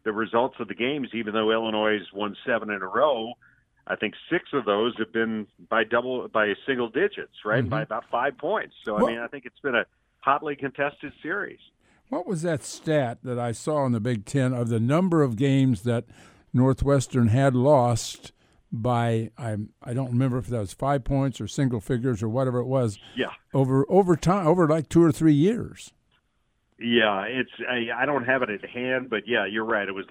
[0.03, 3.35] the results of the games, even though Illinois won seven in a row,
[3.87, 7.61] I think six of those have been by double by single digits, right?
[7.61, 7.71] Mm-hmm.
[7.71, 8.75] By about five points.
[8.85, 9.85] So I mean, I think it's been a
[10.21, 11.59] hotly contested series.
[12.09, 15.37] What was that stat that I saw in the Big Ten of the number of
[15.37, 16.05] games that
[16.53, 18.33] Northwestern had lost
[18.73, 22.59] by I I don't remember if that was five points or single figures or whatever
[22.59, 22.99] it was.
[23.17, 23.31] Yeah.
[23.53, 25.93] Over over time over like two or three years.
[26.79, 29.87] Yeah, it's I, I don't have it at hand, but yeah, you're right.
[29.87, 30.07] It was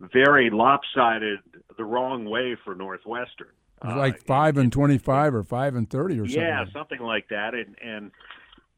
[0.00, 1.40] very lopsided
[1.76, 3.48] the wrong way for Northwestern.
[3.82, 6.40] It was like uh, five and twenty-five or five and thirty or something.
[6.40, 7.54] Yeah, something like that.
[7.54, 8.10] And and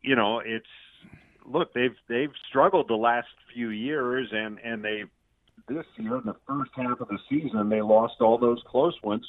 [0.03, 0.67] you know, it's
[1.45, 5.05] look they've they've struggled the last few years, and and they
[5.69, 9.27] this year in the first half of the season they lost all those close ones.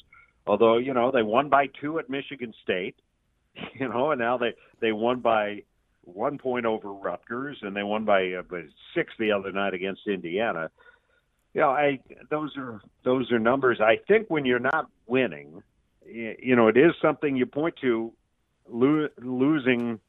[0.47, 2.95] Although you know they won by two at Michigan State,
[3.79, 5.63] you know, and now they they won by
[6.01, 8.63] one point over Rutgers, and they won by, uh, by
[8.95, 10.69] six the other night against Indiana.
[11.53, 11.99] You know, I
[12.29, 13.79] those are those are numbers.
[13.81, 15.63] I think when you're not winning,
[16.05, 18.13] you know, it is something you point to
[18.67, 19.99] lo- losing.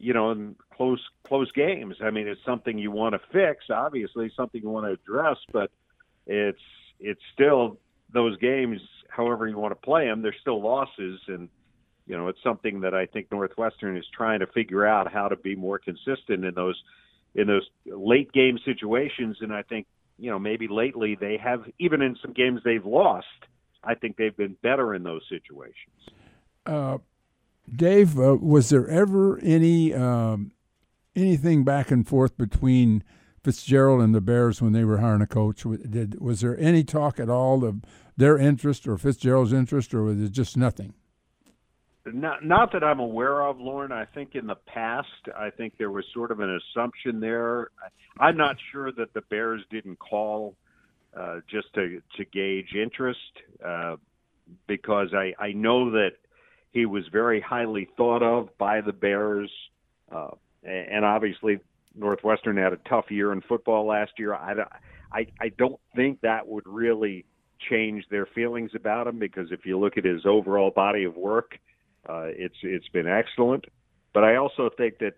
[0.00, 1.96] You know, in close close games.
[2.00, 3.64] I mean, it's something you want to fix.
[3.68, 5.72] Obviously, something you want to address, but
[6.26, 6.62] it's
[7.00, 7.78] it's still
[8.12, 8.80] those games.
[9.08, 11.48] However you want to play them, they're still losses, and
[12.06, 15.36] you know, it's something that I think Northwestern is trying to figure out how to
[15.36, 16.80] be more consistent in those
[17.34, 19.38] in those late game situations.
[19.40, 19.86] And I think
[20.18, 23.26] you know maybe lately they have even in some games they've lost.
[23.84, 25.94] I think they've been better in those situations.
[26.66, 26.98] Uh,
[27.74, 30.52] Dave, uh, was there ever any um,
[31.14, 33.04] anything back and forth between
[33.44, 35.62] Fitzgerald and the Bears when they were hiring a coach?
[35.62, 37.82] Did, was there any talk at all of
[38.16, 40.94] their interest or Fitzgerald's interest, or was it just nothing?
[42.14, 43.92] Not, not that I'm aware of, Loren.
[43.92, 47.70] I think in the past, I think there was sort of an assumption there.
[48.18, 50.54] I'm not sure that the Bears didn't call
[51.18, 53.18] uh, just to to gauge interest,
[53.64, 53.96] uh,
[54.66, 56.12] because I I know that
[56.70, 59.50] he was very highly thought of by the Bears,
[60.12, 60.30] uh,
[60.62, 61.60] and obviously
[61.94, 64.34] Northwestern had a tough year in football last year.
[64.34, 64.54] I,
[65.12, 67.24] I, I don't think that would really
[67.70, 71.58] change their feelings about him because if you look at his overall body of work,
[72.06, 73.66] uh, it's it's been excellent.
[74.12, 75.14] But I also think that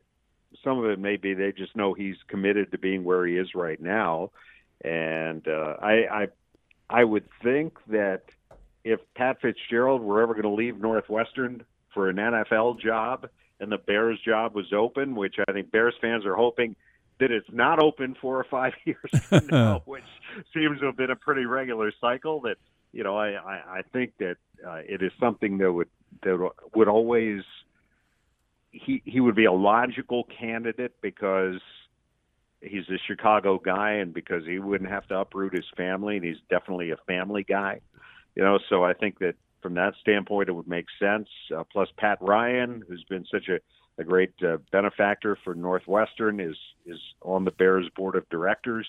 [0.64, 3.54] some of it may be they just know he's committed to being where he is
[3.54, 4.30] right now,
[4.84, 5.92] and uh, I,
[6.22, 6.28] I
[6.88, 8.22] I would think that
[8.84, 13.28] if Pat Fitzgerald were ever going to leave Northwestern for an NFL job
[13.60, 16.76] and the Bears job was open, which I think Bears fans are hoping
[17.20, 20.04] that it's not open four or five years from now, which
[20.54, 22.40] seems to have been a pretty regular cycle.
[22.40, 22.56] That
[22.92, 24.36] you know, I I, I think that
[24.66, 25.88] uh, it is something that would
[26.22, 27.42] that would always
[28.70, 31.60] he he would be a logical candidate because
[32.60, 36.36] he's a Chicago guy and because he wouldn't have to uproot his family and he's
[36.50, 37.80] definitely a family guy.
[38.34, 41.28] You know, so I think that from that standpoint it would make sense.
[41.54, 43.58] Uh, plus Pat Ryan, who's been such a
[43.98, 46.56] a great uh, benefactor for Northwestern, is
[46.86, 48.86] is on the Bears board of directors.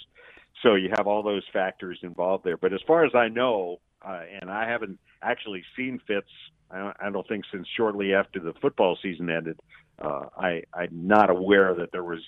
[0.62, 2.58] So you have all those factors involved there.
[2.58, 6.28] But as far as I know, uh, and I haven't actually seen Fitz,
[6.70, 9.60] I don't, I don't think since shortly after the football season ended.
[10.00, 12.22] Uh, I, I'm not aware that there was,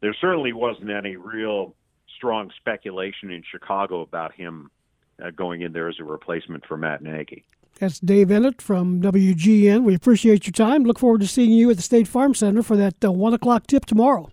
[0.00, 1.74] there certainly wasn't any real
[2.16, 4.70] strong speculation in Chicago about him
[5.22, 7.44] uh, going in there as a replacement for Matt Nagy.
[7.78, 9.84] That's Dave Eanet from WGN.
[9.84, 10.84] We appreciate your time.
[10.84, 13.66] Look forward to seeing you at the State Farm Center for that uh, one o'clock
[13.66, 14.30] tip tomorrow.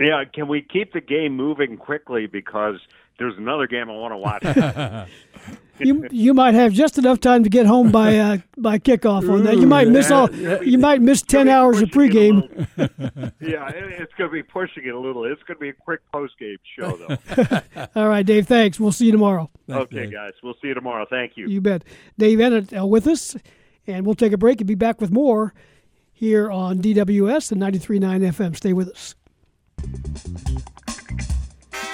[0.00, 2.76] Yeah, can we keep the game moving quickly because
[3.18, 5.08] there's another game I want to watch.
[5.78, 9.44] you you might have just enough time to get home by uh, by kickoff on
[9.44, 9.56] that.
[9.58, 10.30] You might miss all.
[10.34, 12.42] You might miss ten hours of pregame.
[13.40, 15.24] yeah, it's going to be pushing it a little.
[15.24, 17.60] It's going to be a quick postgame show, though.
[17.94, 18.46] all right, Dave.
[18.46, 18.80] Thanks.
[18.80, 19.50] We'll see you tomorrow.
[19.66, 20.12] Thanks, okay, Dave.
[20.12, 20.32] guys.
[20.42, 21.06] We'll see you tomorrow.
[21.08, 21.48] Thank you.
[21.48, 21.84] You bet.
[22.18, 23.36] Dave Eanet uh, with us,
[23.86, 25.54] and we'll take a break and be back with more
[26.12, 28.56] here on DWS and 93.9 FM.
[28.56, 29.14] Stay with us.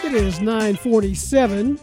[0.05, 1.81] It is 947.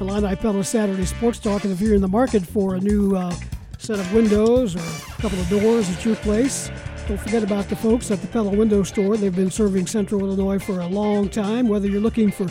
[0.00, 1.62] Illini Pella Saturday Sports Talk.
[1.62, 3.32] And if you're in the market for a new uh,
[3.78, 6.68] set of windows or a couple of doors at your place,
[7.06, 9.16] don't forget about the folks at the Pella Window Store.
[9.16, 11.68] They've been serving Central Illinois for a long time.
[11.68, 12.48] Whether you're looking for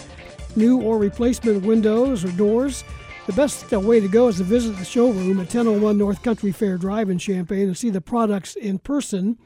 [0.56, 2.86] new or replacement windows or doors,
[3.28, 6.54] the best uh, way to go is to visit the showroom at 1001 North Country
[6.54, 9.38] Fair Drive in Champaign and see the products in person.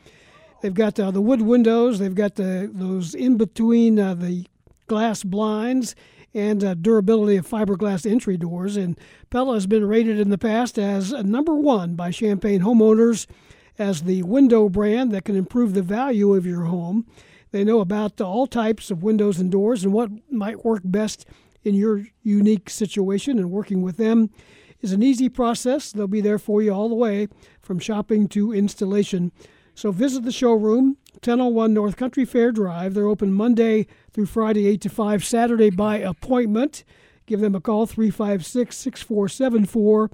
[0.61, 1.97] They've got uh, the wood windows.
[1.97, 4.45] They've got the those in between uh, the
[4.87, 5.95] glass blinds
[6.33, 8.77] and uh, durability of fiberglass entry doors.
[8.77, 8.99] And
[9.29, 13.27] Pella has been rated in the past as number one by Champaign homeowners
[13.79, 17.05] as the window brand that can improve the value of your home.
[17.51, 21.25] They know about all types of windows and doors and what might work best
[21.63, 23.39] in your unique situation.
[23.39, 24.29] And working with them
[24.81, 25.91] is an easy process.
[25.91, 27.27] They'll be there for you all the way
[27.61, 29.31] from shopping to installation.
[29.75, 32.93] So visit the showroom 1001 North Country Fair Drive.
[32.93, 33.87] They're open Monday
[34.17, 36.83] through Friday, 8 to 5, Saturday by appointment.
[37.27, 40.09] Give them a call, 356 6474,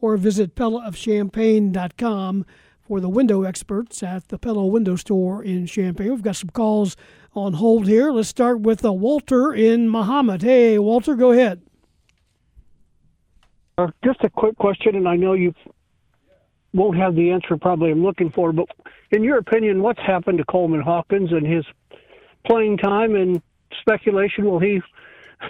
[0.00, 2.46] or visit PellaofChampaign.com
[2.80, 6.10] for the window experts at the Pella Window Store in Champaign.
[6.10, 6.96] We've got some calls
[7.34, 8.12] on hold here.
[8.12, 10.42] Let's start with uh, Walter in Mahomet.
[10.42, 11.60] Hey, Walter, go ahead.
[13.76, 15.56] Uh, just a quick question, and I know you've
[16.72, 18.68] won't have the answer probably I'm looking for, but
[19.10, 21.64] in your opinion, what's happened to Coleman Hawkins and his
[22.46, 23.42] playing time and
[23.80, 24.44] speculation?
[24.44, 24.80] Will he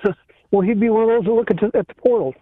[0.50, 2.34] will he be one of those that look at, at the portal?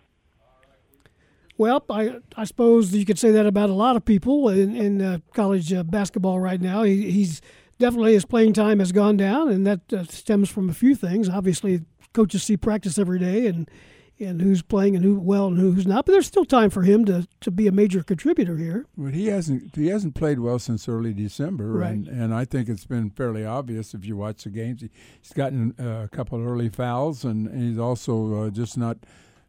[1.58, 5.02] Well, I I suppose you could say that about a lot of people in, in
[5.02, 6.82] uh, college uh, basketball right now.
[6.82, 7.40] He, he's
[7.78, 11.28] definitely his playing time has gone down, and that uh, stems from a few things.
[11.28, 11.82] Obviously,
[12.12, 13.70] coaches see practice every day, and
[14.18, 16.06] and who's playing and who well and who's not.
[16.06, 18.86] But there's still time for him to, to be a major contributor here.
[18.96, 21.92] Well, he hasn't he hasn't played well since early December, right.
[21.92, 24.80] and, and I think it's been fairly obvious if you watch the games.
[24.80, 24.90] He,
[25.20, 28.98] he's gotten uh, a couple of early fouls, and, and he's also uh, just not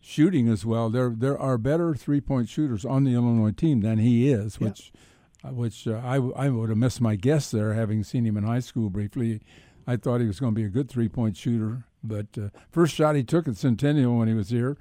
[0.02, 0.90] shooting as well.
[0.90, 4.92] There there are better three point shooters on the Illinois team than he is, which.
[4.94, 5.02] Yeah.
[5.44, 8.44] Uh, which uh, I, I would have missed my guess there, having seen him in
[8.44, 9.42] high school briefly.
[9.86, 12.96] I thought he was going to be a good three point shooter, but uh, first
[12.96, 14.78] shot he took at Centennial when he was here,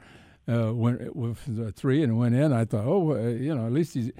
[0.48, 2.52] uh, went with three and went in.
[2.52, 4.10] I thought, oh, uh, you know, at least he's.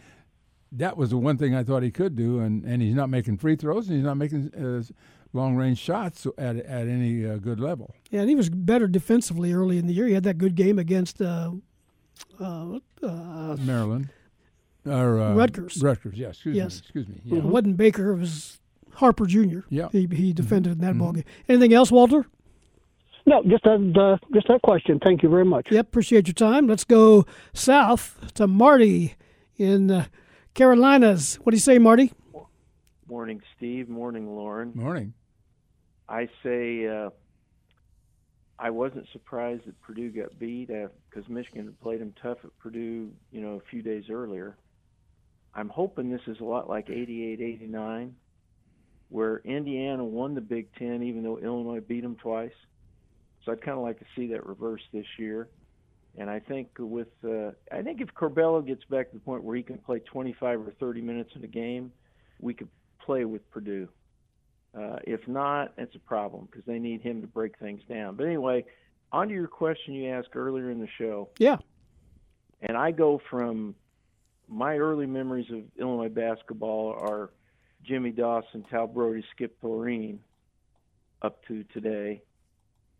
[0.72, 3.38] That was the one thing I thought he could do, and, and he's not making
[3.38, 4.82] free throws, and he's not making uh,
[5.32, 7.94] long range shots at at any uh, good level.
[8.10, 10.06] Yeah, and he was better defensively early in the year.
[10.06, 11.52] He had that good game against uh,
[13.00, 14.10] Maryland.
[14.84, 15.82] Or, Rutgers.
[15.82, 16.36] Rutgers, yes.
[16.36, 16.74] Excuse yes.
[16.74, 16.78] me.
[16.78, 17.20] Excuse me.
[17.24, 17.38] Yeah.
[17.38, 18.12] It wasn't Baker.
[18.12, 18.60] It was
[18.96, 19.60] Harper Jr.
[19.68, 19.88] Yeah.
[19.92, 20.84] He, he defended mm-hmm.
[20.84, 21.18] in that mm-hmm.
[21.18, 21.24] ballgame.
[21.48, 22.26] Anything else, Walter?
[23.26, 25.00] No, just that, uh, just that question.
[25.04, 25.72] Thank you very much.
[25.72, 26.68] Yep, appreciate your time.
[26.68, 29.16] Let's go south to Marty
[29.56, 30.06] in uh,
[30.54, 31.34] Carolinas.
[31.42, 32.12] What do you say, Marty?
[33.08, 33.88] Morning, Steve.
[33.88, 34.72] Morning, Loren.
[34.76, 35.12] Morning.
[36.08, 37.10] I say uh,
[38.58, 43.10] I wasn't surprised that Purdue got beat because Michigan had played them tough at Purdue,
[43.32, 44.56] you know, a few days earlier.
[45.52, 48.14] I'm hoping this is a lot like 88 89,
[49.08, 52.52] where Indiana won the Big Ten even though Illinois beat them twice.
[53.46, 55.48] So I'd kind of like to see that reverse this year.
[56.18, 59.56] And I think with uh, I think if Curbelo gets back to the point where
[59.56, 61.92] he can play 25 or 30 minutes in a game,
[62.40, 62.68] we could
[63.00, 63.88] play with Purdue.
[64.76, 68.16] Uh, if not, it's a problem because they need him to break things down.
[68.16, 68.64] But anyway,
[69.12, 71.28] on to your question you asked earlier in the show.
[71.38, 71.56] Yeah.
[72.62, 73.74] And I go from
[74.48, 77.30] my early memories of Illinois basketball are
[77.84, 80.18] Jimmy Dawson, Tal Brody, Skip Thoren
[81.22, 82.22] up to today.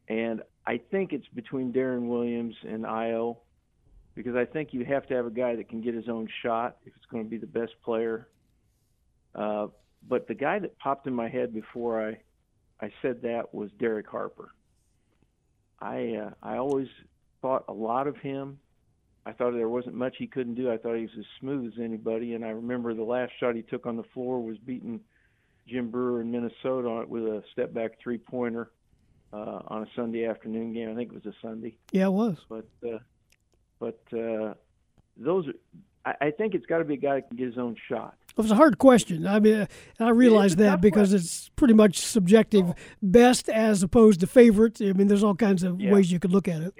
[0.08, 3.38] And I think it's between Deron Williams and Ayo
[4.14, 6.76] because I think you have to have a guy that can get his own shot
[6.84, 8.28] if it's going to be the best player.
[9.34, 9.66] Uh,
[10.08, 12.18] but the guy that popped in my head before I
[12.80, 14.50] I said that was Derek Harper.
[15.80, 16.88] I uh, I always
[17.42, 18.58] thought a lot of him.
[19.24, 20.70] I thought there wasn't much he couldn't do.
[20.70, 22.34] I thought he was as smooth as anybody.
[22.34, 25.00] And I remember the last shot he took on the floor was beating
[25.66, 28.70] Jim Brewer in Minnesota with a step back three pointer
[29.32, 30.90] uh, on a Sunday afternoon game.
[30.90, 31.76] I think it was a Sunday.
[31.92, 32.36] Yeah, it was.
[32.48, 32.98] But uh,
[33.78, 34.54] but uh,
[35.16, 35.54] those are,
[36.04, 38.16] I, I think it's got to be a guy that can get his own shot.
[38.30, 39.26] It was a hard question.
[39.26, 39.66] I mean,
[39.98, 41.24] I realize that because question.
[41.24, 44.80] it's pretty much subjective, best as opposed to favorite.
[44.82, 45.90] I mean, there's all kinds of yeah.
[45.90, 46.74] ways you could look at it.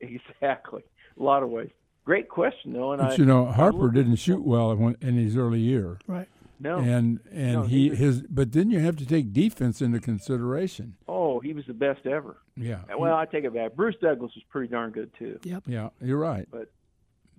[0.00, 0.82] Exactly,
[1.18, 1.70] a lot of ways.
[2.04, 2.92] Great question, though.
[2.92, 5.98] And but I, you know, Harper didn't shoot well in his early year.
[6.08, 6.28] Right.
[6.60, 6.76] No.
[6.78, 9.98] And and no, he, he was, his but then you have to take defense into
[9.98, 10.96] consideration.
[11.08, 12.36] Oh, he was the best ever.
[12.54, 12.80] Yeah.
[12.96, 13.74] Well, I take it back.
[13.74, 15.38] Bruce Douglas was pretty darn good too.
[15.42, 15.64] Yep.
[15.66, 16.46] Yeah, you're right.
[16.50, 16.70] But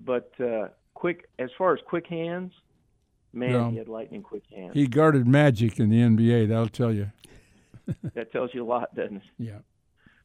[0.03, 2.51] but uh, quick as far as quick hands,
[3.31, 3.69] man, No.
[3.69, 4.71] he had lightning quick hands.
[4.73, 6.47] He guarded Magic in the NBA.
[6.49, 7.11] That'll tell you.
[8.15, 9.23] that tells you a lot, doesn't it?
[9.37, 9.59] Yeah.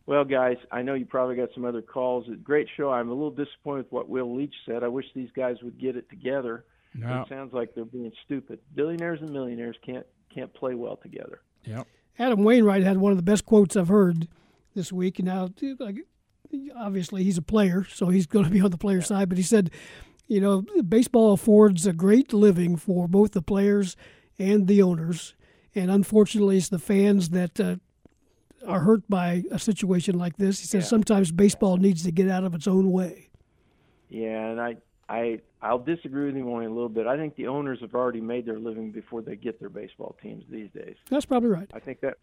[0.06, 2.27] Well, guys, I know you probably got some other calls.
[2.43, 2.93] Great show.
[2.93, 4.85] I'm a little disappointed with what Will Leitch said.
[4.85, 6.64] I wish these guys would get it together.
[6.98, 7.23] No.
[7.23, 8.59] It sounds like they're being stupid.
[8.74, 11.40] Billionaires and millionaires can't can't play well together.
[11.64, 11.86] Yep.
[12.18, 14.28] Adam Wainwright had one of the best quotes I've heard
[14.74, 15.18] this week.
[15.23, 15.48] Now,
[15.78, 15.97] like,
[16.77, 19.28] obviously, he's a player, so he's going to be on the player side.
[19.28, 19.70] But he said,
[20.27, 23.97] you know, baseball affords a great living for both the players
[24.39, 25.35] and the owners,
[25.74, 27.77] and unfortunately, it's the fans that uh,
[28.66, 30.60] are hurt by a situation like this.
[30.60, 30.89] He says Yeah.
[30.89, 33.28] sometimes baseball needs to get out of its own way.
[34.09, 34.77] Yeah, and I
[35.08, 37.06] I I'll disagree with you only a little bit.
[37.06, 40.44] I think the owners have already made their living before they get their baseball teams
[40.50, 40.96] these days.
[41.10, 41.70] That's probably right.
[41.72, 42.18] I think that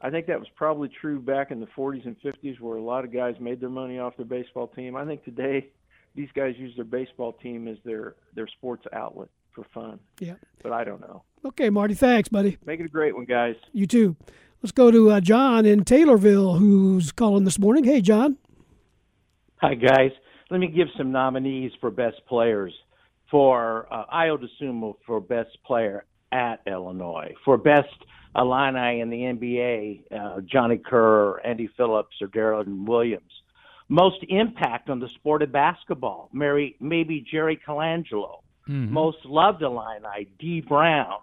[0.00, 3.04] I think that was probably true back in the 40s and 50s, where a lot
[3.04, 4.94] of guys made their money off their baseball team.
[4.96, 5.68] I think today
[6.14, 9.98] these guys use their baseball team as their their sports outlet for fun.
[10.20, 10.34] Yeah.
[10.62, 11.22] But I don't know.
[11.44, 12.58] Okay, Marty, thanks, buddy.
[12.64, 13.54] Make it a great one, guys.
[13.72, 14.16] You too.
[14.62, 17.84] Let's go to uh, John in Taylorville, who's calling this morning.
[17.84, 18.38] Hey, John.
[19.58, 20.10] Hi, guys.
[20.50, 22.72] Let me give some nominees for best players.
[23.30, 27.34] For uh, Ayo Dosunmu for best player at Illinois.
[27.44, 27.94] For best
[28.34, 33.42] Illini in the NBA, uh, Johnny Kerr, Andy Phillips, or Deron Williams.
[33.90, 38.40] Most impact on the sport of basketball, Mary, maybe Jerry Colangelo.
[38.68, 38.90] Mhm.
[38.90, 41.20] Most loved Illini, Dee Brown.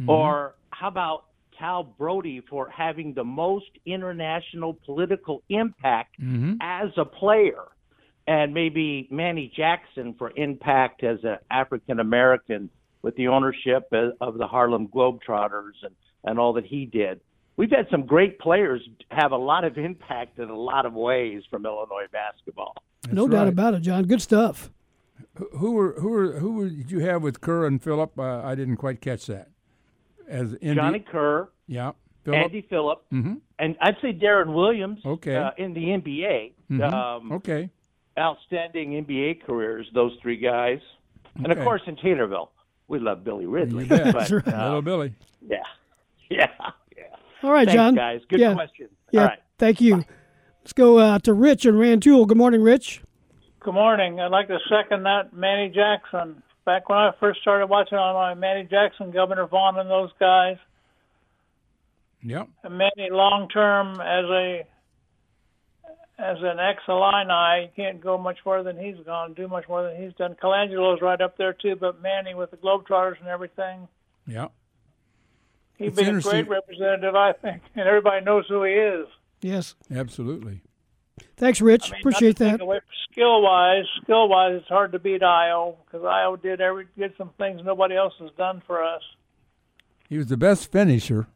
[0.00, 0.08] Mhm.
[0.08, 1.24] Or how about
[1.56, 6.56] Tal Brody for having the most international political impact Mhm.
[6.60, 7.62] as a player,
[8.30, 12.70] and maybe Manny Jackson for impact as an African American
[13.02, 15.94] with the ownership of of the Harlem Globetrotters and,
[16.24, 17.20] and all that he did.
[17.56, 18.80] We've had some great players
[19.10, 22.74] have a lot of impact in a lot of ways from Illinois basketball.
[23.10, 24.04] no doubt about it, John.
[24.04, 24.70] Good stuff.
[25.36, 28.18] Who- Who were who were who were, did you have with Kerr and Phillip?
[28.18, 29.48] Uh, I didn't quite catch that.
[30.28, 31.92] As Indy, Johnny Kerr, yeah,
[32.24, 32.40] Phillip.
[32.44, 35.36] Andy Phillip, hmm and I'd say Deron Williams Okay.
[35.36, 36.52] uh, in the NBA.
[36.70, 36.92] Mhm.
[36.92, 37.68] Um, okay.
[38.20, 40.78] Outstanding NBA careers, those three guys.
[41.36, 42.48] And of course, in Taylorville,
[42.88, 43.84] we love Billy Ridley.
[43.84, 44.12] You bet.
[44.12, 44.48] But, That's right.
[44.54, 45.14] uh, Little Billy.
[45.48, 45.56] yeah,
[46.30, 46.46] yeah,
[46.96, 47.04] yeah.
[47.42, 47.94] All right, Thanks, John.
[47.94, 48.20] guys.
[48.28, 48.54] Good yeah.
[48.54, 48.88] question.
[49.10, 49.38] Yeah, All right.
[49.58, 50.04] thank you.
[50.62, 52.26] Let's go uh, to Rich and Rantoul.
[52.26, 53.00] Good morning, Rich.
[53.60, 54.20] Good morning.
[54.20, 56.42] I'd like to second that Manny Jackson.
[56.66, 60.56] Back when I first started watching online, Manny Jackson, Govoner Vaughn, and those guys,
[62.22, 62.48] Yep.
[62.64, 64.66] and Manny long term as a
[66.20, 69.82] as an ex Illini, you can't go much further than he's gone, do much more
[69.82, 70.36] than he's done.
[70.40, 73.88] Colangelo's right up there too, but Manny with the Globetrotters and everything,
[74.26, 74.48] Yeah.
[75.78, 79.06] he'd It's be a great representative, I think, and everybody knows who he is.
[79.40, 79.74] Yes.
[79.90, 80.60] Absolutely.
[81.36, 81.88] Thanks, Rich.
[81.88, 82.50] I mean, Appreciate that.
[82.52, 86.60] take away from skill wise, skill wise, it's hard to beat Ayo because Ayo did
[86.60, 89.02] every did some things nobody else has done for us.
[90.08, 91.28] He was the best finisher.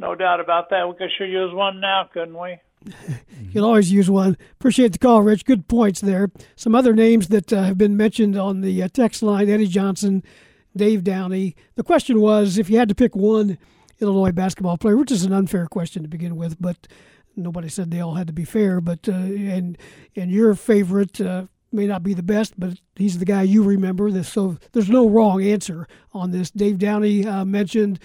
[0.00, 0.88] No doubt about that.
[0.88, 2.56] We could sure use one now, couldn't we?
[3.40, 4.36] You can always use one.
[4.54, 5.44] Appreciate the call, Rich.
[5.44, 6.32] Good points there.
[6.56, 10.24] Some other names that uh, have been mentioned on the uh, text line Eddie Johnson,
[10.76, 11.54] Dave Downey.
[11.76, 13.56] The question was if you had to pick one
[14.00, 16.88] Illinois basketball player, which is an unfair question to begin with, but
[17.36, 18.80] nobody said they all had to be fair.
[18.80, 19.78] But uh, and
[20.16, 24.22] and your favorite uh, may not be the best, but he's the guy you remember.
[24.22, 26.50] So there's no wrong answer on this.
[26.50, 27.98] Dave Downey uh, mentioned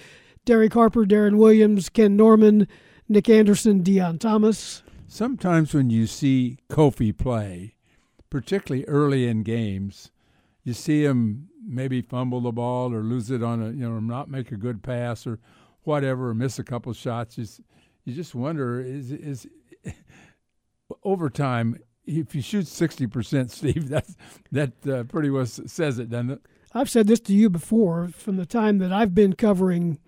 [0.44, 2.68] Derek Harper, Deron Williams, Ken Norman,
[3.10, 4.84] Nick Anderson, Deon Thomas.
[5.08, 7.74] Sometimes when you see Kofi play,
[8.30, 10.12] particularly early in games,
[10.62, 14.30] you see him maybe fumble the ball or lose it on a you know not
[14.30, 15.40] make a good pass or
[15.82, 17.36] whatever or miss a couple shots.
[17.36, 17.46] You,
[18.04, 19.48] you just wonder is is
[21.02, 24.06] over time if you shoot sixty percent, Steve, that
[24.52, 26.42] that uh, pretty well says it, doesn't it?
[26.72, 28.06] I've said this to you before.
[28.06, 29.98] From the time that I've been covering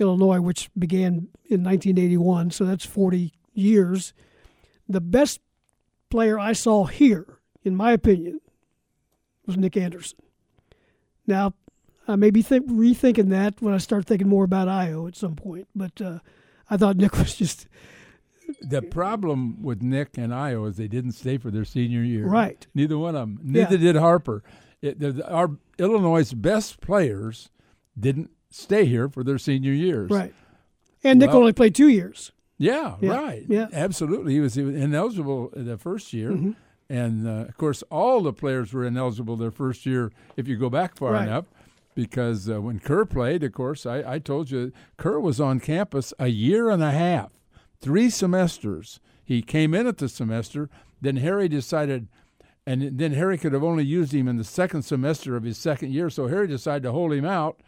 [0.00, 4.12] Illinois, which began in 1981, so that's 40 years.
[4.88, 5.40] The best
[6.10, 8.40] player I saw here, in my opinion,
[9.46, 10.18] was Nick Anderson.
[11.26, 11.54] Now,
[12.08, 15.36] I may be think, rethinking that when I start thinking more about Ayo at some
[15.36, 16.18] point, but uh,
[16.68, 17.66] I thought Nick was just.
[18.62, 22.26] The problem with Nick and Ayo is they didn't stay for their senior year.
[22.26, 22.66] Right.
[22.74, 23.38] Neither one of them.
[23.44, 23.92] Neither Yeah.
[23.92, 24.42] did Harper.
[24.82, 27.50] It, the, our Illinois' best players
[27.98, 30.10] didn't stay here for their senior years.
[30.10, 30.34] Right.
[31.04, 32.32] And Nick Well- only played two years.
[32.58, 33.44] Yeah, Yeah, right.
[33.48, 33.68] yeah.
[33.72, 34.34] absolutely.
[34.34, 36.56] He was, he was ineligible the first year, Mhm.
[36.90, 40.12] and uh, of course, all the players were ineligible their first year.
[40.36, 41.26] If you go back far Right.
[41.26, 41.46] enough,
[41.94, 46.12] because uh, when Kerr played, of course, I, I told you Kerr was on campus
[46.18, 47.32] a year and a half,
[47.80, 49.00] three semesters.
[49.24, 50.68] He came in at the semester,
[51.00, 52.08] then Harry decided.
[52.66, 55.92] And then Harry could have only used him in the second semester of his second
[55.92, 57.58] year, so Harry decided to hold him out.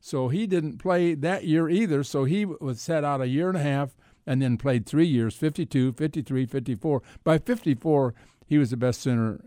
[0.00, 2.02] So he didn't play that year either.
[2.02, 3.96] So he was set out a year and a half
[4.26, 7.02] and then played three years 52, 53, 54.
[7.24, 8.14] By 54,
[8.46, 9.40] he was the best center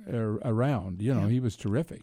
[0.44, 1.02] around.
[1.02, 2.02] You know, he was terrific.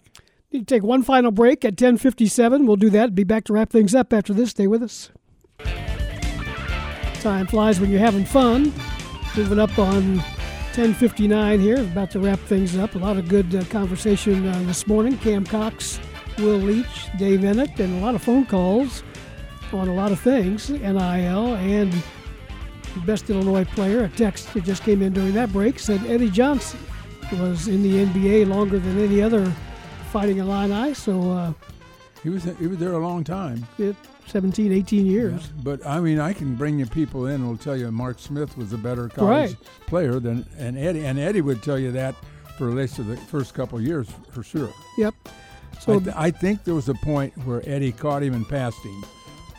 [0.53, 2.67] Need to take one final break at 10:57.
[2.67, 3.15] We'll do that.
[3.15, 4.51] Be back to wrap things up after this.
[4.51, 5.11] Stay with us.
[7.21, 8.73] Time flies when you're having fun.
[9.37, 10.23] Moving up on
[10.73, 11.81] 10:59 here.
[11.81, 12.95] About to wrap things up.
[12.95, 15.19] A lot of good uh, conversation uh, this morning.
[15.19, 16.01] Kam Cox,
[16.39, 19.03] Will Leitch, Dave Eanet, and a lot of phone calls
[19.73, 20.71] on a lot of things.
[20.71, 21.93] NIL and
[22.95, 24.05] the best Illinois player.
[24.05, 26.81] A text that just came in during that break said Eddie Johnson
[27.39, 29.53] was in the NBA longer than any other
[30.11, 30.95] fighting Illini.
[30.95, 31.53] So uh,
[32.23, 33.67] He was he was there a long time.
[33.79, 33.97] it,
[34.27, 35.49] 17, 18 years.
[35.63, 38.57] But I mean, I can bring you people in who will tell you Mark Smith
[38.57, 39.57] was a better college Right.
[39.87, 42.15] player than and Eddie, and Eddie would tell you that
[42.57, 44.71] for at least the first couple of years for sure.
[44.97, 45.15] Yep.
[45.81, 48.83] So I, th- I think there was a point where Eddie caught him and passed
[48.83, 49.05] him,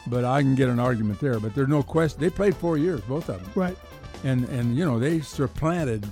[0.07, 1.39] but I can get an argument there.
[1.39, 3.51] But there's no question they played four years, both of them.
[3.55, 3.77] Right.
[4.23, 6.05] And and you know they supplanted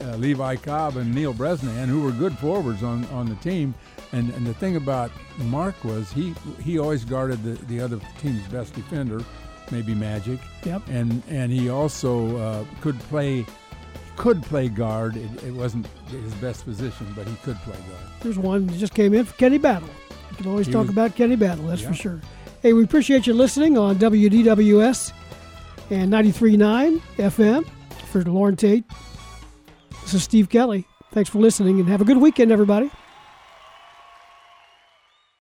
[0.00, 3.74] uh, Levi Cobb and Neil Bresnan, who were good forwards on, on the team.
[4.12, 8.46] And and the thing about Mark was he he always guarded the, the other team's
[8.48, 9.22] best defender,
[9.70, 10.40] maybe Magic.
[10.64, 10.82] Yep.
[10.88, 13.46] And and he also uh, could play
[14.16, 15.16] could play guard.
[15.16, 18.00] It, it wasn't his best position, but he could play guard.
[18.20, 19.88] There's one that just came in for Kenny Battle.
[20.30, 21.88] You can always He talk was- about Kenny Battle, that's Yeah.
[21.88, 22.20] for sure.
[22.62, 25.12] Hey, we appreciate you listening on WDWS
[25.90, 27.64] and 93.9 FM
[28.10, 28.84] for Loren Tate.
[30.02, 30.86] This is Steve Kelly.
[31.12, 32.90] Thanks for listening and have a good weekend, everybody.